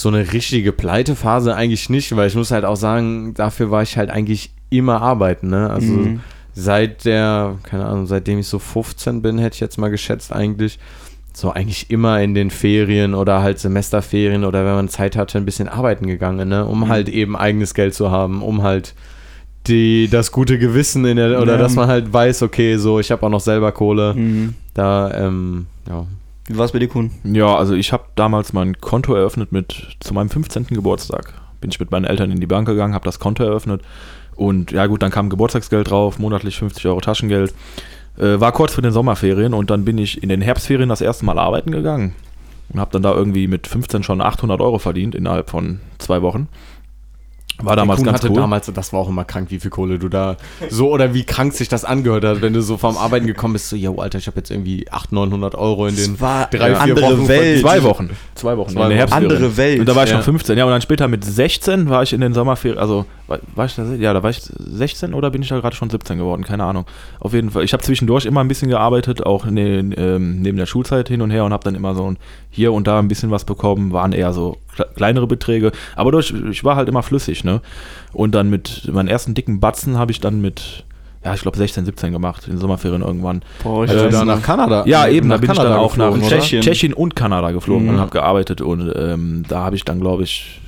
so 0.00 0.08
eine 0.10 0.32
richtige 0.32 0.70
Pleitephase 0.70 1.56
eigentlich 1.56 1.90
nicht, 1.90 2.14
weil 2.14 2.28
ich 2.28 2.36
muss 2.36 2.52
halt 2.52 2.64
auch 2.64 2.76
sagen, 2.76 3.34
dafür 3.34 3.72
war 3.72 3.82
ich 3.82 3.96
halt 3.96 4.10
eigentlich 4.10 4.50
immer 4.70 5.02
arbeiten, 5.02 5.48
ne? 5.48 5.68
Also 5.70 5.92
Mhm. 5.92 6.20
seit 6.54 7.04
der, 7.04 7.56
keine 7.64 7.86
Ahnung, 7.86 8.06
seitdem 8.06 8.38
ich 8.38 8.46
so 8.46 8.60
15 8.60 9.22
bin, 9.22 9.38
hätte 9.38 9.54
ich 9.54 9.60
jetzt 9.60 9.76
mal 9.76 9.88
geschätzt 9.90 10.32
eigentlich, 10.32 10.78
so 11.32 11.50
eigentlich 11.50 11.90
immer 11.90 12.20
in 12.22 12.34
den 12.34 12.50
Ferien 12.50 13.14
oder 13.14 13.42
halt 13.42 13.58
Semesterferien 13.58 14.44
oder 14.44 14.64
wenn 14.64 14.74
man 14.74 14.88
Zeit 14.88 15.16
hatte, 15.16 15.36
ein 15.36 15.44
bisschen 15.44 15.68
arbeiten 15.68 16.06
gegangen, 16.06 16.48
ne? 16.48 16.64
Um 16.64 16.82
Mhm. 16.82 16.88
halt 16.88 17.08
eben 17.08 17.36
eigenes 17.36 17.74
Geld 17.74 17.92
zu 17.94 18.12
haben, 18.12 18.40
um 18.42 18.62
halt 18.62 18.94
die, 19.66 20.08
das 20.08 20.30
gute 20.30 20.60
Gewissen 20.60 21.04
in 21.06 21.16
der, 21.16 21.42
oder 21.42 21.54
Ja. 21.54 21.58
dass 21.58 21.74
man 21.74 21.88
halt 21.88 22.12
weiß, 22.12 22.42
okay, 22.42 22.76
so, 22.76 23.00
ich 23.00 23.10
habe 23.10 23.26
auch 23.26 23.30
noch 23.30 23.40
selber 23.40 23.72
Kohle. 23.72 24.14
Mhm. 24.14 24.54
Da, 24.74 25.10
ähm, 25.26 25.66
ja. 25.88 26.06
Wie 26.48 26.56
war's 26.56 26.72
bei 26.72 26.78
dir, 26.78 26.88
Kuhn? 26.88 27.10
ja, 27.24 27.54
also 27.54 27.74
ich 27.74 27.92
habe 27.92 28.04
damals 28.14 28.52
mein 28.52 28.80
Konto 28.80 29.14
eröffnet 29.14 29.52
mit, 29.52 29.96
zu 30.00 30.14
meinem 30.14 30.30
15. 30.30 30.64
Geburtstag. 30.68 31.34
Bin 31.60 31.70
ich 31.70 31.78
mit 31.78 31.90
meinen 31.90 32.04
Eltern 32.04 32.30
in 32.30 32.40
die 32.40 32.46
Bank 32.46 32.66
gegangen, 32.66 32.94
habe 32.94 33.04
das 33.04 33.18
Konto 33.18 33.44
eröffnet 33.44 33.82
und 34.34 34.70
ja 34.70 34.86
gut, 34.86 35.02
dann 35.02 35.10
kam 35.10 35.30
Geburtstagsgeld 35.30 35.90
drauf, 35.90 36.18
monatlich 36.18 36.58
50 36.58 36.86
Euro 36.86 37.00
Taschengeld. 37.00 37.52
Äh, 38.16 38.40
war 38.40 38.52
kurz 38.52 38.72
vor 38.72 38.82
den 38.82 38.92
Sommerferien 38.92 39.52
und 39.52 39.70
dann 39.70 39.84
bin 39.84 39.98
ich 39.98 40.22
in 40.22 40.28
den 40.28 40.40
Herbstferien 40.40 40.88
das 40.88 41.00
erste 41.00 41.24
Mal 41.24 41.38
arbeiten 41.38 41.70
gegangen 41.70 42.14
und 42.70 42.80
habe 42.80 42.92
dann 42.92 43.02
da 43.02 43.14
irgendwie 43.14 43.46
mit 43.46 43.66
15 43.66 44.02
schon 44.02 44.20
800 44.20 44.60
Euro 44.60 44.78
verdient 44.78 45.14
innerhalb 45.14 45.50
von 45.50 45.80
zwei 45.98 46.22
Wochen. 46.22 46.48
War 47.60 47.74
damals 47.74 48.04
ganz 48.04 48.18
hatte 48.18 48.28
cool. 48.30 48.36
damals, 48.36 48.70
das 48.72 48.92
war 48.92 49.00
auch 49.00 49.08
immer 49.08 49.24
krank, 49.24 49.50
wie 49.50 49.58
viel 49.58 49.70
Kohle 49.72 49.98
du 49.98 50.08
da 50.08 50.36
so 50.70 50.90
oder 50.92 51.12
wie 51.12 51.24
krank 51.24 51.52
sich 51.54 51.68
das 51.68 51.84
angehört 51.84 52.24
hat, 52.24 52.40
wenn 52.40 52.52
du 52.52 52.62
so 52.62 52.76
vom 52.76 52.96
Arbeiten 52.96 53.26
gekommen 53.26 53.54
bist, 53.54 53.68
so, 53.68 53.74
yo, 53.74 53.96
Alter, 53.96 54.18
ich 54.18 54.28
habe 54.28 54.36
jetzt 54.36 54.52
irgendwie 54.52 54.86
800, 54.88 55.10
900 55.30 55.54
Euro 55.56 55.88
in 55.88 55.96
den 55.96 56.14
Es 56.14 56.20
war 56.20 56.46
drei, 56.48 56.66
eine 56.66 56.76
vier 56.76 56.82
andere 56.96 57.18
Wochen 57.18 57.28
Welt. 57.28 57.60
Zwei 57.62 57.82
Wochen. 57.82 58.10
Zwei 58.36 58.56
Wochen. 58.56 58.70
Zwei 58.70 58.88
Wochen. 59.02 59.12
Andere 59.12 59.56
Welt. 59.56 59.80
Und 59.80 59.88
da 59.88 59.96
war 59.96 60.04
ich 60.04 60.10
Ja. 60.10 60.16
schon 60.18 60.24
15. 60.24 60.56
Ja, 60.56 60.66
und 60.66 60.70
dann 60.70 60.82
später 60.82 61.08
mit 61.08 61.24
16 61.24 61.88
war 61.90 62.04
ich 62.04 62.12
in 62.12 62.20
den 62.20 62.32
Sommerferien. 62.32 62.78
Also, 62.78 63.06
war, 63.26 63.40
war 63.56 63.66
ich 63.66 63.74
da? 63.74 63.92
Ja, 63.94 64.14
da 64.14 64.22
war 64.22 64.30
ich 64.30 64.40
16 64.40 65.12
oder 65.12 65.30
bin 65.32 65.42
ich 65.42 65.48
da 65.48 65.58
gerade 65.58 65.74
schon 65.74 65.90
17 65.90 66.16
geworden? 66.16 66.44
Keine 66.44 66.62
Ahnung. 66.62 66.84
Auf 67.18 67.32
jeden 67.34 67.50
Fall. 67.50 67.64
Ich 67.64 67.72
habe 67.72 67.82
zwischendurch 67.82 68.24
immer 68.24 68.40
ein 68.40 68.48
bisschen 68.48 68.68
gearbeitet, 68.68 69.26
auch 69.26 69.44
in 69.46 69.56
den, 69.56 69.92
ähm, 69.98 70.42
neben 70.42 70.58
der 70.58 70.66
Schulzeit 70.66 71.08
hin 71.08 71.22
und 71.22 71.30
her 71.32 71.44
und 71.44 71.52
habe 71.52 71.64
dann 71.64 71.74
immer 71.74 71.96
so 71.96 72.08
ein, 72.08 72.18
hier 72.50 72.72
und 72.72 72.86
da 72.86 73.00
ein 73.00 73.08
bisschen 73.08 73.32
was 73.32 73.42
bekommen. 73.44 73.92
Waren 73.92 74.12
eher 74.12 74.32
so 74.32 74.58
kle- 74.76 74.86
kleinere 74.94 75.26
Beträge. 75.26 75.72
Aber 75.96 76.12
durch, 76.12 76.32
ich 76.50 76.62
war 76.62 76.76
halt 76.76 76.88
immer 76.88 77.02
flüssig, 77.02 77.37
ne? 77.44 77.60
Und 78.12 78.34
dann 78.34 78.50
mit 78.50 78.88
meinen 78.92 79.08
ersten 79.08 79.34
dicken 79.34 79.60
Batzen 79.60 79.98
habe 79.98 80.12
ich 80.12 80.20
dann 80.20 80.40
mit 80.40 80.84
ja, 81.24 81.34
ich 81.34 81.42
glaube 81.42 81.58
16, 81.58 81.84
17 81.84 82.12
gemacht, 82.12 82.44
in 82.46 82.52
den 82.54 82.60
Sommerferien 82.60 83.02
irgendwann. 83.02 83.42
Boah, 83.64 83.84
ich 83.84 83.90
Also 83.90 84.04
weiß 84.06 84.12
da 84.12 84.24
nicht. 84.24 84.34
nach 84.36 84.42
Kanada. 84.42 84.84
Ja, 84.86 85.08
eben, 85.08 85.28
da 85.28 85.36
bin 85.36 85.50
ich 85.50 85.56
dann 85.58 85.72
auch 85.72 85.96
nach? 85.96 86.16
Tschechien. 86.16 86.62
Tschechien. 86.62 86.92
und 86.94 87.16
Kanada 87.16 87.50
geflogen 87.50 87.86
Mhm. 87.88 87.94
und 87.94 88.00
habe 88.00 88.10
gearbeitet 88.12 88.60
und 88.60 88.92
ähm, 88.96 89.42
da 89.48 89.64
habe 89.64 89.74
ich 89.74 89.84
dann, 89.84 90.00
glaube 90.00 90.22
ich, 90.22 90.60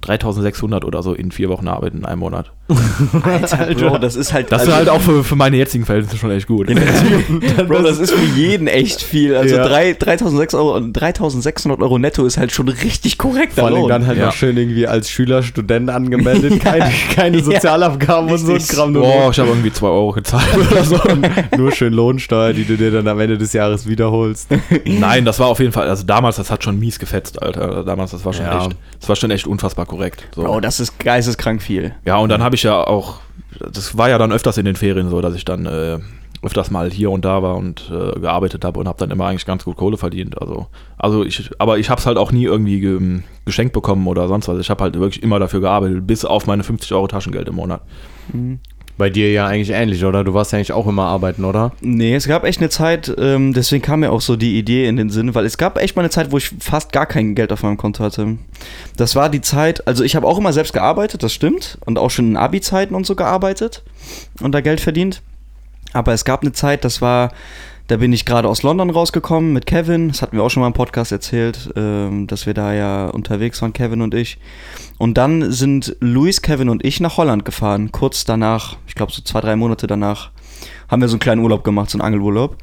3600 0.00 0.84
oder 0.84 1.02
so 1.02 1.12
in 1.12 1.30
vier 1.30 1.48
Wochen 1.48 1.68
Arbeit 1.68 1.94
in 1.94 2.04
einem 2.04 2.20
Monat. 2.20 2.52
Alter, 3.22 3.74
Bro, 3.74 3.98
das 3.98 4.14
ist 4.16 4.32
halt. 4.32 4.52
Das 4.52 4.60
also- 4.60 4.70
ist 4.72 4.76
halt 4.76 4.88
auch 4.88 5.00
für, 5.00 5.24
für 5.24 5.36
meine 5.36 5.56
jetzigen 5.56 5.84
Verhältnisse 5.84 6.16
schon 6.16 6.30
echt 6.30 6.46
gut. 6.46 6.68
Bro, 7.68 7.82
das 7.82 7.98
ist 7.98 8.12
für 8.12 8.24
jeden 8.38 8.66
echt 8.68 9.02
viel. 9.02 9.34
Also 9.36 9.56
Ja. 9.56 9.66
drei- 9.66 9.92
3600 9.94 10.54
Euro, 10.54 10.80
3600 10.80 11.80
Euro 11.82 11.98
netto 11.98 12.24
ist 12.24 12.36
halt 12.38 12.52
schon 12.52 12.68
richtig 12.68 13.18
korrekt. 13.18 13.54
Vor 13.54 13.66
allem 13.66 13.88
dann 13.88 14.06
halt 14.06 14.18
Ja. 14.18 14.26
noch 14.26 14.32
schön 14.32 14.56
irgendwie 14.56 14.86
als 14.86 15.10
Schüler, 15.10 15.42
Student 15.42 15.90
angemeldet, 15.90 16.60
keine, 16.60 16.90
keine 17.14 17.42
Sozialabgaben 17.42 18.30
und 18.30 18.38
so 18.38 18.52
ein. 18.54 18.58
Kram. 18.60 18.92
Nur, 18.92 19.02
Boah, 19.02 19.30
ich 19.30 19.38
habe 19.38 19.48
irgendwie 19.48 19.72
2 19.72 19.86
Euro 19.86 20.12
gezahlt 20.12 20.46
oder 20.70 20.84
so. 20.84 20.98
nur 21.56 21.72
schön 21.72 21.92
Lohnsteuer, 21.92 22.52
die 22.52 22.64
du 22.64 22.76
dir 22.76 22.90
dann 22.90 23.08
am 23.08 23.18
Ende 23.18 23.36
des 23.38 23.52
Jahres 23.52 23.88
wiederholst. 23.88 24.48
Nein, 24.84 25.24
das 25.24 25.38
war 25.40 25.48
auf 25.48 25.58
jeden 25.58 25.72
Fall, 25.72 25.88
also 25.88 26.04
damals, 26.04 26.36
das 26.36 26.50
hat 26.50 26.62
schon 26.62 26.78
mies 26.78 26.98
gefetzt, 26.98 27.42
Alter. 27.42 27.82
Damals, 27.84 28.12
das 28.12 28.24
war 28.24 28.32
schon 28.32 28.44
Ja. 28.46 28.60
echt, 28.66 28.76
das 29.00 29.08
war 29.08 29.16
schon 29.16 29.30
echt 29.30 29.46
unfassbar 29.46 29.86
korrekt. 29.90 30.28
So. 30.34 30.44
Bro, 30.44 30.60
das 30.60 30.80
ist 30.80 30.98
geisteskrank 30.98 31.60
viel. 31.60 31.94
Ja, 32.06 32.16
und 32.18 32.28
dann 32.28 32.42
habe 32.42 32.54
ich 32.54 32.62
ja 32.62 32.82
auch, 32.82 33.20
das 33.72 33.98
war 33.98 34.08
ja 34.08 34.18
dann 34.18 34.32
öfters 34.32 34.56
in 34.56 34.64
den 34.64 34.76
Ferien 34.76 35.10
so, 35.10 35.20
dass 35.20 35.34
ich 35.34 35.44
dann 35.44 35.66
äh, 35.66 35.98
öfters 36.42 36.70
mal 36.70 36.90
hier 36.90 37.10
und 37.10 37.24
da 37.24 37.42
war 37.42 37.56
und 37.56 37.90
äh, 37.90 38.18
gearbeitet 38.18 38.64
habe 38.64 38.78
und 38.78 38.88
habe 38.88 38.98
dann 38.98 39.10
immer 39.10 39.26
eigentlich 39.26 39.44
ganz 39.44 39.64
gut 39.64 39.76
Kohle 39.76 39.96
verdient. 39.96 40.40
Also, 40.40 40.68
also 40.96 41.24
ich, 41.24 41.50
aber 41.58 41.78
ich 41.78 41.90
habe 41.90 42.00
es 42.00 42.06
halt 42.06 42.16
auch 42.16 42.32
nie 42.32 42.44
irgendwie 42.44 42.80
ge 42.80 43.20
geschenkt 43.44 43.72
bekommen 43.72 44.06
oder 44.06 44.28
sonst 44.28 44.46
was. 44.46 44.60
Ich 44.60 44.70
habe 44.70 44.84
halt 44.84 44.98
wirklich 44.98 45.24
immer 45.24 45.40
dafür 45.40 45.60
gearbeitet, 45.60 46.06
bis 46.06 46.24
auf 46.24 46.46
meine 46.46 46.62
50 46.62 46.92
Euro 46.92 47.08
Taschengeld 47.08 47.48
im 47.48 47.56
Monat. 47.56 47.82
Bei 48.98 49.08
dir 49.08 49.32
ja 49.32 49.46
eigentlich 49.46 49.70
ähnlich, 49.70 50.04
oder? 50.04 50.24
Du 50.24 50.34
warst 50.34 50.52
ja 50.52 50.58
eigentlich 50.58 50.72
auch 50.72 50.86
immer 50.86 51.04
arbeiten, 51.04 51.44
oder? 51.44 51.72
Nee, 51.80 52.14
es 52.14 52.28
gab 52.28 52.44
echt 52.44 52.60
eine 52.60 52.68
Zeit, 52.68 53.10
ähm, 53.18 53.54
deswegen 53.54 53.82
kam 53.82 54.00
mir 54.00 54.12
auch 54.12 54.20
so 54.20 54.36
die 54.36 54.58
Idee 54.58 54.86
in 54.86 54.96
den 54.96 55.08
Sinn, 55.08 55.34
weil 55.34 55.46
es 55.46 55.56
gab 55.56 55.78
echt 55.78 55.96
mal 55.96 56.02
eine 56.02 56.10
Zeit, 56.10 56.32
wo 56.32 56.36
ich 56.36 56.50
fast 56.60 56.92
gar 56.92 57.06
kein 57.06 57.34
Geld 57.34 57.50
auf 57.52 57.62
meinem 57.62 57.78
Konto 57.78 58.04
hatte. 58.04 58.36
Das 58.96 59.16
war 59.16 59.30
die 59.30 59.40
Zeit, 59.40 59.86
also 59.86 60.04
ich 60.04 60.16
habe 60.16 60.26
auch 60.26 60.36
immer 60.36 60.52
selbst 60.52 60.74
gearbeitet, 60.74 61.22
das 61.22 61.32
stimmt, 61.32 61.78
und 61.86 61.98
auch 61.98 62.10
schon 62.10 62.28
in 62.28 62.36
Abi-Zeiten 62.36 62.94
und 62.94 63.06
so 63.06 63.16
gearbeitet 63.16 63.82
und 64.42 64.52
da 64.52 64.60
Geld 64.60 64.80
verdient. 64.80 65.22
Aber 65.92 66.12
es 66.12 66.24
gab 66.24 66.42
eine 66.42 66.52
Zeit, 66.52 66.84
das 66.84 67.00
war, 67.00 67.32
da 67.90 67.96
bin 67.96 68.12
ich 68.12 68.24
gerade 68.24 68.48
aus 68.48 68.62
London 68.62 68.88
rausgekommen 68.88 69.52
mit 69.52 69.66
Kevin, 69.66 70.08
das 70.08 70.22
hatten 70.22 70.36
wir 70.36 70.44
auch 70.44 70.48
schon 70.48 70.60
mal 70.60 70.68
im 70.68 70.74
Podcast 70.74 71.10
erzählt, 71.10 71.70
ähm, 71.74 72.28
dass 72.28 72.46
wir 72.46 72.54
da 72.54 72.72
ja 72.72 73.08
unterwegs 73.08 73.60
waren, 73.62 73.72
Kevin 73.72 74.00
und 74.00 74.14
ich. 74.14 74.38
Und 74.98 75.18
dann 75.18 75.50
sind 75.50 75.96
Luis, 75.98 76.40
Kevin 76.40 76.68
und 76.68 76.84
ich 76.84 77.00
nach 77.00 77.16
Holland 77.16 77.44
gefahren, 77.44 77.90
kurz 77.90 78.24
danach, 78.24 78.76
ich 78.86 78.94
glaube 78.94 79.10
so 79.10 79.22
zwei, 79.22 79.40
drei 79.40 79.56
Monate 79.56 79.88
danach 79.88 80.30
haben 80.88 81.00
wir 81.02 81.08
so 81.08 81.14
einen 81.14 81.20
kleinen 81.20 81.40
Urlaub 81.40 81.64
gemacht, 81.64 81.90
so 81.90 81.98
einen 81.98 82.02
Angelurlaub. 82.02 82.58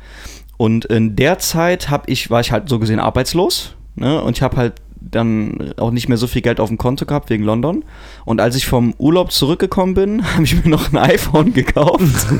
Und 0.55 0.86
in 0.86 1.17
der 1.17 1.39
Zeit 1.39 1.89
hab 1.89 2.07
ich, 2.09 2.30
war 2.30 2.39
ich 2.39 2.53
halt 2.53 2.69
so 2.69 2.80
gesehen 2.80 3.01
arbeitslos. 3.01 3.75
Ne? 3.95 4.21
Und 4.21 4.38
ich 4.38 4.41
habe 4.41 4.55
halt 4.55 4.75
dann 5.00 5.74
auch 5.78 5.91
nicht 5.91 6.10
mehr 6.10 6.18
so 6.18 6.28
viel 6.28 6.41
Geld 6.41 6.60
auf 6.60 6.70
dem 6.70 6.78
Konto 6.78 7.06
gehabt 7.06 7.30
wegen 7.30 7.43
London. 7.43 7.84
Und 8.26 8.41
als 8.41 8.56
ich 8.56 8.68
vom 8.68 8.93
Urlaub 8.98 9.32
zurückgekommen 9.32 9.93
bin, 9.93 10.26
habe 10.34 10.43
ich 10.43 10.64
mir 10.64 10.70
noch 10.70 10.91
ein 10.91 10.98
iPhone 10.98 11.54
gekauft. 11.54 12.28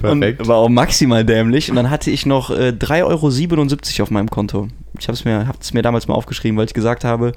Perfekt. 0.00 0.40
Und 0.40 0.48
war 0.48 0.56
auch 0.56 0.68
maximal 0.68 1.24
dämlich. 1.24 1.70
Und 1.70 1.76
dann 1.76 1.90
hatte 1.90 2.10
ich 2.10 2.26
noch 2.26 2.50
äh, 2.50 2.72
3,77 2.78 3.02
Euro 3.04 4.02
auf 4.02 4.10
meinem 4.10 4.30
Konto. 4.30 4.68
Ich 4.98 5.08
habe 5.08 5.14
es 5.14 5.24
mir, 5.24 5.46
hab's 5.48 5.72
mir 5.72 5.82
damals 5.82 6.08
mal 6.08 6.14
aufgeschrieben, 6.14 6.56
weil 6.58 6.66
ich 6.66 6.74
gesagt 6.74 7.04
habe, 7.04 7.32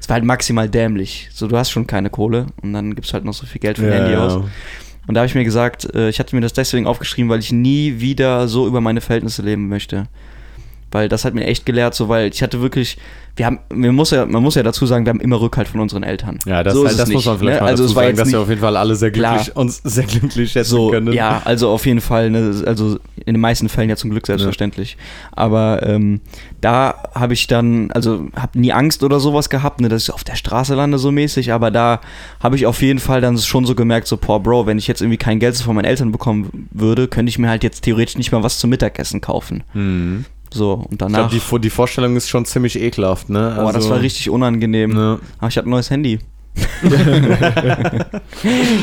es 0.00 0.08
war 0.08 0.14
halt 0.14 0.24
maximal 0.24 0.68
dämlich. 0.68 1.28
So, 1.32 1.48
du 1.48 1.56
hast 1.56 1.70
schon 1.70 1.86
keine 1.86 2.10
Kohle 2.10 2.46
und 2.62 2.72
dann 2.72 2.94
gibst 2.94 3.10
du 3.10 3.14
halt 3.14 3.24
noch 3.24 3.34
so 3.34 3.46
viel 3.46 3.60
Geld 3.60 3.78
für 3.78 3.86
ein 3.86 3.92
Handy 3.92 4.14
aus. 4.16 4.42
Und 5.06 5.14
da 5.14 5.20
habe 5.20 5.26
ich 5.26 5.34
mir 5.34 5.44
gesagt, 5.44 5.92
äh, 5.94 6.10
ich 6.10 6.20
hatte 6.20 6.36
mir 6.36 6.42
das 6.42 6.52
deswegen 6.52 6.86
aufgeschrieben, 6.86 7.30
weil 7.30 7.40
ich 7.40 7.50
nie 7.50 8.00
wieder 8.00 8.46
so 8.46 8.66
über 8.66 8.80
meine 8.80 9.00
Verhältnisse 9.00 9.42
leben 9.42 9.68
möchte. 9.68 10.06
Weil 10.90 11.08
das 11.08 11.24
hat 11.24 11.34
mir 11.34 11.44
echt 11.46 11.66
gelehrt, 11.66 11.94
so 11.94 12.08
weil 12.08 12.28
ich 12.32 12.42
hatte 12.42 12.62
wirklich, 12.62 12.96
wir 13.36 13.44
haben, 13.44 13.58
man 13.68 13.94
muss 13.94 14.10
ja, 14.10 14.24
man 14.24 14.42
muss 14.42 14.54
ja 14.54 14.62
dazu 14.62 14.86
sagen, 14.86 15.04
wir 15.04 15.10
haben 15.10 15.20
immer 15.20 15.38
Rückhalt 15.40 15.68
von 15.68 15.80
unseren 15.80 16.02
Eltern. 16.02 16.38
Ja, 16.46 16.62
das, 16.62 16.72
so 16.72 16.86
halt, 16.86 16.98
das 16.98 17.10
muss 17.10 17.26
man 17.26 17.38
vielleicht 17.38 17.56
ne? 17.58 17.64
mal 17.64 17.70
Also 17.70 17.82
dazu 17.84 17.94
sagen, 17.94 18.16
dass 18.16 18.26
nicht- 18.26 18.34
wir 18.34 18.40
auf 18.40 18.48
jeden 18.48 18.60
Fall 18.62 18.76
alle 18.76 18.96
sehr 18.96 19.10
glücklich, 19.10 19.44
Klar. 19.44 19.56
uns 19.56 19.82
sehr 19.84 20.04
glücklich 20.04 20.50
schätzen 20.52 20.70
So, 20.70 20.88
können. 20.90 21.12
ja, 21.12 21.42
also 21.44 21.68
auf 21.68 21.84
jeden 21.84 22.00
Fall, 22.00 22.30
ne, 22.30 22.62
also 22.66 22.98
in 23.26 23.34
den 23.34 23.40
meisten 23.40 23.68
Fällen 23.68 23.90
ja 23.90 23.96
zum 23.96 24.08
Glück 24.10 24.26
selbstverständlich. 24.26 24.96
Aber 25.32 25.82
ähm, 25.86 26.20
da 26.62 26.94
habe 27.14 27.34
ich 27.34 27.46
dann, 27.46 27.90
also 27.92 28.26
habe 28.34 28.58
nie 28.58 28.72
Angst 28.72 29.02
oder 29.04 29.20
sowas 29.20 29.50
gehabt, 29.50 29.80
ne, 29.82 29.90
dass 29.90 30.04
ich 30.04 30.10
auf 30.14 30.24
der 30.24 30.36
Straße 30.36 30.74
lande 30.74 30.98
so 30.98 31.12
mäßig, 31.12 31.52
aber 31.52 31.70
da 31.70 32.00
habe 32.42 32.56
ich 32.56 32.64
auf 32.66 32.80
jeden 32.80 32.98
Fall 32.98 33.20
dann 33.20 33.36
schon 33.36 33.66
so 33.66 33.74
gemerkt, 33.74 34.06
so, 34.08 34.16
boah, 34.16 34.42
Bro, 34.42 34.66
wenn 34.66 34.78
ich 34.78 34.86
jetzt 34.86 35.02
irgendwie 35.02 35.18
kein 35.18 35.38
Geld 35.38 35.54
von 35.58 35.74
meinen 35.76 35.84
Eltern 35.84 36.12
bekommen 36.12 36.68
würde, 36.70 37.08
könnte 37.08 37.28
ich 37.28 37.38
mir 37.38 37.50
halt 37.50 37.62
jetzt 37.62 37.82
theoretisch 37.82 38.16
nicht 38.16 38.32
mal 38.32 38.42
was 38.42 38.58
zum 38.58 38.70
Mittagessen 38.70 39.20
kaufen. 39.20 39.64
Mhm. 39.74 40.24
So, 40.50 40.72
und 40.74 40.92
Ich 40.92 40.98
danach, 40.98 41.18
glaube, 41.18 41.34
die, 41.34 41.40
Vor- 41.40 41.60
die 41.60 41.70
Vorstellung 41.70 42.16
ist 42.16 42.28
schon 42.28 42.44
ziemlich 42.44 42.80
ekelhaft, 42.80 43.28
ne? 43.30 43.54
boah, 43.60 43.72
das 43.72 43.88
war 43.90 44.00
richtig 44.00 44.30
unangenehm. 44.30 44.92
Ne. 44.94 45.18
Aber 45.38 45.48
ich 45.48 45.56
hatte 45.56 45.68
ein 45.68 45.70
neues 45.70 45.90
Handy. 45.90 46.18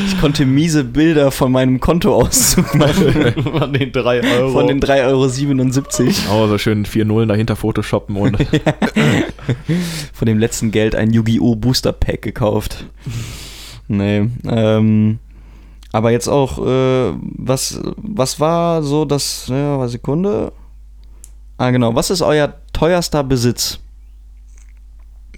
ich 0.06 0.20
konnte 0.20 0.46
miese 0.46 0.84
Bilder 0.84 1.30
von 1.30 1.52
meinem 1.52 1.80
Kontoauszug 1.80 2.74
machen. 2.74 3.34
Von 3.58 3.72
den 3.72 3.92
3 3.92 4.22
Euro. 4.22 4.52
Von 4.52 4.66
den 4.66 4.80
3,77 4.80 6.30
Euro. 6.30 6.44
Oh, 6.44 6.48
so 6.48 6.58
schön 6.58 6.84
vier 6.86 7.04
Nullen 7.04 7.28
dahinter 7.28 7.56
photoshoppen 7.56 8.16
und 8.16 8.36
Von 10.12 10.26
dem 10.26 10.38
letzten 10.38 10.70
Geld 10.70 10.94
ein 10.94 11.12
Yu-Gi-Oh! 11.12 11.56
Booster 11.56 11.92
Pack 11.92 12.22
gekauft. 12.22 12.86
Nee. 13.88 14.28
Ähm, 14.48 15.18
aber 15.92 16.10
jetzt 16.10 16.28
auch, 16.28 16.58
äh, 16.66 17.12
was, 17.20 17.80
was 17.96 18.40
war 18.40 18.82
so 18.82 19.04
das, 19.04 19.48
ja, 19.48 19.86
Sekunde? 19.88 20.52
Ah, 21.58 21.70
genau. 21.70 21.94
Was 21.94 22.10
ist 22.10 22.22
euer 22.22 22.54
teuerster 22.72 23.24
Besitz? 23.24 23.78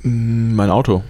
Mm, 0.02 0.54
mein 0.54 0.70
Auto. 0.70 1.02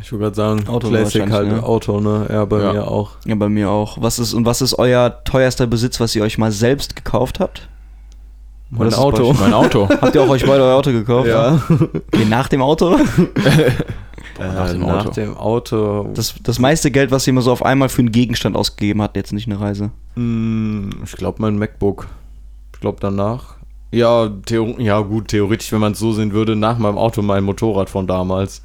ich 0.00 0.10
wollte 0.12 0.24
gerade 0.24 0.36
sagen, 0.36 0.68
Auto 0.68 0.88
Classic 0.88 1.30
halt, 1.30 1.48
ne? 1.48 1.62
Auto, 1.62 2.00
ne? 2.00 2.26
Ja, 2.30 2.44
bei 2.44 2.60
Ja. 2.62 2.72
mir 2.72 2.88
auch. 2.88 3.12
Ja, 3.24 3.34
bei 3.34 3.48
mir 3.48 3.70
auch. 3.70 4.00
Was 4.00 4.18
ist, 4.18 4.34
und 4.34 4.44
was 4.46 4.60
ist 4.62 4.74
euer 4.78 5.22
teuerster 5.24 5.66
Besitz, 5.66 6.00
was 6.00 6.14
ihr 6.16 6.22
euch 6.22 6.38
mal 6.38 6.50
selbst 6.52 6.96
gekauft 6.96 7.40
habt? 7.40 7.68
Mein 8.70 8.86
das 8.86 8.94
ist 8.94 9.00
Auto. 9.00 9.32
Mein 9.34 9.52
Auto. 9.52 9.88
Habt 10.00 10.14
ihr 10.14 10.22
auch 10.22 10.28
euch 10.28 10.44
beide 10.44 10.62
euer 10.64 10.74
Auto 10.76 10.90
gekauft? 10.90 11.28
Ja. 11.28 11.62
Okay, 11.68 12.24
nach 12.28 12.48
dem 12.48 12.62
Auto? 12.62 12.96
Äh, 14.36 14.48
Nach 14.48 14.68
dem 14.72 14.80
nach 14.80 15.06
Auto. 15.06 15.10
dem 15.12 15.36
Auto. 15.36 16.08
Das, 16.12 16.34
das 16.42 16.58
meiste 16.58 16.90
Geld, 16.90 17.12
was 17.12 17.24
ihr 17.24 17.30
immer 17.30 17.42
so 17.42 17.52
auf 17.52 17.64
einmal 17.64 17.88
für 17.88 18.00
einen 18.00 18.10
Gegenstand 18.10 18.56
ausgegeben 18.56 19.00
habt, 19.00 19.16
jetzt 19.16 19.32
nicht 19.32 19.46
eine 19.46 19.60
Reise. 19.60 19.92
Mm, 20.16 20.88
ich 21.04 21.12
glaube, 21.12 21.40
mein 21.40 21.56
MacBook. 21.56 22.08
Ich 22.74 22.80
glaube, 22.80 22.98
danach. 23.00 23.54
Ja, 23.94 24.28
Theo 24.46 24.74
ja, 24.78 25.00
gut, 25.00 25.28
theoretisch, 25.28 25.72
wenn 25.72 25.80
man 25.80 25.92
es 25.92 25.98
so 25.98 26.12
sehen 26.12 26.32
würde, 26.32 26.56
nach 26.56 26.78
meinem 26.78 26.98
Auto 26.98 27.22
mein 27.22 27.44
Motorrad 27.44 27.88
von 27.90 28.06
damals. 28.06 28.62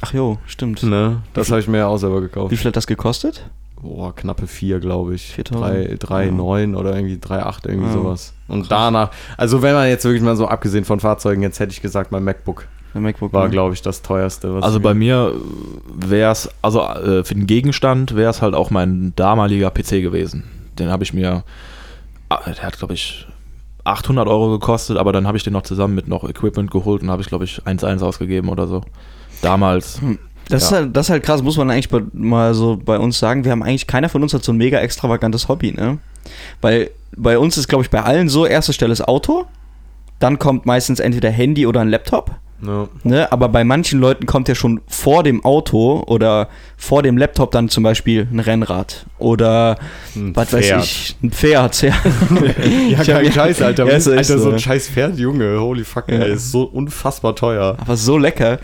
Ach 0.00 0.12
jo, 0.12 0.38
stimmt. 0.46 0.82
Ne? 0.82 1.22
Das 1.32 1.50
habe 1.50 1.60
ich 1.60 1.68
mir 1.68 1.78
ja 1.78 1.86
auch 1.86 1.96
selber 1.98 2.20
gekauft. 2.20 2.50
Wie 2.50 2.56
viel 2.56 2.66
hat 2.68 2.76
das 2.76 2.86
gekostet? 2.86 3.48
Boah, 3.80 4.14
knappe 4.14 4.46
4, 4.46 4.80
glaube 4.80 5.14
ich. 5.14 5.34
4.000? 5.38 5.98
3, 5.98 6.28
3,9 6.30 6.74
oder 6.76 6.94
irgendwie 6.96 7.16
3,8, 7.16 7.66
irgendwie 7.68 7.86
Ja. 7.88 7.92
sowas. 7.92 8.32
Und 8.48 8.70
danach, 8.70 9.10
also 9.36 9.62
wenn 9.62 9.74
man 9.74 9.88
jetzt 9.88 10.04
wirklich 10.04 10.22
mal 10.22 10.36
so 10.36 10.48
abgesehen 10.48 10.84
von 10.84 11.00
Fahrzeugen, 11.00 11.42
jetzt 11.42 11.60
hätte 11.60 11.72
ich 11.72 11.80
gesagt, 11.82 12.10
mein 12.12 12.24
MacBook 12.24 12.66
Der 12.94 13.00
MacBook 13.00 13.32
war, 13.32 13.48
glaube 13.48 13.74
ich, 13.74 13.82
das 13.82 14.02
teuerste. 14.02 14.54
Was 14.54 14.64
Also 14.64 14.80
bei 14.80 14.94
mir- 14.94 15.32
mir 15.34 16.10
wäre 16.10 16.32
es, 16.32 16.48
also 16.62 16.80
äh, 16.82 17.24
für 17.24 17.34
den 17.34 17.46
Gegenstand 17.46 18.14
wäre 18.16 18.30
es 18.30 18.40
halt 18.40 18.54
auch 18.54 18.70
mein 18.70 19.12
damaliger 19.16 19.70
PC 19.70 20.00
gewesen. 20.00 20.44
Den 20.78 20.90
habe 20.90 21.04
ich 21.04 21.12
mir, 21.12 21.44
ah, 22.30 22.40
der 22.46 22.62
hat 22.62 22.78
glaube 22.78 22.94
ich 22.94 23.26
800 23.84 24.26
Euro 24.28 24.50
gekostet, 24.50 24.96
aber 24.96 25.12
dann 25.12 25.26
habe 25.26 25.36
ich 25.36 25.44
den 25.44 25.52
noch 25.52 25.62
zusammen 25.62 25.94
mit 25.94 26.08
noch 26.08 26.28
Equipment 26.28 26.70
geholt 26.70 27.02
und 27.02 27.10
habe 27.10 27.22
ich 27.22 27.28
glaube 27.28 27.44
ich 27.44 27.60
1,1 27.64 28.02
ausgegeben 28.02 28.48
oder 28.48 28.66
so. 28.66 28.82
Damals. 29.42 30.00
Das, 30.48 30.64
ist 30.64 30.70
Ja. 30.70 30.78
halt, 30.78 30.96
das 30.96 31.06
ist 31.06 31.10
halt 31.10 31.22
krass, 31.22 31.42
muss 31.42 31.56
man 31.56 31.70
eigentlich 31.70 31.88
bei, 31.88 32.02
mal 32.12 32.54
so 32.54 32.76
bei 32.82 32.98
uns 32.98 33.18
sagen. 33.18 33.44
Wir 33.44 33.52
haben 33.52 33.62
eigentlich, 33.62 33.86
keiner 33.86 34.08
von 34.08 34.22
uns 34.22 34.32
hat 34.34 34.44
so 34.44 34.52
ein 34.52 34.56
mega 34.58 34.78
extravagantes 34.78 35.48
Hobby, 35.48 35.72
ne? 35.72 35.98
Weil 36.60 36.90
bei 37.16 37.38
uns 37.38 37.56
ist, 37.58 37.68
glaube 37.68 37.84
ich, 37.84 37.90
bei 37.90 38.02
allen 38.02 38.28
so, 38.28 38.46
erste 38.46 38.72
Stelle 38.72 38.92
ist 38.92 39.06
Auto, 39.06 39.44
dann 40.18 40.38
kommt 40.38 40.64
meistens 40.66 41.00
entweder 41.00 41.30
Handy 41.30 41.66
oder 41.66 41.80
ein 41.80 41.88
Laptop, 41.88 42.30
Ja. 42.62 42.88
ne? 43.02 43.30
Aber 43.32 43.48
bei 43.48 43.62
manchen 43.64 44.00
Leuten 44.00 44.26
kommt 44.26 44.48
ja 44.48 44.54
schon 44.54 44.80
vor 44.86 45.22
dem 45.22 45.44
Auto 45.44 46.02
oder 46.06 46.48
vor 46.76 47.02
dem 47.02 47.16
Laptop 47.18 47.50
dann 47.50 47.68
zum 47.68 47.82
Beispiel 47.84 48.26
ein 48.32 48.40
Rennrad 48.40 49.06
oder 49.18 49.76
Ein 50.16 50.34
was 50.34 50.52
weiß 50.52 50.64
Pferd. 50.66 50.84
ich, 50.84 51.16
ein 51.22 51.30
Pferd, 51.30 51.82
ja. 51.82 51.92
Ja, 52.88 53.04
kein 53.04 53.32
Scheiß, 53.32 53.60
Alter. 53.62 53.86
Ja, 53.86 53.96
ist 53.96 54.06
Alter, 54.08 54.20
echt 54.20 54.28
so 54.28 54.38
so. 54.38 54.50
ein 54.52 54.58
scheiß 54.58 54.88
Pferd, 54.88 55.18
Junge. 55.18 55.58
Holy 55.60 55.84
fuck, 55.84 56.08
Ja. 56.08 56.20
ey, 56.20 56.32
ist 56.34 56.52
so 56.52 56.62
unfassbar 56.64 57.34
teuer. 57.36 57.76
Aber 57.80 57.96
so 57.96 58.16
lecker. 58.18 58.58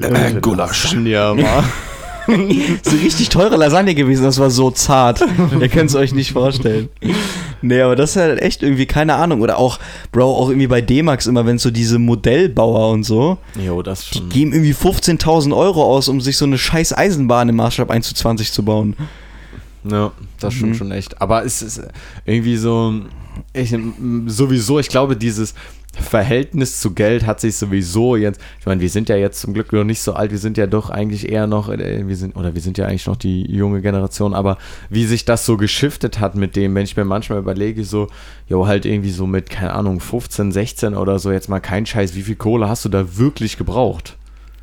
Äh, 0.00 0.34
Gulasch. 0.40 0.94
Ja, 1.04 1.34
mal. 1.34 1.64
so 2.82 2.96
richtig 3.02 3.28
teure 3.28 3.56
Lasagne 3.56 3.94
gewesen, 3.94 4.22
das 4.24 4.38
war 4.38 4.50
so 4.50 4.70
zart. 4.70 5.20
Ihr 5.60 5.68
könnt 5.68 5.90
es 5.90 5.96
euch 5.96 6.12
nicht 6.14 6.32
vorstellen. 6.32 6.88
Nee, 7.62 7.80
aber 7.80 7.96
das 7.96 8.10
ist 8.10 8.16
halt 8.16 8.40
echt 8.42 8.62
irgendwie, 8.62 8.86
keine 8.86 9.14
Ahnung. 9.14 9.40
Oder 9.40 9.58
auch, 9.58 9.78
Bro, 10.12 10.36
auch 10.36 10.48
irgendwie 10.48 10.66
bei 10.66 10.80
D-Max 10.80 11.26
immer, 11.26 11.46
wenn 11.46 11.58
so 11.58 11.70
diese 11.70 11.98
Modellbauer 11.98 12.90
und 12.90 13.04
so, 13.04 13.38
Jo, 13.62 13.82
das 13.82 14.08
die 14.10 14.18
schon. 14.18 14.28
geben 14.28 14.52
irgendwie 14.52 14.74
15.000 14.74 15.56
Euro 15.56 15.82
aus, 15.84 16.08
um 16.08 16.20
sich 16.20 16.36
so 16.36 16.44
eine 16.44 16.58
scheiß 16.58 16.96
Eisenbahn 16.96 17.48
im 17.48 17.56
Maßstab 17.56 17.90
1 17.90 18.08
zu 18.08 18.14
20 18.14 18.52
zu 18.52 18.62
bauen. 18.64 18.96
Ja, 19.84 20.12
das 20.40 20.54
stimmt 20.54 20.72
Mhm. 20.72 20.74
schon 20.76 20.90
echt. 20.92 21.20
Aber 21.20 21.44
es 21.44 21.60
ist 21.62 21.80
irgendwie 22.24 22.56
so, 22.56 22.94
ich, 23.52 23.74
sowieso, 24.26 24.78
ich 24.78 24.88
glaube, 24.88 25.16
dieses 25.16 25.54
Verhältnis 26.00 26.80
zu 26.80 26.92
Geld 26.92 27.26
hat 27.26 27.40
sich 27.40 27.56
sowieso 27.56 28.16
jetzt, 28.16 28.40
ich 28.60 28.66
meine, 28.66 28.80
wir 28.80 28.88
sind 28.88 29.08
ja 29.08 29.16
jetzt 29.16 29.40
zum 29.40 29.54
Glück 29.54 29.72
noch 29.72 29.84
nicht 29.84 30.00
so 30.00 30.14
alt, 30.14 30.30
wir 30.30 30.38
sind 30.38 30.56
ja 30.56 30.66
doch 30.66 30.90
eigentlich 30.90 31.28
eher 31.28 31.46
noch, 31.46 31.68
äh, 31.68 32.06
wir 32.06 32.16
sind, 32.16 32.36
oder 32.36 32.54
wir 32.54 32.60
sind 32.60 32.78
ja 32.78 32.86
eigentlich 32.86 33.06
noch 33.06 33.16
die 33.16 33.50
junge 33.50 33.80
Generation, 33.80 34.34
aber 34.34 34.58
wie 34.90 35.06
sich 35.06 35.24
das 35.24 35.46
so 35.46 35.56
geschiftet 35.56 36.20
hat 36.20 36.34
mit 36.34 36.56
dem, 36.56 36.74
wenn 36.74 36.84
ich 36.84 36.96
mir 36.96 37.04
manchmal 37.04 37.38
überlege, 37.38 37.84
so, 37.84 38.08
jo, 38.48 38.66
halt 38.66 38.86
irgendwie 38.86 39.10
so 39.10 39.26
mit, 39.26 39.50
keine 39.50 39.72
Ahnung, 39.72 40.00
15, 40.00 40.52
16 40.52 40.94
oder 40.94 41.18
so, 41.18 41.30
jetzt 41.30 41.48
mal 41.48 41.60
kein 41.60 41.86
Scheiß, 41.86 42.14
wie 42.14 42.22
viel 42.22 42.36
Kohle 42.36 42.68
hast 42.68 42.84
du 42.84 42.88
da 42.88 43.16
wirklich 43.16 43.56
gebraucht? 43.56 44.16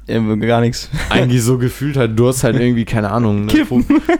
Gar 0.07 0.61
nichts. 0.61 0.89
eigentlich 1.09 1.41
so 1.41 1.57
gefühlt 1.57 1.95
halt, 1.95 2.17
du 2.19 2.27
hast 2.27 2.43
halt 2.43 2.59
irgendwie, 2.59 2.83
keine 2.85 3.11
Ahnung, 3.11 3.45
ne, 3.45 3.65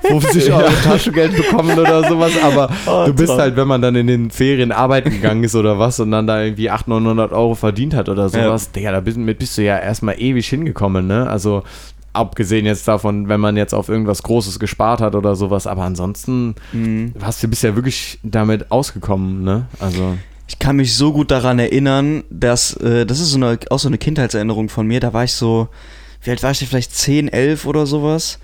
50 0.01 0.53
Euro 0.53 0.69
Taschengeld 0.83 1.35
bekommen 1.35 1.77
oder 1.77 2.07
sowas, 2.07 2.31
aber 2.41 2.69
Oh, 2.85 3.03
du 3.07 3.13
bist 3.13 3.27
Traum. 3.27 3.39
halt, 3.39 3.55
wenn 3.57 3.67
man 3.67 3.81
dann 3.81 3.95
in 3.95 4.07
den 4.07 4.31
Ferien 4.31 4.71
arbeiten 4.71 5.09
gegangen 5.09 5.43
ist 5.43 5.55
oder 5.55 5.79
was 5.79 5.99
und 5.99 6.11
dann 6.11 6.27
da 6.27 6.41
irgendwie 6.43 6.69
800, 6.69 7.01
900 7.03 7.31
Euro 7.33 7.55
verdient 7.55 7.93
hat 7.93 8.07
oder 8.09 8.29
sowas, 8.29 8.71
Digga, 8.71 8.91
da 8.91 8.99
bist, 9.01 9.17
mit 9.17 9.39
bist 9.39 9.57
du 9.57 9.63
ja 9.63 9.77
erstmal 9.79 10.15
ewig 10.21 10.47
hingekommen, 10.47 11.07
ne, 11.07 11.27
also 11.29 11.63
abgesehen 12.13 12.65
jetzt 12.65 12.87
davon, 12.87 13.27
wenn 13.29 13.39
man 13.39 13.55
jetzt 13.57 13.73
auf 13.73 13.87
irgendwas 13.89 14.21
Großes 14.23 14.59
gespart 14.59 15.01
hat 15.01 15.15
oder 15.15 15.35
sowas, 15.35 15.65
aber 15.67 15.83
ansonsten 15.83 16.55
Mhm. 16.73 17.13
hast 17.21 17.41
du 17.43 17.47
bist 17.47 17.63
ja 17.63 17.75
wirklich 17.75 18.19
damit 18.23 18.71
ausgekommen, 18.71 19.43
ne, 19.43 19.65
also 19.79 20.17
Ich 20.51 20.59
kann 20.59 20.75
mich 20.75 20.95
so 20.95 21.13
gut 21.13 21.31
daran 21.31 21.59
erinnern, 21.59 22.25
dass, 22.29 22.73
äh, 22.73 23.05
das 23.05 23.21
ist 23.21 23.29
so 23.31 23.37
eine, 23.37 23.57
auch 23.69 23.79
so 23.79 23.87
eine 23.87 23.97
Kindheitserinnerung 23.97 24.67
von 24.67 24.85
mir, 24.85 24.99
da 24.99 25.13
war 25.13 25.23
ich 25.23 25.31
so, 25.31 25.69
wie 26.23 26.29
alt 26.29 26.43
war 26.43 26.51
ich 26.51 26.59
denn, 26.59 26.67
vielleicht 26.67 26.93
10, 26.93 27.29
11 27.29 27.65
oder 27.65 27.85
sowas. 27.85 28.37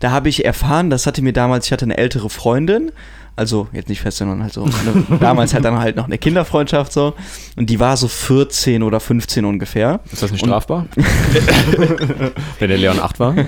Da 0.00 0.12
habe 0.12 0.30
ich 0.30 0.46
erfahren, 0.46 0.88
das 0.88 1.06
hatte 1.06 1.20
mir 1.20 1.34
damals, 1.34 1.66
ich 1.66 1.72
hatte 1.72 1.84
eine 1.84 1.98
ältere 1.98 2.30
Freundin, 2.30 2.90
also 3.36 3.68
jetzt 3.74 3.90
nicht 3.90 4.00
fest, 4.00 4.16
sondern 4.16 4.42
halt 4.42 4.54
so, 4.54 4.64
eine, 4.64 5.18
damals 5.20 5.52
halt 5.52 5.66
dann 5.66 5.78
halt 5.78 5.96
noch 5.96 6.06
eine 6.06 6.16
Kinderfreundschaft 6.16 6.90
so, 6.90 7.12
und 7.56 7.68
die 7.68 7.78
war 7.78 7.98
so 7.98 8.08
14 8.08 8.82
oder 8.82 8.98
15 8.98 9.44
ungefähr. 9.44 10.00
Ist 10.10 10.22
das 10.22 10.32
nicht 10.32 10.42
strafbar? 10.46 10.86
wenn 12.60 12.68
der 12.70 12.78
Leon 12.78 12.98
8 12.98 13.20
war. 13.20 13.34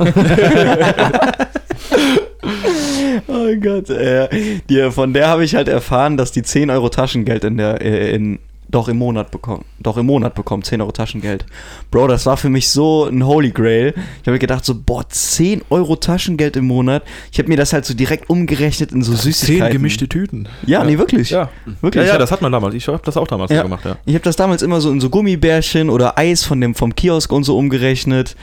Oh 3.28 3.54
Gott, 3.60 3.90
äh, 3.90 4.28
die, 4.68 4.90
von 4.90 5.12
der 5.12 5.28
habe 5.28 5.44
ich 5.44 5.54
halt 5.54 5.68
erfahren, 5.68 6.16
dass 6.16 6.32
die 6.32 6.42
10 6.42 6.70
Euro 6.70 6.88
Taschengeld 6.88 7.44
in 7.44 7.56
der, 7.56 7.80
äh, 7.80 8.14
in, 8.14 8.38
doch 8.68 8.88
im 8.88 8.96
Monat 8.96 9.30
bekommen, 9.30 9.64
doch 9.78 9.96
im 9.98 10.06
Monat 10.06 10.34
bekommt 10.34 10.66
10 10.66 10.80
Euro 10.80 10.90
Taschengeld. 10.90 11.44
Bro, 11.92 12.08
das 12.08 12.26
war 12.26 12.36
für 12.36 12.48
mich 12.48 12.70
so 12.70 13.04
ein 13.04 13.24
Holy 13.24 13.50
Grail. 13.52 13.92
Ich 13.96 14.22
habe 14.22 14.32
mir 14.32 14.38
gedacht 14.40 14.64
so, 14.64 14.74
boah, 14.74 15.08
10 15.08 15.62
Euro 15.70 15.94
Taschengeld 15.96 16.56
im 16.56 16.64
Monat. 16.66 17.04
Ich 17.30 17.38
habe 17.38 17.48
mir 17.48 17.56
das 17.56 17.72
halt 17.72 17.84
so 17.84 17.94
direkt 17.94 18.28
umgerechnet 18.30 18.90
in 18.90 19.02
so 19.02 19.12
Süßigkeiten. 19.12 19.64
Zehn 19.66 19.72
gemischte 19.72 20.08
Tüten. 20.08 20.48
Ja, 20.66 20.82
nee, 20.82 20.98
wirklich. 20.98 21.30
Ja. 21.30 21.50
Wirklich. 21.82 22.06
Ja, 22.06 22.14
ja, 22.14 22.18
das 22.18 22.32
hat 22.32 22.42
man 22.42 22.50
damals. 22.50 22.74
Ich 22.74 22.88
habe 22.88 23.00
das 23.04 23.16
auch 23.16 23.28
damals 23.28 23.50
Ja. 23.52 23.58
so 23.58 23.62
gemacht, 23.64 23.84
ja. 23.84 23.96
Ich 24.06 24.14
habe 24.14 24.24
das 24.24 24.34
damals 24.36 24.62
immer 24.62 24.80
so 24.80 24.90
in 24.90 25.00
so 25.00 25.08
Gummibärchen 25.10 25.88
oder 25.90 26.18
Eis 26.18 26.42
von 26.42 26.60
dem 26.60 26.74
vom 26.74 26.94
Kiosk 26.96 27.30
und 27.32 27.44
so 27.44 27.56
umgerechnet. 27.56 28.34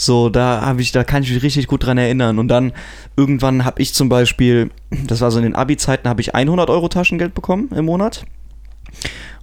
So, 0.00 0.30
da 0.30 0.62
habe 0.62 0.80
ich, 0.80 0.92
da 0.92 1.04
kann 1.04 1.24
ich 1.24 1.30
mich 1.30 1.42
richtig 1.42 1.66
gut 1.66 1.84
dran 1.84 1.98
erinnern. 1.98 2.38
Und 2.38 2.48
dann 2.48 2.72
irgendwann 3.18 3.66
habe 3.66 3.82
ich 3.82 3.92
zum 3.92 4.08
Beispiel, 4.08 4.70
das 4.90 5.20
war 5.20 5.30
so 5.30 5.36
in 5.36 5.44
den 5.44 5.54
Abi-Zeiten, 5.54 6.08
habe 6.08 6.22
ich 6.22 6.34
100 6.34 6.70
Euro 6.70 6.88
Taschengeld 6.88 7.34
bekommen 7.34 7.68
im 7.76 7.84
Monat. 7.84 8.24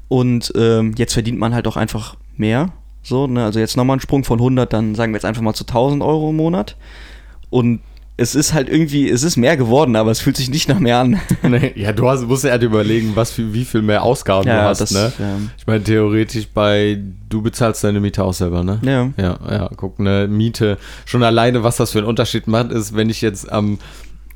Und 0.08 0.52
ähm, 0.56 0.96
jetzt 0.98 1.14
verdient 1.14 1.38
man 1.38 1.54
halt 1.54 1.68
auch 1.68 1.78
einfach 1.78 2.16
mehr. 2.38 2.72
So, 3.04 3.28
ne? 3.28 3.46
Also 3.46 3.60
jetzt 3.60 3.78
nochmal 3.78 3.98
ein 3.98 4.00
Sprung 4.00 4.24
von 4.24 4.40
100, 4.40 4.74
dann 4.74 4.96
sagen 4.96 5.14
wir 5.14 5.18
jetzt 5.18 5.26
einfach 5.26 5.44
mal 5.44 5.54
zu 5.54 5.64
1000 5.64 6.02
Euro 6.02 6.32
im 6.32 6.38
Monat. 6.38 6.76
Und 7.52 7.82
es 8.20 8.34
ist 8.34 8.54
halt 8.54 8.68
irgendwie, 8.68 9.08
es 9.10 9.22
ist 9.22 9.38
mehr 9.38 9.56
geworden, 9.58 9.96
aber 9.96 10.10
es 10.10 10.20
fühlt 10.20 10.38
sich 10.38 10.50
nicht 10.50 10.68
nach 10.68 10.80
mehr 10.80 10.98
an. 10.98 11.20
Nee, 11.44 11.72
ja, 11.76 11.94
du 11.94 12.10
hast, 12.10 12.28
musst 12.28 12.44
ja 12.44 12.52
halt 12.52 12.64
überlegen, 12.64 13.16
was 13.16 13.32
für, 13.32 13.54
wie 13.54 13.64
viel 13.64 13.84
mehr 13.84 14.04
Ausgaben 14.04 14.46
du 14.46 14.62
hast, 14.62 14.92
ne? 14.92 15.14
ja. 15.20 15.38
Ich 15.58 15.68
meine, 15.68 15.84
theoretisch 15.84 16.48
bei, 16.48 17.00
du 17.30 17.42
bezahlst 17.42 17.84
deine 17.84 18.00
Miete 18.00 18.24
auch 18.24 18.34
selber, 18.34 18.64
ne? 18.64 18.80
ja. 18.82 19.12
Ja, 19.18 19.40
ja, 19.50 19.70
guck, 19.78 20.00
eine 20.00 20.28
Miete. 20.28 20.78
Schon 21.06 21.24
alleine, 21.24 21.64
was 21.64 21.78
das 21.78 21.92
für 21.92 22.00
einen 22.00 22.08
Unterschied 22.08 22.48
macht, 22.48 22.72
ist, 22.72 22.96
wenn 22.96 23.10
ich 23.10 23.22
jetzt 23.22 23.52
am, 23.52 23.78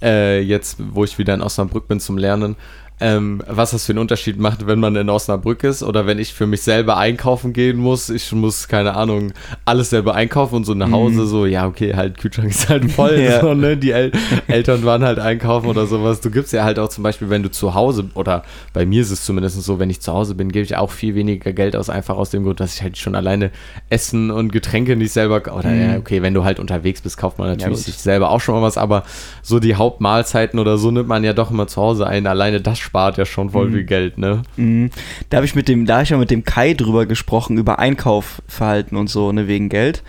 äh, 0.01 0.39
jetzt, 0.41 0.77
wo 0.93 1.03
ich 1.03 1.17
wieder 1.17 1.33
in 1.33 1.41
Osnabrück 1.41 1.87
bin 1.87 1.99
zum 1.99 2.17
Lernen, 2.17 2.55
ähm, 3.01 3.41
was 3.47 3.71
das 3.71 3.85
für 3.85 3.91
einen 3.93 3.99
Unterschied 3.99 4.39
macht, 4.39 4.67
wenn 4.67 4.79
man 4.79 4.95
in 4.95 5.09
Osnabrück 5.09 5.63
ist 5.63 5.81
oder 5.83 6.05
wenn 6.05 6.19
ich 6.19 6.33
für 6.33 6.45
mich 6.47 6.61
selber 6.61 6.97
einkaufen 6.97 7.51
gehen 7.51 7.77
muss. 7.77 8.09
Ich 8.09 8.31
muss, 8.31 8.67
keine 8.67 8.95
Ahnung, 8.95 9.33
alles 9.65 9.89
selber 9.89 10.13
einkaufen 10.15 10.55
und 10.55 10.65
so 10.65 10.73
nach 10.75 10.91
Hause, 10.91 11.25
so, 11.25 11.45
ja, 11.45 11.65
okay, 11.67 11.95
halt, 11.95 12.17
Kühlschrank 12.19 12.49
ist 12.51 12.69
halt 12.69 12.89
voll, 12.91 13.19
Ja. 13.19 13.41
so, 13.41 13.53
ne? 13.53 13.75
Die 13.75 13.91
El 13.91 14.11
Eltern 14.47 14.85
waren 14.85 15.03
halt 15.03 15.19
einkaufen 15.19 15.67
oder 15.67 15.87
sowas. 15.87 16.21
Du 16.21 16.29
gibst 16.31 16.53
ja 16.53 16.63
halt 16.63 16.77
auch 16.79 16.89
zum 16.89 17.03
Beispiel, 17.03 17.29
wenn 17.29 17.43
du 17.43 17.49
zu 17.51 17.73
Hause, 17.73 18.05
oder 18.13 18.43
bei 18.73 18.85
mir 18.85 19.01
ist 19.01 19.11
es 19.11 19.25
zumindest 19.25 19.61
so, 19.63 19.79
wenn 19.79 19.89
ich 19.89 19.99
zu 20.01 20.13
Hause 20.13 20.35
bin, 20.35 20.51
gebe 20.51 20.63
ich 20.63 20.77
auch 20.77 20.91
viel 20.91 21.15
weniger 21.15 21.53
Geld 21.53 21.75
aus, 21.75 21.89
einfach 21.89 22.15
aus 22.17 22.29
dem 22.29 22.43
Grund, 22.43 22.59
dass 22.59 22.75
ich 22.75 22.81
halt 22.83 22.97
schon 22.97 23.15
alleine 23.15 23.49
Essen 23.89 24.29
und 24.31 24.51
Getränke 24.51 24.95
nicht 24.95 25.11
selber, 25.11 25.37
oder 25.57 25.69
Mhm. 25.69 25.81
ja, 25.81 25.97
okay, 25.97 26.21
wenn 26.21 26.33
du 26.35 26.43
halt 26.43 26.59
unterwegs 26.59 27.01
bist, 27.01 27.17
kauft 27.17 27.39
man 27.39 27.47
natürlich 27.49 27.77
gut. 27.77 27.85
sich 27.85 27.97
selber 27.97 28.29
auch 28.29 28.39
schon 28.41 28.55
mal 28.55 28.61
was, 28.61 28.77
aber 28.77 29.03
so 29.41 29.59
die 29.59 29.75
Hauptmahlzeiten 29.75 30.59
oder 30.59 30.77
so 30.77 30.91
nimmt 30.91 31.07
man 31.07 31.23
ja 31.23 31.33
doch 31.33 31.49
immer 31.51 31.67
zu 31.67 31.81
Hause 31.81 32.05
ein. 32.05 32.27
Alleine 32.27 32.61
das 32.61 32.77
spart 32.91 33.17
ja 33.17 33.23
schon 33.25 33.49
voll 33.51 33.71
viel 33.71 33.85
Geld, 33.85 34.17
ne? 34.17 34.41
Mhm. 34.57 34.89
Da 35.29 35.37
habe 35.37 35.45
ich 35.45 35.55
mit 35.55 35.69
dem, 35.69 35.85
da 35.85 35.93
habe 35.95 36.03
ich 36.03 36.09
ja 36.09 36.17
mit 36.17 36.29
dem 36.29 36.43
Kai 36.43 36.73
drüber 36.73 37.05
gesprochen, 37.05 37.57
über 37.57 37.79
Einkaufverhalten 37.79 38.97
und 38.97 39.09
so, 39.09 39.31
ne, 39.31 39.47
wegen 39.47 39.69
Geld. 39.69 40.03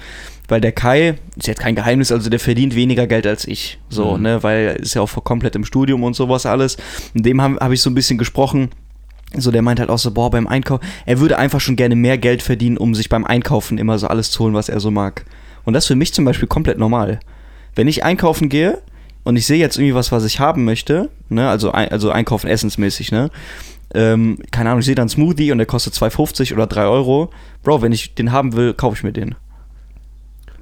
Weil 0.48 0.60
der 0.60 0.72
Kai, 0.72 1.14
ist 1.36 1.46
jetzt 1.46 1.60
kein 1.60 1.76
Geheimnis, 1.76 2.10
also 2.10 2.28
der 2.28 2.40
verdient 2.40 2.74
weniger 2.74 3.06
Geld 3.06 3.24
als 3.24 3.46
ich. 3.46 3.78
So, 3.88 4.16
Mhm. 4.16 4.22
ne, 4.22 4.42
weil 4.42 4.58
er 4.64 4.76
ist 4.80 4.94
ja 4.94 5.00
auch 5.02 5.12
komplett 5.22 5.54
im 5.54 5.64
Studium 5.64 6.02
und 6.02 6.16
sowas 6.16 6.44
alles. 6.44 6.76
Und 7.14 7.24
dem 7.24 7.40
habe 7.40 7.54
hab 7.60 7.70
ich 7.70 7.80
so 7.80 7.88
ein 7.88 7.94
bisschen 7.94 8.18
gesprochen. 8.18 8.70
So, 9.36 9.52
der 9.52 9.62
meint 9.62 9.78
halt 9.78 9.88
auch 9.88 9.98
so, 10.00 10.10
boah, 10.10 10.30
beim 10.30 10.48
Einkauf, 10.48 10.80
er 11.06 11.20
würde 11.20 11.38
einfach 11.38 11.60
schon 11.60 11.76
gerne 11.76 11.94
mehr 11.94 12.18
Geld 12.18 12.42
verdienen, 12.42 12.78
um 12.78 12.96
sich 12.96 13.08
beim 13.08 13.24
Einkaufen 13.24 13.78
immer 13.78 13.96
so 14.00 14.08
alles 14.08 14.32
zu 14.32 14.42
holen, 14.42 14.54
was 14.54 14.68
er 14.68 14.80
so 14.80 14.90
mag. 14.90 15.24
Und 15.64 15.74
das 15.74 15.84
ist 15.84 15.88
für 15.88 15.94
mich 15.94 16.12
zum 16.12 16.24
Beispiel 16.24 16.48
komplett 16.48 16.78
normal. 16.78 17.20
Wenn 17.76 17.86
ich 17.86 18.02
einkaufen 18.04 18.48
gehe 18.48 18.82
und 19.24 19.36
ich 19.36 19.46
sehe 19.46 19.58
jetzt 19.58 19.76
irgendwie 19.76 19.94
was, 19.94 20.12
was 20.12 20.24
ich 20.24 20.40
haben 20.40 20.64
möchte, 20.64 21.10
ne, 21.28 21.48
also, 21.48 21.70
also 21.70 22.10
einkaufen 22.10 22.48
essensmäßig, 22.48 23.12
ne, 23.12 23.30
ähm, 23.94 24.38
keine 24.50 24.70
Ahnung, 24.70 24.80
ich 24.80 24.86
sehe 24.86 24.94
dann 24.94 25.08
Smoothie 25.08 25.52
und 25.52 25.58
der 25.58 25.66
kostet 25.66 25.94
2,50 25.94 26.54
oder 26.54 26.66
3 26.66 26.84
Euro. 26.86 27.30
Bro, 27.62 27.82
wenn 27.82 27.92
ich 27.92 28.14
den 28.14 28.32
haben 28.32 28.54
will, 28.54 28.74
kaufe 28.74 28.96
ich 28.96 29.02
mir 29.02 29.12
den. 29.12 29.34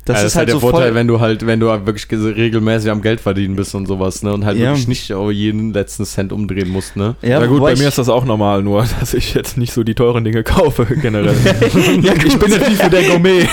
Das 0.06 0.20
Ja, 0.20 0.26
ist 0.26 0.36
halt 0.36 0.48
der 0.48 0.54
so 0.54 0.60
Vorteil, 0.60 0.88
voll. 0.88 0.94
wenn 0.94 1.06
du 1.06 1.20
halt, 1.20 1.46
wenn 1.46 1.60
du 1.60 1.70
halt 1.70 1.84
wirklich 1.86 2.06
regelmäßig 2.10 2.90
am 2.90 3.02
Geld 3.02 3.20
verdienen 3.20 3.54
bist 3.54 3.74
und 3.74 3.86
sowas, 3.86 4.22
ne? 4.22 4.32
Und 4.32 4.44
halt 4.44 4.56
Ja. 4.58 4.70
wirklich 4.70 4.88
nicht 4.88 5.12
auf 5.12 5.30
jeden 5.30 5.72
letzten 5.74 6.04
Cent 6.06 6.32
umdrehen 6.32 6.68
musst, 6.70 6.96
ne? 6.96 7.16
ja, 7.22 7.38
Na 7.38 7.46
gut, 7.46 7.60
bei 7.60 7.76
mir 7.76 7.88
ist 7.88 7.98
das 7.98 8.08
auch 8.08 8.24
normal, 8.24 8.62
nur 8.62 8.84
dass 9.00 9.14
ich 9.14 9.34
jetzt 9.34 9.56
nicht 9.58 9.72
so 9.72 9.82
die 9.84 9.94
teuren 9.94 10.24
Dinge 10.24 10.42
kaufe, 10.42 10.86
generell. 10.86 11.34
ja, 12.02 12.12
ich 12.14 12.38
bin 12.38 12.50
nicht 12.50 12.82
so 12.82 12.88
der 12.88 13.02
Gourmet. 13.02 13.42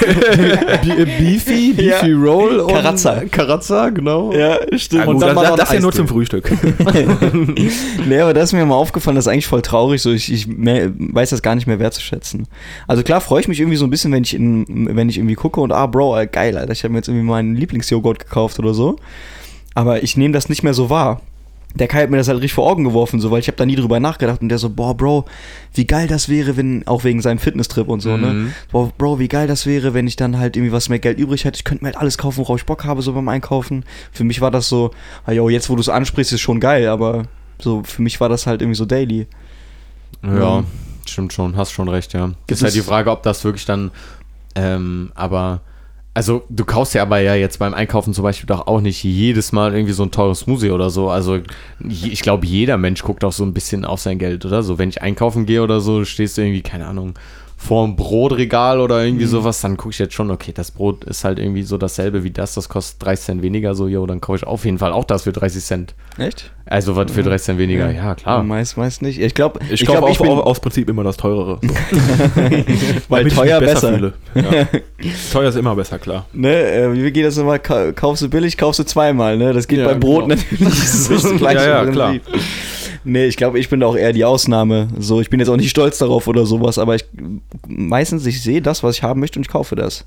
Be- 0.84 1.06
Beefy, 1.20 1.74
Beefy 1.74 1.84
Ja. 2.12 2.16
Roll 2.18 2.60
und 2.62 2.72
Karazza. 2.74 3.24
Karazza, 3.30 3.89
genau. 3.89 4.32
Ja, 4.34 4.58
stimmt. 4.78 5.04
Ja, 5.04 5.08
Und 5.10 5.16
gut, 5.16 5.24
dann 5.24 5.36
das, 5.36 5.56
das, 5.56 5.72
hier 5.72 5.80
nur 5.82 5.91
zum. 5.91 6.08
Frühstück. 6.08 6.50
nee, 8.08 8.20
aber 8.20 8.34
das 8.34 8.45
ist 8.50 8.54
mir 8.54 8.66
mal 8.66 8.76
aufgefallen, 8.76 9.16
das 9.16 9.26
ist 9.26 9.32
eigentlich 9.32 9.48
voll 9.48 9.62
traurig, 9.62 10.02
so 10.02 10.12
ich, 10.12 10.32
ich 10.32 10.48
mehr, 10.48 10.91
weiß 10.98 11.32
das 11.32 11.41
gar 11.41 11.56
nicht 11.56 11.68
mehr 11.68 11.80
wertzuschätzen. 11.80 12.48
Also 12.88 13.04
klar 13.04 13.22
freue 13.22 13.41
ich 13.41 13.48
mich 13.48 13.60
irgendwie 13.60 13.78
so 13.78 13.86
ein 13.86 13.89
bisschen, 13.89 14.12
wenn 14.12 14.24
ich 14.24 14.34
in, 14.34 14.95
wenn 14.95 15.10
ich 15.10 15.18
irgendwie 15.18 15.36
gucke 15.36 15.60
und 15.62 15.72
ah, 15.72 15.86
Bro, 15.88 16.16
geil, 16.38 16.58
Alter, 16.58 16.72
ich 16.74 16.84
habe 16.84 16.92
mir 16.92 17.00
jetzt 17.00 17.08
irgendwie 17.08 17.26
meinen 17.26 17.56
Lieblingsjoghurt 17.56 18.20
gekauft 18.20 18.60
oder 18.60 18.74
so. 18.74 18.98
Aber 19.74 20.04
ich 20.04 20.18
nehme 20.18 20.34
das 20.34 20.50
nicht 20.50 20.64
mehr 20.64 20.74
so 20.74 20.90
wahr. 20.90 21.22
Der 21.76 21.88
Kai 21.88 22.02
hat 22.04 22.10
mir 22.10 22.18
das 22.18 22.28
halt 22.28 22.38
richtig 22.38 22.54
vor 22.54 22.70
Augen 22.72 22.84
geworfen, 22.86 23.20
so, 23.20 23.30
weil 23.30 23.40
ich 23.40 23.48
habe 23.48 23.58
da 23.58 23.66
nie 23.66 23.76
drüber 23.76 24.00
nachgedacht 24.00 24.42
und 24.42 24.50
der 24.50 24.58
so, 24.58 24.70
boah, 24.70 24.96
Bro, 24.96 25.26
wie 25.74 25.86
geil 25.86 26.08
das 26.08 26.28
wäre, 26.30 26.58
wenn, 26.58 26.88
auch 26.88 27.04
wegen 27.04 27.22
seinem 27.22 27.38
Fitnesstrip 27.40 27.88
und 27.88 28.00
so, 28.02 28.18
ne? 28.18 28.28
Mhm. 28.34 28.54
Boah, 28.72 28.92
Bro, 28.98 29.20
wie 29.20 29.28
geil 29.28 29.48
das 29.48 29.66
wäre, 29.66 29.94
wenn 29.94 30.08
ich 30.08 30.16
dann 30.16 30.40
halt 30.40 30.56
irgendwie 30.56 30.72
was 30.72 30.90
mehr 30.90 31.00
Geld 31.00 31.20
übrig 31.20 31.44
hätte. 31.46 31.58
Ich 31.58 31.64
könnte 31.66 31.84
mir 31.84 31.90
halt 31.90 31.98
alles 31.98 32.18
kaufen, 32.18 32.38
worauf 32.40 32.58
ich 32.60 32.66
Bock 32.66 32.86
habe, 32.86 33.02
so 33.02 33.14
beim 33.14 33.28
Einkaufen. 33.30 33.84
Für 34.12 34.24
mich 34.24 34.42
war 34.42 34.50
das 34.50 34.70
so, 34.70 34.92
ah, 35.26 35.32
jo, 35.34 35.50
jetzt 35.50 35.70
wo 35.70 35.76
du 35.76 35.82
es 35.82 35.90
ansprichst, 35.90 36.34
ist 36.34 36.42
schon 36.42 36.60
geil, 36.60 36.88
aber 36.88 37.24
so, 37.60 37.84
für 37.84 38.02
mich 38.02 38.20
war 38.20 38.30
das 38.30 38.48
halt 38.48 38.62
irgendwie 38.62 38.78
so 38.78 38.86
daily. 38.86 39.28
Ja, 40.24 40.62
Mhm. 40.62 40.66
stimmt 41.06 41.34
schon, 41.34 41.56
hast 41.58 41.72
schon 41.74 41.90
recht, 41.90 42.14
ja. 42.14 42.32
Das 42.48 42.60
Ist 42.60 42.64
halt 42.64 42.76
die 42.76 42.82
Frage, 42.82 43.12
ob 43.12 43.22
das 43.24 43.44
wirklich 43.44 43.66
dann, 43.66 43.92
ähm, 44.56 45.12
aber, 45.16 45.62
also 46.18 46.45
du 46.49 46.65
kaufst 46.65 46.95
ja 46.95 47.03
aber 47.03 47.20
ja 47.20 47.36
jetzt 47.36 47.59
beim 47.59 47.76
Einkaufen 47.76 48.11
zum 48.11 48.24
Beispiel 48.24 48.47
doch 48.47 48.65
auch 48.65 48.82
nicht 48.82 49.03
jedes 49.03 49.51
Mal 49.51 49.76
irgendwie 49.76 49.93
so 49.93 50.01
ein 50.01 50.09
teures 50.09 50.39
Smoothie 50.39 50.72
oder 50.72 50.89
so. 50.89 51.11
Also 51.11 51.38
ich 51.88 52.22
glaube, 52.22 52.47
jeder 52.47 52.76
Mensch 52.76 53.03
guckt 53.03 53.24
auch 53.24 53.32
so 53.32 53.43
ein 53.43 53.53
bisschen 53.53 53.86
auf 53.86 53.99
sein 53.99 54.18
Geld, 54.18 54.43
oder? 54.43 54.63
So, 54.63 54.80
wenn 54.80 54.89
ich 54.89 55.03
einkaufen 55.03 55.45
gehe 55.45 55.61
oder 55.61 55.80
so, 55.80 56.05
stehst 56.05 56.36
du 56.36 56.41
irgendwie, 56.41 56.63
keine 56.63 56.88
Ahnung, 56.88 57.13
vorm 57.60 57.95
Brotregal 57.95 58.80
oder 58.80 59.03
irgendwie 59.03 59.26
sowas, 59.26 59.60
dann 59.62 59.78
gucke 59.78 59.91
ich 59.91 59.97
jetzt 59.99 60.14
schon, 60.14 60.30
okay, 60.30 60.51
das 60.53 60.70
Brot 60.70 61.03
ist 61.05 61.24
halt 61.24 61.39
irgendwie 61.39 61.64
so 61.64 61.78
dasselbe 61.80 62.24
wie 62.24 62.30
das, 62.30 62.53
das 62.53 62.70
kostet 62.70 63.03
30 63.03 63.26
Cent 63.26 63.41
weniger, 63.41 63.74
so, 63.74 63.88
jo, 63.88 64.05
dann 64.05 64.22
kaufe 64.22 64.38
ich 64.38 64.43
auf 64.45 64.64
jeden 64.64 64.78
Fall 64.78 64.93
auch 64.93 65.03
das 65.05 65.24
für 65.24 65.32
30 65.32 65.64
Cent. 65.64 65.95
Echt? 66.20 66.51
Also 66.68 66.95
was 66.95 67.12
für 67.12 67.24
30 67.24 67.45
Cent 67.45 67.60
weniger, 67.60 67.91
ja, 67.91 68.14
klar. 68.14 68.43
Meist, 68.43 68.78
meist 68.78 69.01
nicht. 69.01 69.20
Ich 69.20 69.34
glaube, 69.34 69.60
Ich, 69.66 69.82
ich, 69.82 69.88
kaufe 69.88 69.97
glaub, 69.99 70.10
auch 70.10 70.14
ich 70.14 70.20
bin, 70.20 70.30
au- 70.30 70.41
aus 70.43 70.60
Prinzip 70.60 70.88
immer 70.88 71.03
das 71.03 71.18
teurere. 71.18 71.60
So. 71.64 71.70
weil 73.10 73.28
teuer 73.30 73.60
besser. 73.60 73.93
fühle. 73.93 74.14
Ja. 74.36 74.41
Teuer 75.34 75.49
ist 75.49 75.55
immer 75.55 75.76
besser, 75.76 75.97
klar. 75.99 76.26
Ne, 76.34 76.53
äh, 76.53 76.93
wie 76.93 77.12
geht 77.12 77.26
das 77.26 77.38
immer? 77.38 77.58
Ka 77.60 77.91
kaufst 77.91 78.22
du 78.24 78.30
billig, 78.30 78.55
kaufst 78.58 78.80
du 78.80 78.84
zweimal, 78.84 79.36
ne? 79.38 79.53
Das 79.53 79.68
geht 79.68 79.80
Ja, 79.80 79.86
bei 79.88 79.93
Brot 79.95 80.24
genau. 80.30 80.36
natürlich. 80.36 80.60
Das 80.70 81.10
ist 81.10 81.12
das 81.12 81.41
Ja, 81.41 81.68
ja, 81.68 81.84
Prinzip. 81.84 82.24
Nee, 83.04 83.26
ich 83.26 83.38
glaube, 83.38 83.60
ich 83.60 83.70
bin 83.70 83.82
auch 83.84 83.95
eher 83.95 84.14
die 84.14 84.26
Ausnahme. 84.26 84.88
So, 85.00 85.22
ich 85.22 85.30
bin 85.30 85.39
jetzt 85.39 85.50
auch 85.50 85.58
nicht 85.58 85.70
stolz 85.70 85.98
darauf 85.98 86.28
oder 86.28 86.45
sowas, 86.45 86.78
aber 86.78 86.95
ich 86.95 87.06
meistens 87.68 88.26
ich 88.26 88.41
sehe 88.41 88.62
das, 88.62 88.84
was 88.84 88.98
ich 88.98 89.04
haben 89.04 89.20
möchte 89.20 89.39
und 89.39 89.45
ich 89.45 89.52
kaufe 89.52 89.76
das. 89.76 90.06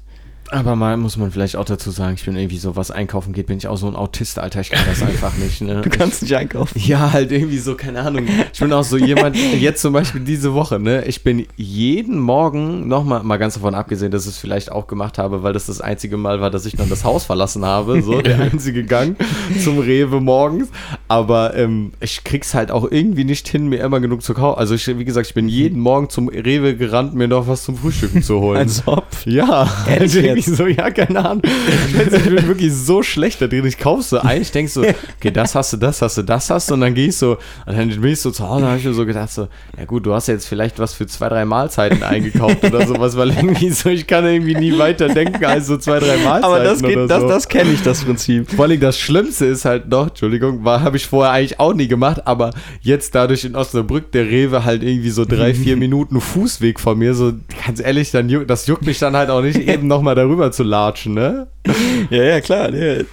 Aber 0.52 0.74
mal 0.74 0.96
muss 0.96 1.16
man 1.16 1.30
vielleicht 1.30 1.54
auch 1.56 1.64
dazu 1.64 1.90
sagen, 1.90 2.14
ich 2.14 2.24
bin 2.24 2.36
irgendwie 2.36 2.58
so, 2.58 2.74
was 2.74 2.90
einkaufen 2.90 3.32
geht, 3.32 3.46
bin 3.46 3.58
ich 3.58 3.68
auch 3.68 3.76
so 3.76 3.86
ein 3.86 3.94
Autist, 3.94 4.38
Alter, 4.38 4.60
ich 4.60 4.70
kann 4.70 4.84
das 4.88 5.02
einfach 5.02 5.36
nicht, 5.36 5.60
ne? 5.60 5.80
Du 5.82 5.90
kannst 5.90 6.22
nicht 6.22 6.34
einkaufen. 6.34 6.78
Ja, 6.80 7.12
halt 7.12 7.30
irgendwie 7.30 7.58
so, 7.58 7.76
keine 7.76 8.00
Ahnung. 8.00 8.26
Ich 8.52 8.58
bin 8.58 8.72
auch 8.72 8.82
so 8.82 8.96
jemand, 8.96 9.36
jetzt 9.36 9.80
zum 9.80 9.92
Beispiel 9.92 10.22
diese 10.22 10.52
Woche, 10.52 10.80
ne? 10.80 11.04
Ich 11.04 11.22
bin 11.22 11.46
jeden 11.56 12.18
Morgen, 12.18 12.88
nochmal, 12.88 13.22
mal 13.22 13.36
ganz 13.36 13.54
davon 13.54 13.74
abgesehen, 13.74 14.10
dass 14.10 14.24
ich 14.24 14.32
es 14.32 14.38
vielleicht 14.38 14.72
auch 14.72 14.88
gemacht 14.88 15.18
habe, 15.18 15.42
weil 15.42 15.52
das 15.52 15.66
das 15.66 15.80
einzige 15.80 16.16
Mal 16.16 16.40
war, 16.40 16.50
dass 16.50 16.66
ich 16.66 16.74
dann 16.74 16.88
das 16.88 17.04
Haus 17.04 17.24
verlassen 17.24 17.64
habe, 17.64 18.02
so 18.02 18.20
der 18.22 18.40
einzige 18.40 18.84
Gang 18.84 19.16
zum 19.62 19.78
Rewe 19.78 20.20
morgens. 20.20 20.68
Aber 21.06 21.54
ähm, 21.54 21.92
ich 22.00 22.24
krieg's 22.24 22.54
halt 22.54 22.72
auch 22.72 22.90
irgendwie 22.90 23.24
nicht 23.24 23.46
hin, 23.46 23.68
mir 23.68 23.78
immer 23.78 24.00
genug 24.00 24.22
zu 24.22 24.34
kaufen. 24.34 24.58
Also, 24.58 24.74
ich, 24.74 24.86
wie 24.86 25.04
gesagt, 25.04 25.28
ich 25.28 25.34
bin 25.34 25.48
jeden 25.48 25.80
Morgen 25.80 26.08
zum 26.10 26.28
Rewe 26.28 26.76
gerannt, 26.76 27.14
mir 27.14 27.28
noch 27.28 27.46
was 27.46 27.62
zum 27.62 27.76
Frühstücken 27.76 28.22
zu 28.22 28.40
holen. 28.40 28.58
Als 28.58 28.86
ob. 28.86 29.06
Ja, 29.24 29.68
Ehrlich 29.86 30.39
jetzt? 30.46 30.56
so, 30.56 30.66
ja, 30.66 30.90
keine 30.90 31.24
Ahnung. 31.24 31.42
Ich, 31.44 32.12
ich 32.12 32.24
bin 32.24 32.48
wirklich 32.48 32.72
so 32.72 33.02
schlecht 33.02 33.40
da 33.40 33.46
drin. 33.46 33.64
Ich 33.66 33.78
kauf 33.78 34.02
so 34.02 34.18
ein, 34.18 34.42
ich 34.42 34.50
denk 34.50 34.68
so, 34.68 34.82
okay, 34.82 35.30
das 35.32 35.54
hast 35.54 35.72
du, 35.72 35.76
das 35.76 36.02
hast 36.02 36.18
du, 36.18 36.22
das 36.22 36.50
hast 36.50 36.70
du. 36.70 36.74
Und 36.74 36.80
dann 36.80 36.94
gehe 36.94 37.08
ich 37.08 37.16
so, 37.16 37.38
und 37.66 37.76
dann 37.76 37.88
bin 37.88 38.12
ich 38.12 38.20
so 38.20 38.30
zu 38.30 38.48
Hause, 38.48 38.66
habe 38.66 38.78
ich 38.78 38.84
mir 38.84 38.92
so 38.92 39.06
gedacht, 39.06 39.30
so, 39.30 39.48
ja 39.78 39.84
gut, 39.84 40.06
du 40.06 40.14
hast 40.14 40.26
jetzt 40.28 40.46
vielleicht 40.46 40.78
was 40.78 40.94
für 40.94 41.06
zwei, 41.06 41.28
drei 41.28 41.44
Mahlzeiten 41.44 42.02
eingekauft 42.02 42.64
oder 42.64 42.86
sowas, 42.86 43.16
weil 43.16 43.30
irgendwie 43.30 43.70
so, 43.70 43.88
ich 43.88 44.06
kann 44.06 44.24
irgendwie 44.24 44.54
nie 44.54 44.76
weiter 44.78 45.08
denken 45.08 45.44
als 45.44 45.66
so 45.66 45.76
zwei, 45.76 45.98
drei 45.98 46.16
Mahlzeiten. 46.18 46.44
Aber 46.44 46.64
das 46.64 46.82
geht, 46.82 46.96
oder 46.96 47.06
das, 47.06 47.20
so. 47.20 47.28
das 47.28 47.48
kenne 47.48 47.72
ich, 47.72 47.82
das 47.82 48.04
Prinzip. 48.04 48.50
Vor 48.50 48.64
allem 48.64 48.80
das 48.80 48.98
Schlimmste 48.98 49.46
ist 49.46 49.64
halt 49.64 49.88
noch, 49.88 50.08
Entschuldigung, 50.08 50.64
habe 50.64 50.96
ich 50.96 51.06
vorher 51.06 51.32
eigentlich 51.32 51.60
auch 51.60 51.74
nie 51.74 51.88
gemacht, 51.88 52.26
aber 52.26 52.50
jetzt 52.80 53.14
dadurch 53.14 53.44
in 53.44 53.56
Osnabrück 53.56 54.12
der 54.12 54.26
Rewe 54.26 54.64
halt 54.64 54.82
irgendwie 54.82 55.10
so 55.10 55.24
drei, 55.24 55.54
vier 55.54 55.76
Minuten 55.80 56.20
Fußweg 56.20 56.80
von 56.80 56.98
mir, 56.98 57.14
so 57.14 57.32
ganz 57.66 57.80
ehrlich, 57.80 58.10
dann 58.10 58.46
das 58.46 58.66
juckt 58.66 58.86
mich 58.86 58.98
dann 58.98 59.16
halt 59.16 59.30
auch 59.30 59.42
nicht, 59.42 59.56
eben 59.56 59.86
nochmal 59.86 60.14
darüber 60.14 60.29
zu 60.52 60.62
latschen, 60.62 61.14
ne? 61.14 61.46
Ja, 62.10 62.22
ja, 62.22 62.40
klar. 62.40 62.70
Nee. 62.70 63.04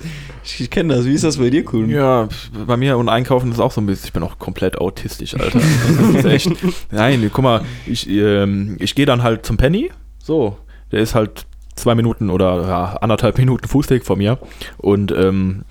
Ich, 0.44 0.62
ich 0.62 0.70
kenne 0.70 0.96
das. 0.96 1.06
Wie 1.06 1.14
ist 1.14 1.24
das 1.24 1.38
bei 1.38 1.50
dir, 1.50 1.66
Kuhn? 1.66 1.90
Ja, 1.90 2.30
bei 2.66 2.78
mir 2.78 2.98
und 2.98 3.10
Einkaufen 3.10 3.52
ist 3.52 3.60
auch 3.60 3.72
so 3.72 3.82
ein 3.82 3.86
bisschen, 3.86 4.08
ich 4.08 4.14
bin 4.14 4.24
auch 4.24 4.40
komplett 4.40 4.80
autistisch, 4.80 5.36
Alter. 5.36 5.60
Das 5.60 6.10
ist 6.10 6.26
echt, 6.26 6.52
nein, 6.92 7.30
guck 7.34 7.44
mal, 7.44 7.62
ich, 7.86 8.10
ähm, 8.10 8.78
ich 8.80 8.96
gehe 8.96 9.06
dann 9.06 9.24
halt 9.24 9.46
zum 9.46 9.58
Penny, 9.58 9.92
so, 10.24 10.58
der 10.92 11.02
ist 11.02 11.16
halt 11.16 11.46
zwei 11.76 11.96
Minuten 11.96 12.30
oder 12.30 12.62
ja, 12.68 12.86
anderthalb 13.02 13.38
Minuten 13.38 13.68
Fußweg 13.68 14.06
von 14.06 14.18
mir 14.18 14.40
und 14.78 15.12
ähm, 15.12 15.64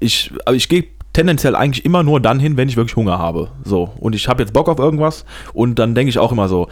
ich, 0.00 0.30
aber 0.44 0.54
ich 0.54 0.68
gehe 0.68 0.84
tendenziell 1.14 1.56
eigentlich 1.56 1.84
immer 1.84 2.02
nur 2.02 2.20
dann 2.20 2.40
hin, 2.40 2.56
wenn 2.56 2.68
ich 2.68 2.76
wirklich 2.76 2.96
Hunger 2.96 3.18
habe, 3.18 3.52
so, 3.64 3.92
und 3.98 4.14
ich 4.14 4.28
habe 4.28 4.42
jetzt 4.42 4.52
Bock 4.52 4.68
auf 4.68 4.78
irgendwas 4.78 5.24
und 5.54 5.78
dann 5.78 5.94
denke 5.94 6.10
ich 6.10 6.18
auch 6.18 6.32
immer 6.32 6.48
so, 6.48 6.68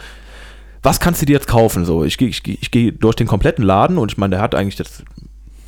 was 0.83 0.99
kannst 0.99 1.21
du 1.21 1.25
dir 1.25 1.33
jetzt 1.33 1.47
kaufen, 1.47 1.85
so, 1.85 2.03
ich 2.03 2.17
gehe 2.17 2.27
ich, 2.27 2.41
ich 2.45 2.71
geh 2.71 2.91
durch 2.91 3.15
den 3.15 3.27
kompletten 3.27 3.63
Laden 3.63 3.97
und 3.97 4.11
ich 4.11 4.17
meine, 4.17 4.35
der 4.35 4.41
hat 4.41 4.55
eigentlich 4.55 4.79
jetzt 4.79 5.03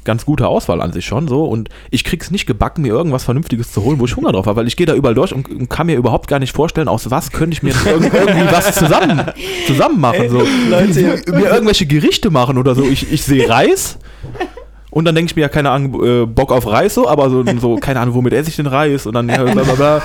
ganz 0.04 0.26
gute 0.26 0.48
Auswahl 0.48 0.82
an 0.82 0.92
sich 0.92 1.06
schon 1.06 1.28
so 1.28 1.46
und 1.46 1.70
ich 1.90 2.04
krieg's 2.04 2.32
nicht 2.32 2.46
gebacken, 2.46 2.82
mir 2.82 2.90
irgendwas 2.90 3.24
Vernünftiges 3.24 3.72
zu 3.72 3.84
holen, 3.84 4.00
wo 4.00 4.06
ich 4.06 4.16
Hunger 4.16 4.32
drauf 4.32 4.46
habe, 4.46 4.58
weil 4.58 4.68
ich 4.68 4.76
gehe 4.76 4.86
da 4.86 4.94
überall 4.94 5.16
durch 5.16 5.34
und, 5.34 5.50
und 5.50 5.70
kann 5.70 5.88
mir 5.88 5.96
überhaupt 5.96 6.28
gar 6.28 6.40
nicht 6.40 6.54
vorstellen, 6.54 6.88
aus 6.88 7.10
was 7.10 7.32
könnte 7.32 7.54
ich 7.54 7.64
mir 7.64 7.74
irgendwie 7.86 8.52
was 8.52 8.76
zusammen, 8.76 9.22
zusammen 9.68 10.00
machen. 10.00 10.30
So. 10.30 10.44
Leute. 10.70 11.22
mir 11.32 11.52
irgendwelche 11.52 11.86
Gerichte 11.86 12.30
machen 12.30 12.58
oder 12.58 12.76
so. 12.76 12.84
Ich, 12.84 13.12
ich 13.12 13.24
sehe 13.24 13.50
Reis 13.50 13.98
und 14.94 15.06
dann 15.06 15.16
denke 15.16 15.32
ich 15.32 15.36
mir 15.36 15.44
ja, 15.44 15.50
keine 15.50 15.72
Ahnung, 15.72 16.04
äh, 16.04 16.26
Bock 16.28 16.52
auf 16.52 16.68
Reis 16.68 16.94
so, 16.94 17.08
aber 17.08 17.30
so, 17.30 17.44
so, 17.60 17.78
keine 17.78 18.00
Ahnung, 18.00 18.14
womit 18.14 18.34
esse 18.34 18.50
ich 18.50 18.58
den 18.58 18.68
Reis 18.68 19.08
und 19.08 19.16
dann 19.16 19.28
ja, 19.28 19.44
bla, 19.44 19.64
bla, 19.64 19.74
bla. 19.74 20.02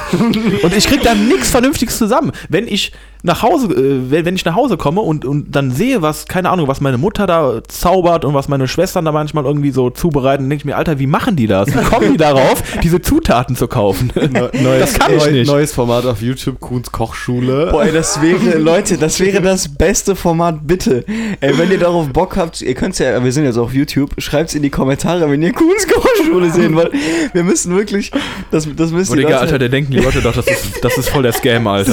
Und 0.63 0.75
ich 0.75 0.87
krieg 0.87 1.03
da 1.03 1.15
nichts 1.15 1.51
Vernünftiges 1.51 1.99
zusammen. 1.99 2.33
Wenn 2.49 2.67
ich 2.67 2.93
nach 3.23 3.43
Hause, 3.43 3.66
äh, 3.75 4.25
wenn, 4.25 4.37
ich 4.37 4.45
nach 4.45 4.55
Hause 4.55 4.77
komme 4.77 5.01
und, 5.01 5.25
und 5.25 5.55
dann 5.55 5.71
sehe, 5.73 6.03
was, 6.03 6.27
keine 6.27 6.51
Ahnung, 6.51 6.69
was 6.69 6.81
meine 6.81 6.99
Mutter 6.99 7.27
da 7.27 7.61
zaubert 7.66 8.25
und 8.25 8.35
was 8.35 8.49
meine 8.49 8.69
Schwestern 8.69 9.05
da 9.05 9.12
manchmal 9.12 9.45
irgendwie 9.45 9.71
so 9.71 9.91
zubereiten, 9.91 10.49
denke 10.49 10.62
ich 10.62 10.64
mir, 10.64 10.77
Alter, 10.77 10.99
wie 10.99 11.07
machen 11.07 11.35
die 11.37 11.47
das? 11.47 11.69
Wie 11.69 11.83
kommen 11.85 12.12
die 12.12 12.16
darauf, 12.16 12.62
diese 12.83 13.01
Zutaten 13.01 13.57
zu 13.57 13.66
kaufen? 13.69 14.12
das 14.14 14.95
kann 14.99 15.14
ich 15.14 15.25
neu- 15.25 15.31
nicht. 15.33 15.49
Neues 15.49 15.73
Format 15.73 16.07
auf 16.07 16.23
YouTube, 16.23 16.61
Kuhns 16.61 16.93
Kochschule. 16.93 17.69
Boah, 17.73 17.85
ey, 17.85 17.93
das 17.93 18.21
wäre, 18.23 18.59
Leute, 18.59 18.97
das 18.99 19.19
wäre 19.21 19.41
das 19.43 19.69
beste 19.69 20.14
Format, 20.16 20.66
bitte. 20.66 21.05
Ey, 21.41 21.59
wenn 21.59 21.71
ihr 21.71 21.79
darauf 21.79 22.09
Bock 22.09 22.37
habt, 22.37 22.62
ihr 22.62 22.75
könnt's 22.75 22.99
ja, 22.99 23.23
wir 23.23 23.33
sind 23.33 23.45
jetzt 23.45 23.59
auf 23.59 23.73
YouTube, 23.75 24.11
schreibt's 24.19 24.55
in 24.55 24.62
die 24.62 24.71
Kommentare, 24.71 25.31
wenn 25.31 25.43
ihr 25.43 25.53
Kuhns 25.53 25.87
Kochschule 25.89 26.51
sehen 26.51 26.75
wollt. 26.77 26.93
Wir 27.33 27.43
müssen 27.43 27.75
wirklich, 27.77 28.11
das, 28.51 28.69
das 28.77 28.91
müsst 28.93 29.11
Und 29.11 29.19
Leute- 29.21 29.39
Alter, 29.39 29.59
der 29.59 29.69
denken 29.69 29.93
die 29.93 29.99
Leute 29.99 30.21
doch, 30.21 30.35
das 30.35 30.47
ist, 30.47 30.85
das 30.85 30.99
ist 30.99 31.09
voll 31.09 31.23
der 31.23 31.33
Scam, 31.33 31.66
Alter. 31.66 31.93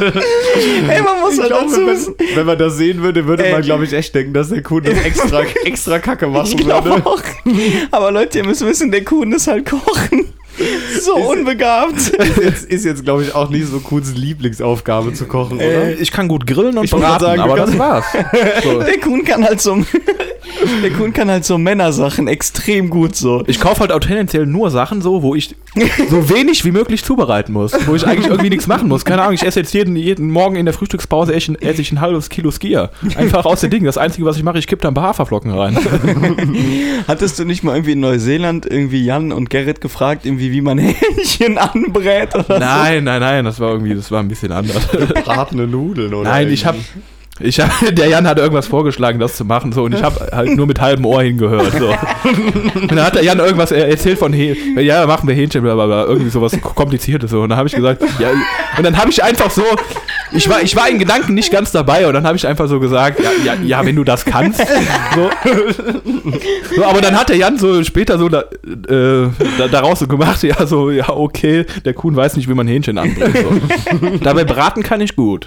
Ey, 0.00 1.02
man 1.02 1.20
muss 1.20 1.34
Ich 1.34 1.40
halt 1.40 1.48
glaube, 1.50 1.66
dazu 1.66 1.76
wenn, 1.80 1.86
wissen. 1.88 2.14
wenn 2.34 2.46
man 2.46 2.58
das 2.58 2.76
sehen 2.76 3.02
würde, 3.02 3.26
würde 3.26 3.44
Ey. 3.44 3.52
man, 3.52 3.62
glaube 3.62 3.84
ich, 3.84 3.92
echt 3.92 4.14
denken, 4.14 4.32
dass 4.32 4.48
der 4.48 4.62
Kuhn 4.62 4.82
das 4.82 4.94
extra, 5.04 5.42
extra 5.64 5.98
Kacke 5.98 6.26
machen 6.26 6.46
Ich 6.58 6.64
würde. 6.66 7.04
auch. 7.06 7.22
Aber 7.90 8.10
Leute, 8.10 8.38
ihr 8.38 8.46
müsst 8.46 8.64
wissen, 8.64 8.90
der 8.90 9.04
Kuhn 9.04 9.30
ist 9.32 9.46
halt 9.46 9.68
kochen. 9.68 10.32
So 11.00 11.14
unbegabt. 11.14 11.96
Ist 12.08 12.36
jetzt, 12.38 12.64
ist 12.70 12.84
jetzt 12.84 13.04
glaube 13.04 13.22
ich, 13.24 13.34
auch 13.34 13.48
nicht 13.50 13.66
so 13.68 13.80
Kuhns 13.80 14.14
Lieblingsaufgabe 14.14 15.12
zu 15.14 15.24
kochen, 15.26 15.58
Äh, 15.60 15.64
oder? 15.66 16.00
ich 16.00 16.10
kann 16.12 16.28
gut 16.28 16.46
grillen 16.46 16.76
und 16.78 16.84
Ich 16.84 16.90
braten, 16.90 17.24
sagen, 17.24 17.40
aber 17.40 17.56
das 17.56 17.78
war's. 17.78 18.04
So. 18.62 18.80
Der 18.82 18.98
Kuhn 18.98 19.24
kann 19.24 19.44
halt 19.44 19.60
so, 19.60 19.76
der 20.82 20.90
Kuhn 20.90 21.12
kann 21.12 21.30
halt 21.30 21.44
so 21.44 21.56
Männersachen 21.56 22.28
extrem 22.28 22.90
gut 22.90 23.16
so. 23.16 23.42
Ich 23.46 23.60
kaufe 23.60 23.80
halt 23.80 23.92
auch 23.92 24.00
tendenziell 24.00 24.46
nur 24.46 24.70
Sachen 24.70 25.00
so, 25.00 25.22
wo 25.22 25.34
ich 25.34 25.54
so 26.10 26.28
wenig 26.30 26.64
wie 26.64 26.72
möglich 26.72 27.02
zubereiten 27.04 27.52
muss. 27.52 27.72
Wo 27.86 27.94
ich 27.94 28.06
eigentlich 28.06 28.26
irgendwie 28.28 28.50
nichts 28.50 28.66
machen 28.66 28.88
muss. 28.88 29.04
Keine 29.04 29.22
Ahnung, 29.22 29.34
ich 29.34 29.44
esse 29.44 29.60
jetzt 29.60 29.72
jeden, 29.72 29.96
jeden 29.96 30.30
Morgen 30.30 30.56
in 30.56 30.66
der 30.66 30.74
Frühstückspause 30.74 31.32
esse 31.34 31.52
ich, 31.52 31.62
esse 31.62 31.80
ich 31.80 31.92
ein 31.92 32.00
halbes 32.00 32.28
Kilo 32.28 32.50
Skier. 32.50 32.90
Einfach 33.16 33.44
aus 33.46 33.60
den 33.60 33.70
Dingen. 33.70 33.86
Das 33.86 33.96
Einzige, 33.98 34.26
was 34.26 34.36
ich 34.36 34.42
mache, 34.42 34.58
ich 34.58 34.66
kippe 34.66 34.82
da 34.82 34.88
ein 34.88 34.94
paar 34.94 35.04
Haferflocken 35.04 35.52
rein. 35.52 35.78
Hattest 37.08 37.38
du 37.38 37.44
nicht 37.44 37.62
mal 37.62 37.74
irgendwie 37.76 37.92
in 37.92 38.00
Neuseeland 38.00 38.66
irgendwie 38.66 39.04
Jan 39.04 39.32
und 39.32 39.50
Gerrit 39.50 39.80
gefragt, 39.80 40.26
irgendwie 40.26 40.49
wie 40.50 40.60
man 40.60 40.78
Hähnchen 40.78 41.58
anbrät 41.58 42.34
oder 42.34 42.58
Nein, 42.58 43.04
nein, 43.04 43.20
nein, 43.20 43.44
das 43.44 43.60
war 43.60 43.70
irgendwie, 43.72 43.94
das 43.94 44.10
war 44.10 44.20
ein 44.20 44.28
bisschen 44.28 44.52
anders. 44.52 44.86
Bratene 45.24 45.66
Nudeln, 45.66 46.12
oder? 46.14 46.28
Nein, 46.30 46.48
ich 46.50 46.64
habe 46.66 46.78
ich 47.42 47.58
hab, 47.58 47.70
der 47.94 48.08
Jan 48.08 48.26
hat 48.26 48.38
irgendwas 48.38 48.66
vorgeschlagen, 48.66 49.18
das 49.18 49.34
zu 49.36 49.46
machen, 49.46 49.72
so, 49.72 49.84
und 49.84 49.94
ich 49.94 50.02
habe 50.02 50.28
halt 50.30 50.54
nur 50.56 50.66
mit 50.66 50.78
halbem 50.80 51.06
Ohr 51.06 51.22
hingehört, 51.22 51.72
so. 51.78 51.88
Und 52.74 52.90
dann 52.90 53.02
hat 53.02 53.14
der 53.14 53.24
Jan 53.24 53.38
irgendwas 53.38 53.72
er- 53.72 53.88
erzählt 53.88 54.18
von 54.18 54.32
Hähnchen, 54.32 54.78
ja, 54.80 55.06
machen 55.06 55.26
wir 55.26 55.34
Hähnchen, 55.34 55.62
bla, 55.62 55.74
bla, 55.74 55.86
bla, 55.86 56.04
irgendwie 56.04 56.28
sowas 56.30 56.52
kompliziertes, 56.60 57.30
so. 57.30 57.40
Und 57.40 57.48
dann 57.48 57.58
habe 57.58 57.68
ich 57.68 57.74
gesagt, 57.74 58.02
ja, 58.18 58.28
und 58.76 58.84
dann 58.84 58.96
habe 58.98 59.08
ich 59.10 59.22
einfach 59.22 59.50
so, 59.50 59.62
ich 60.32 60.48
war, 60.48 60.62
ich 60.62 60.76
war 60.76 60.88
in 60.88 60.98
Gedanken 60.98 61.34
nicht 61.34 61.50
ganz 61.52 61.72
dabei, 61.72 62.06
und 62.06 62.14
dann 62.14 62.24
habe 62.26 62.36
ich 62.36 62.46
einfach 62.46 62.68
so 62.68 62.78
gesagt, 62.80 63.20
ja, 63.20 63.30
ja, 63.44 63.54
ja, 63.62 63.84
wenn 63.86 63.96
du 63.96 64.04
das 64.04 64.24
kannst, 64.24 64.60
so. 65.14 65.30
so. 66.76 66.84
Aber 66.84 67.00
dann 67.00 67.16
hat 67.18 67.28
der 67.28 67.36
Jan 67.36 67.58
so 67.58 67.82
später 67.84 68.18
so 68.18 68.28
da, 68.28 68.40
äh, 68.42 69.28
da, 69.58 69.68
daraus 69.70 69.98
so 70.00 70.06
gemacht, 70.06 70.42
ja, 70.42 70.66
so, 70.66 70.90
ja, 70.90 71.08
okay, 71.10 71.64
der 71.84 71.94
Kuhn 71.94 72.14
weiß 72.14 72.36
nicht, 72.36 72.48
wie 72.48 72.54
man 72.54 72.66
Hähnchen 72.68 72.98
anbringt, 72.98 73.36
so. 73.36 74.18
Dabei 74.22 74.44
braten 74.44 74.82
kann 74.82 75.00
ich 75.00 75.16
gut. 75.16 75.46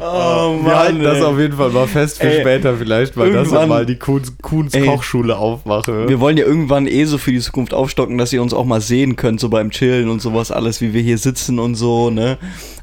Oh 0.00 0.58
Wir 0.62 0.78
halten 0.78 1.02
das 1.02 1.22
auf 1.22 1.38
jeden 1.38 1.56
Fall 1.56 1.70
mal 1.70 1.86
fest 1.86 2.18
für 2.20 2.28
Ey, 2.28 2.40
später 2.40 2.76
vielleicht, 2.76 3.16
weil 3.16 3.32
das 3.32 3.48
irgendwann- 3.48 3.68
mal 3.68 3.86
die 3.86 3.96
Kuhns, 3.96 4.34
Kuhns 4.42 4.74
Ey. 4.74 4.84
Kochschule 4.86 5.36
aufmache. 5.36 6.08
Wir 6.08 6.20
wollen 6.20 6.36
ja 6.36 6.44
irgendwann 6.44 6.86
eh 6.86 7.04
so 7.04 7.18
für 7.18 7.32
die 7.32 7.40
Zukunft 7.40 7.72
aufstocken, 7.74 8.18
dass 8.18 8.32
ihr 8.32 8.42
uns 8.42 8.52
auch 8.54 8.64
mal 8.66 8.80
sehen 8.80 9.16
könnt, 9.16 9.40
so 9.40 9.48
beim 9.48 9.70
Chillen 9.70 10.08
und 10.10 10.20
sowas 10.20 10.50
alles, 10.52 10.80
wie 10.80 10.92
wir 10.92 11.00
hier 11.02 11.18
sitzen 11.18 11.58
und 11.58 11.74
so, 11.74 12.10
ne? 12.10 12.36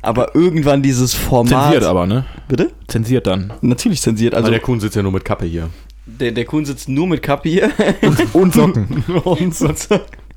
Aber 0.04 0.36
irgendwann 0.36 0.84
dieses 0.84 1.14
Format. 1.16 1.64
Zensiert 1.72 1.84
aber, 1.86 2.06
ne? 2.06 2.26
Bitte? 2.48 2.72
Zensiert 2.88 3.26
dann. 3.26 3.54
Natürlich 3.62 4.02
zensiert. 4.02 4.34
Also 4.36 4.46
weil 4.46 4.52
der 4.52 4.60
Kuhn 4.60 4.80
sitzt 4.80 4.96
ja 4.96 5.02
nur 5.02 5.12
mit 5.14 5.26
Kappe 5.26 5.46
hier. 5.46 5.70
der, 6.06 6.32
der 6.34 6.46
Kuhn 6.46 6.66
sitzt 6.66 6.90
nur 6.90 7.08
mit 7.08 7.24
Kappe 7.24 7.48
hier 7.50 7.72
Und 8.34 8.54
Socken. 8.54 9.04
und, 9.24 9.56
so, 9.56 9.68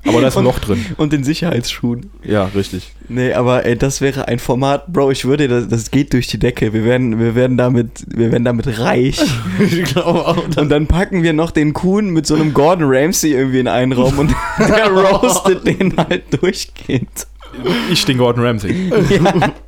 Aber 0.05 0.21
da 0.21 0.27
ist 0.29 0.37
ein 0.37 0.39
Und- 0.39 0.45
Loch 0.45 0.59
drin. 0.59 0.85
und 0.95 1.11
den 1.11 1.25
Sicherheitsschuhen. 1.25 2.09
Ja, 2.23 2.45
richtig. 2.55 2.93
Nee, 3.09 3.33
aber 3.33 3.65
ey, 3.65 3.77
das 3.77 3.99
wäre 3.99 4.27
ein 4.29 4.39
Format, 4.39 4.87
Bro, 4.93 5.11
ich 5.11 5.25
würde, 5.25 5.47
das, 5.49 5.67
das 5.67 5.91
geht 5.91 6.13
durch 6.13 6.27
die 6.27 6.39
Decke. 6.39 6.71
Wir 6.71 6.85
werden, 6.85 7.19
wir 7.19 7.35
werden 7.35 7.57
damit, 7.57 8.05
wir 8.07 8.31
werden 8.31 8.45
damit 8.45 8.79
reich. 8.79 9.19
ich 9.59 9.83
glaube 9.83 10.25
auch. 10.27 10.37
Und 10.57 10.71
dann 10.71 10.87
packen 10.87 11.23
wir 11.23 11.33
noch 11.33 11.51
den 11.51 11.73
Kuhn 11.73 12.09
mit 12.11 12.25
so 12.25 12.35
einem 12.35 12.53
Gordon 12.53 12.85
Ramsay 12.89 13.31
irgendwie 13.33 13.59
in 13.59 13.67
einen 13.67 13.91
Raum 13.91 14.17
und 14.17 14.31
der 14.59 14.87
roastet 14.89 15.67
den 15.67 15.93
halt 15.97 16.23
durchgehend. 16.41 17.27
Ich 17.91 18.05
den 18.05 18.17
Gordon 18.17 18.43
Ramsay. 18.43 18.91
Ja. 19.09 19.33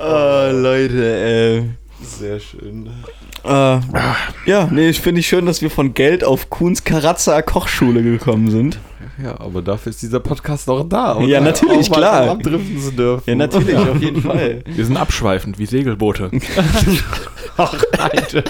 Ah, 0.00 0.50
Leute, 0.52 1.02
äh. 1.04 2.04
Sehr 2.04 2.38
schön. 2.38 2.88
Äh, 3.44 3.80
ja, 4.46 4.68
nee, 4.70 4.88
ich 4.90 5.00
finde 5.00 5.20
ich 5.20 5.26
schön, 5.26 5.44
dass 5.44 5.60
wir 5.60 5.70
von 5.70 5.92
Geld 5.92 6.22
auf 6.22 6.50
Kuhns 6.50 6.84
Karazza 6.84 7.42
Kochschule 7.42 8.02
gekommen 8.04 8.48
sind. 8.50 8.78
Ja, 9.22 9.40
aber 9.40 9.60
dafür 9.60 9.90
ist 9.90 10.00
dieser 10.00 10.20
Podcast 10.20 10.70
auch 10.70 10.88
da. 10.88 11.12
um 11.14 11.26
Ja, 11.26 11.40
natürlich, 11.40 11.86
auch 11.86 11.90
mal 11.90 11.96
klar. 11.96 12.30
Abdriften 12.30 12.80
zu 12.80 12.92
dürfen. 12.92 13.28
Ja, 13.28 13.34
natürlich, 13.34 13.76
auf 13.76 14.00
jeden 14.00 14.22
Fall. 14.22 14.62
Wir 14.66 14.84
sind 14.84 14.96
abschweifend 14.96 15.58
wie 15.58 15.66
Segelboote. 15.66 16.30
Ach, 17.56 17.82
Alter. 17.98 18.44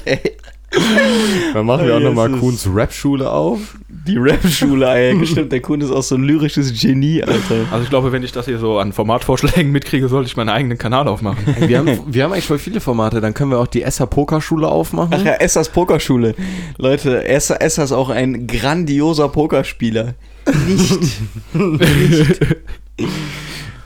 Dann 1.54 1.64
machen 1.64 1.86
wir 1.86 1.96
auch 1.96 2.00
nochmal. 2.00 2.30
Kuhns 2.30 2.68
Rap-Schule 2.70 3.30
auf. 3.30 3.78
Die 4.08 4.16
Rap-Schule, 4.16 4.88
ey. 4.88 5.26
Stimmt, 5.26 5.52
der 5.52 5.60
Kuhn 5.60 5.80
ist 5.82 5.90
auch 5.90 6.02
so 6.02 6.14
ein 6.14 6.24
lyrisches 6.24 6.72
Genie, 6.80 7.22
Alter. 7.22 7.66
Also 7.70 7.84
ich 7.84 7.90
glaube, 7.90 8.10
wenn 8.10 8.22
ich 8.22 8.32
das 8.32 8.46
hier 8.46 8.58
so 8.58 8.78
an 8.78 8.92
Formatvorschlägen 8.94 9.70
mitkriege, 9.70 10.08
sollte 10.08 10.28
ich 10.28 10.36
meinen 10.36 10.48
eigenen 10.48 10.78
Kanal 10.78 11.06
aufmachen. 11.08 11.44
Wir 11.68 11.78
haben, 11.78 12.00
wir 12.06 12.24
haben 12.24 12.32
eigentlich 12.32 12.46
voll 12.46 12.58
viele 12.58 12.80
Formate. 12.80 13.20
Dann 13.20 13.34
können 13.34 13.50
wir 13.50 13.58
auch 13.58 13.66
die 13.66 13.82
Esser 13.82 14.06
Pokerschule 14.06 14.66
aufmachen. 14.66 15.14
Ach 15.14 15.24
ja, 15.24 15.34
Essers 15.34 15.68
Pokerschule. 15.68 16.34
Leute, 16.78 17.26
Esser, 17.28 17.60
Esser 17.60 17.84
ist 17.84 17.92
auch 17.92 18.08
ein 18.08 18.46
grandioser 18.46 19.28
Pokerspieler. 19.28 20.14
Nicht. 20.66 21.20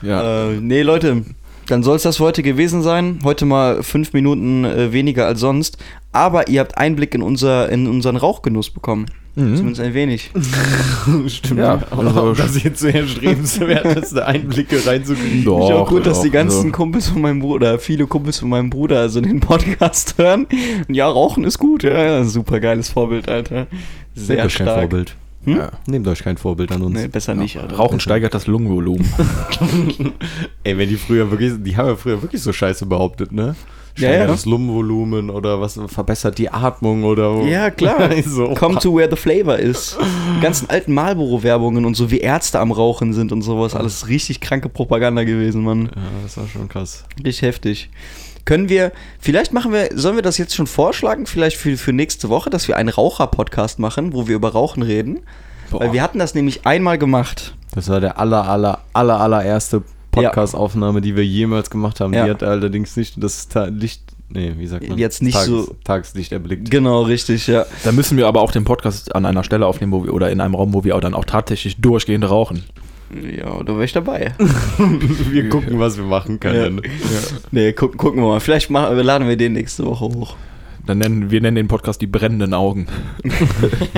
Ja. 0.01 0.49
Äh, 0.49 0.59
nee, 0.59 0.81
Leute, 0.81 1.23
dann 1.67 1.81
soll 1.81 1.95
es 1.95 2.03
das 2.03 2.17
für 2.17 2.25
heute 2.25 2.43
gewesen 2.43 2.81
sein. 2.81 3.19
Heute 3.23 3.45
mal 3.45 3.83
fünf 3.83 4.11
Minuten 4.11 4.65
äh, 4.65 4.91
weniger 4.91 5.25
als 5.25 5.39
sonst. 5.39 5.77
Aber 6.11 6.49
ihr 6.49 6.59
habt 6.59 6.77
Einblick 6.77 7.15
in, 7.15 7.21
unser, 7.21 7.69
in 7.69 7.87
unseren 7.87 8.17
Rauchgenuss 8.17 8.69
bekommen. 8.69 9.05
Mhm. 9.35 9.55
Zumindest 9.55 9.81
ein 9.81 9.93
wenig. 9.95 10.29
Stimmt. 11.27 11.59
Ja, 11.59 11.81
also, 11.89 12.33
das 12.33 12.63
jetzt 12.63 12.79
so 12.81 12.87
erstrebenswert 12.87 13.97
ist, 13.97 14.15
da 14.15 14.25
Einblicke 14.25 14.85
reinzukriegen. 14.85 15.43
Doch, 15.43 15.57
Finde 15.59 15.73
ich 15.73 15.79
auch 15.79 15.89
gut, 15.89 16.05
dass 16.05 16.17
doch, 16.17 16.23
die 16.23 16.29
ganzen 16.29 16.57
also- 16.57 16.71
Kumpels 16.71 17.07
von 17.07 17.21
meinem 17.21 17.39
Bruder, 17.39 17.79
viele 17.79 18.05
Kumpels 18.05 18.39
von 18.39 18.49
meinem 18.49 18.69
Bruder, 18.69 18.99
also 18.99 19.21
den 19.21 19.39
Podcast 19.39 20.19
hören. 20.19 20.45
Und 20.87 20.93
ja, 20.93 21.07
Rauchen 21.07 21.45
ist 21.45 21.57
gut. 21.57 21.81
Ja, 21.83 21.91
ja 22.03 22.23
super 22.25 22.59
geiles 22.59 22.89
Vorbild, 22.89 23.27
Alter. 23.27 23.65
Sehr 24.13 24.35
Nehmt 24.35 24.47
euch 24.47 24.55
kein 24.55 24.67
stark. 24.67 24.79
Vorbild. 24.81 25.15
Hm? 25.45 25.57
Ja. 25.57 25.71
Nehmt 25.87 26.07
euch 26.07 26.23
kein 26.23 26.37
Vorbild 26.37 26.71
an 26.71 26.83
uns. 26.83 26.95
Nee, 26.95 27.07
besser 27.07 27.33
nicht, 27.33 27.57
Alter. 27.57 27.75
Rauchen 27.75 27.99
steigert 27.99 28.33
das 28.33 28.47
Lungenvolumen. 28.47 29.05
Ey, 30.63 30.77
wenn 30.77 30.87
die 30.87 30.95
früher 30.95 31.29
wirklich, 31.31 31.53
die 31.57 31.75
haben 31.75 31.87
ja 31.87 31.95
früher 31.95 32.21
wirklich 32.21 32.41
so 32.41 32.53
Scheiße 32.53 32.85
behauptet, 32.85 33.31
ne? 33.31 33.55
Steigert 33.95 34.29
das 34.29 34.45
Lungenvolumen 34.45 35.29
oder 35.29 35.61
was 35.61 35.79
verbessert 35.87 36.37
die 36.37 36.49
Atmung 36.49 37.03
oder 37.03 37.43
Ja, 37.43 37.69
klar. 37.69 38.09
so. 38.25 38.53
Come 38.55 38.79
to 38.79 38.95
where 38.95 39.09
the 39.09 39.15
flavor 39.15 39.57
is. 39.57 39.97
Die 40.37 40.41
ganzen 40.41 40.69
alten 40.69 40.93
Marlboro-Werbungen 40.93 41.85
und 41.85 41.95
so, 41.95 42.09
wie 42.09 42.19
Ärzte 42.19 42.59
am 42.59 42.71
Rauchen 42.71 43.13
sind 43.13 43.31
und 43.31 43.43
sowas. 43.43 43.75
Alles 43.75 44.07
richtig 44.07 44.41
kranke 44.41 44.69
Propaganda 44.69 45.23
gewesen, 45.23 45.63
Mann. 45.63 45.91
Ja, 45.95 46.01
das 46.23 46.37
war 46.37 46.47
schon 46.47 46.67
krass. 46.69 47.05
Richtig 47.23 47.43
heftig. 47.43 47.89
Können 48.45 48.67
wir, 48.67 48.91
vielleicht 49.19 49.53
machen 49.53 49.71
wir, 49.71 49.89
sollen 49.93 50.15
wir 50.15 50.21
das 50.21 50.37
jetzt 50.37 50.55
schon 50.55 50.67
vorschlagen, 50.67 51.25
vielleicht 51.25 51.55
für, 51.55 51.77
für 51.77 51.93
nächste 51.93 52.29
Woche, 52.29 52.49
dass 52.49 52.67
wir 52.67 52.75
einen 52.75 52.89
Raucher-Podcast 52.89 53.79
machen, 53.79 54.11
wo 54.13 54.27
wir 54.27 54.35
über 54.35 54.51
Rauchen 54.51 54.83
reden? 54.83 55.21
Weil 55.69 55.93
wir 55.93 56.03
hatten 56.03 56.19
das 56.19 56.35
nämlich 56.35 56.65
einmal 56.65 56.97
gemacht. 56.97 57.55
Das 57.73 57.89
war 57.89 57.99
der 57.99 58.19
aller, 58.19 58.47
aller, 58.47 58.81
aller, 58.93 59.19
allererste 59.19 59.83
Podcast-Aufnahme, 60.13 61.01
die 61.01 61.15
wir 61.15 61.25
jemals 61.25 61.69
gemacht 61.69 61.99
haben. 61.99 62.13
Ja. 62.13 62.25
Die 62.25 62.31
hat 62.31 62.43
allerdings 62.43 62.95
nicht 62.95 63.21
das 63.21 63.47
Ta 63.49 63.65
Licht, 63.65 64.01
nee, 64.29 64.53
wie 64.57 64.67
sagt 64.67 64.87
man? 64.87 64.97
Jetzt 64.97 65.21
nicht 65.21 65.33
Tages, 65.33 65.47
so- 65.47 65.75
Tageslicht 65.83 66.31
erblickt. 66.31 66.71
Genau, 66.71 67.01
richtig, 67.01 67.47
ja. 67.47 67.65
Da 67.83 67.91
müssen 67.91 68.17
wir 68.17 68.27
aber 68.27 68.41
auch 68.41 68.51
den 68.51 68.63
Podcast 68.63 69.13
an 69.15 69.25
einer 69.25 69.43
Stelle 69.43 69.65
aufnehmen, 69.65 69.91
wo 69.91 70.05
wir, 70.05 70.13
oder 70.13 70.31
in 70.31 70.39
einem 70.39 70.55
Raum, 70.55 70.73
wo 70.73 70.83
wir 70.83 70.95
auch 70.95 71.01
dann 71.01 71.13
auch 71.13 71.25
tatsächlich 71.25 71.77
durchgehend 71.81 72.29
rauchen. 72.29 72.63
Ja, 73.13 73.61
da 73.63 73.73
wäre 73.73 73.85
ich 73.85 73.93
dabei. 73.93 74.33
wir 75.29 75.49
gucken, 75.49 75.79
was 75.79 75.97
wir 75.97 76.05
machen 76.05 76.39
können. 76.39 76.81
Nee, 77.51 77.73
gucken, 77.73 77.97
gucken 77.97 78.21
wir 78.21 78.27
mal. 78.27 78.39
Vielleicht 78.39 78.69
machen, 78.71 78.97
laden 78.97 79.27
wir 79.27 79.37
den 79.37 79.53
nächste 79.53 79.85
Woche 79.85 80.05
hoch. 80.05 80.35
Dann 80.85 80.97
nennen 80.97 81.29
wir 81.31 81.39
nennen 81.39 81.55
den 81.55 81.67
Podcast 81.67 82.01
die 82.01 82.07
brennenden 82.07 82.53
Augen. 82.53 82.87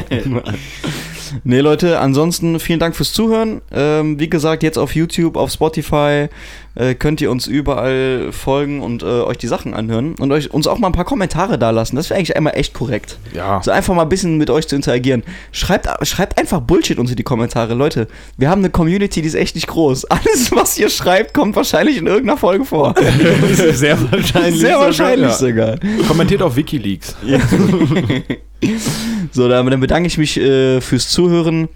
Nee, 1.43 1.59
Leute, 1.59 1.99
ansonsten 1.99 2.59
vielen 2.59 2.79
Dank 2.79 2.95
fürs 2.95 3.13
Zuhören. 3.13 3.61
Ähm, 3.71 4.19
wie 4.19 4.29
gesagt, 4.29 4.63
jetzt 4.63 4.77
auf 4.77 4.95
YouTube, 4.95 5.37
auf 5.37 5.51
Spotify 5.51 6.27
äh, 6.75 6.93
könnt 6.95 7.21
ihr 7.21 7.31
uns 7.31 7.47
überall 7.47 8.31
folgen 8.31 8.81
und 8.81 9.01
äh, 9.03 9.05
euch 9.05 9.37
die 9.37 9.47
Sachen 9.47 9.73
anhören 9.73 10.15
und 10.19 10.31
euch, 10.31 10.53
uns 10.53 10.67
auch 10.67 10.77
mal 10.77 10.87
ein 10.87 10.93
paar 10.93 11.05
Kommentare 11.05 11.57
dalassen. 11.57 11.95
Das 11.95 12.09
wäre 12.09 12.17
eigentlich 12.17 12.35
einmal 12.35 12.53
echt 12.55 12.73
korrekt. 12.73 13.17
Ja. 13.33 13.61
So 13.63 13.71
einfach 13.71 13.93
mal 13.95 14.03
ein 14.03 14.09
bisschen 14.09 14.37
mit 14.37 14.49
euch 14.49 14.67
zu 14.67 14.75
interagieren. 14.75 15.23
Schreibt, 15.51 15.87
schreibt 16.07 16.37
einfach 16.39 16.59
Bullshit 16.61 16.97
unter 16.99 17.15
die 17.15 17.23
Kommentare. 17.23 17.73
Leute, 17.73 18.07
wir 18.37 18.49
haben 18.49 18.59
eine 18.59 18.69
Community, 18.69 19.21
die 19.21 19.27
ist 19.27 19.35
echt 19.35 19.55
nicht 19.55 19.67
groß. 19.67 20.05
Alles, 20.11 20.51
was 20.51 20.77
ihr 20.77 20.89
schreibt, 20.89 21.33
kommt 21.33 21.55
wahrscheinlich 21.55 21.97
in 21.97 22.07
irgendeiner 22.07 22.37
Folge 22.37 22.65
vor. 22.65 22.93
Sehr 23.73 23.97
wahrscheinlich. 24.11 24.59
Sehr 24.61 24.77
wahrscheinlich 24.79 25.29
Ja. 25.29 25.33
sogar. 25.33 25.75
Kommentiert 26.07 26.41
auf 26.41 26.55
Wikileaks. 26.55 27.15
So, 29.31 29.47
dann, 29.49 29.65
dann 29.69 29.79
bedanke 29.79 30.07
ich 30.07 30.17
mich 30.17 30.37
äh, 30.39 30.81
fürs 30.81 31.09
Zuhören 31.09 31.67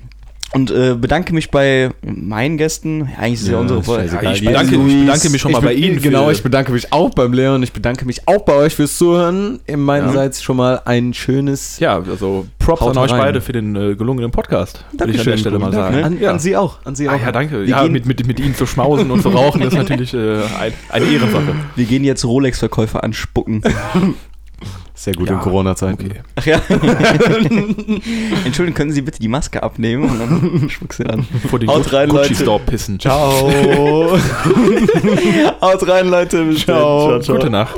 und 0.54 0.72
äh, 0.72 0.95
bedanke 1.00 1.34
mich 1.34 1.52
bei 1.52 1.91
meinen 2.02 2.58
Gästen. 2.58 3.02
Ja, 3.02 3.20
eigentlich 3.20 3.41
ist 3.41 3.47
ja, 3.47 3.54
Ja, 3.54 3.60
unsere 3.60 3.84
Folge. 3.84 4.20
Ja, 4.22 4.32
ich, 4.32 4.43
bedanke, 4.43 4.76
Luis. 4.76 4.93
ich 4.93 5.00
bedanke 5.02 5.30
mich 5.30 5.41
schon 5.41 5.52
mal 5.52 5.60
bei 5.62 5.68
be- 5.68 5.74
Ihnen. 5.74 6.02
Genau, 6.02 6.30
ich 6.32 6.41
bedanke 6.41 6.72
mich 6.72 6.91
auch 6.91 7.10
beim 7.12 7.34
Leon. 7.34 7.62
Ich 7.64 7.72
bedanke 7.72 8.06
mich 8.06 8.28
auch 8.28 8.43
bei 8.43 8.54
euch 8.54 8.76
fürs 8.76 8.97
Zuhören. 8.97 9.60
Im 9.68 9.84
meinerseits 9.84 10.41
schon 10.41 10.58
mal 10.58 10.82
ein 10.86 11.14
schönes. 11.14 11.80
ja, 11.80 11.97
also 12.02 12.47
Props 12.58 12.82
an 12.82 12.97
euch 12.97 13.12
rein. 13.12 13.20
beide 13.20 13.41
für 13.41 13.52
den 13.52 13.76
äh, 13.76 13.95
gelungenen 13.95 14.32
Podcast. 14.32 14.86
Würde 14.91 15.14
ich 15.14 15.20
an 15.20 15.26
der 15.26 15.38
Stelle 15.38 15.60
mal 15.60 15.72
Danke. 15.72 15.93
sagen. 15.93 16.04
An, 16.06 16.20
ja. 16.20 16.32
an 16.32 16.39
Sie 16.39 16.56
auch. 16.58 16.78
An 16.86 16.95
Sie 16.95 17.08
Ah, 17.10 17.16
auch. 17.16 17.22
ja, 17.22 17.32
danke. 17.32 17.62
Wir 17.62 17.68
Ja, 17.68 17.84
mit, 17.88 18.06
mit, 18.06 18.26
mit 18.28 18.39
Ihnen 18.39 18.56
zu 18.56 18.66
schmausen 18.66 19.12
und 19.12 19.22
zu 19.22 19.30
rauchen 19.30 19.62
ist 19.62 19.74
natürlich 19.74 20.14
äh, 20.14 20.38
ein, 20.60 20.74
eine 20.89 21.06
Ehrensache. 21.06 21.56
Wir 21.76 21.86
gehen 21.86 22.04
jetzt 22.04 22.26
Rolex-Verkäufer 22.26 23.04
anspucken. 23.04 23.62
Sehr 25.00 25.14
gut 25.14 25.30
Ja, 25.30 25.36
in 25.36 25.39
Corona-Zeiten. 25.39 26.08
Okay. 26.08 26.22
Ach 26.36 26.45
ja. 26.45 26.62
Entschuldigen, 28.43 28.74
können 28.76 28.91
Sie 28.91 29.02
bitte 29.02 29.18
die 29.18 29.30
Maske 29.30 29.64
abnehmen 29.64 30.10
und 30.10 30.20
dann 30.20 30.70
spuckst 30.70 31.00
du 31.00 31.06
dann. 31.06 31.26
Vor 31.50 31.58
den 31.58 31.70
Haut 31.70 31.93
rein, 31.93 32.10
Gucci 32.10 32.34
Leute. 32.34 32.36
Store 32.36 32.60
pissen. 32.60 33.00
Ciao. 33.00 33.50
Haut 35.62 35.88
rein, 35.88 36.10
Leute. 36.10 36.43
Bis 36.43 36.66
dann. 36.66 37.22
Ciao. 37.22 37.38
Gute 37.38 37.50
Nacht. 37.50 37.76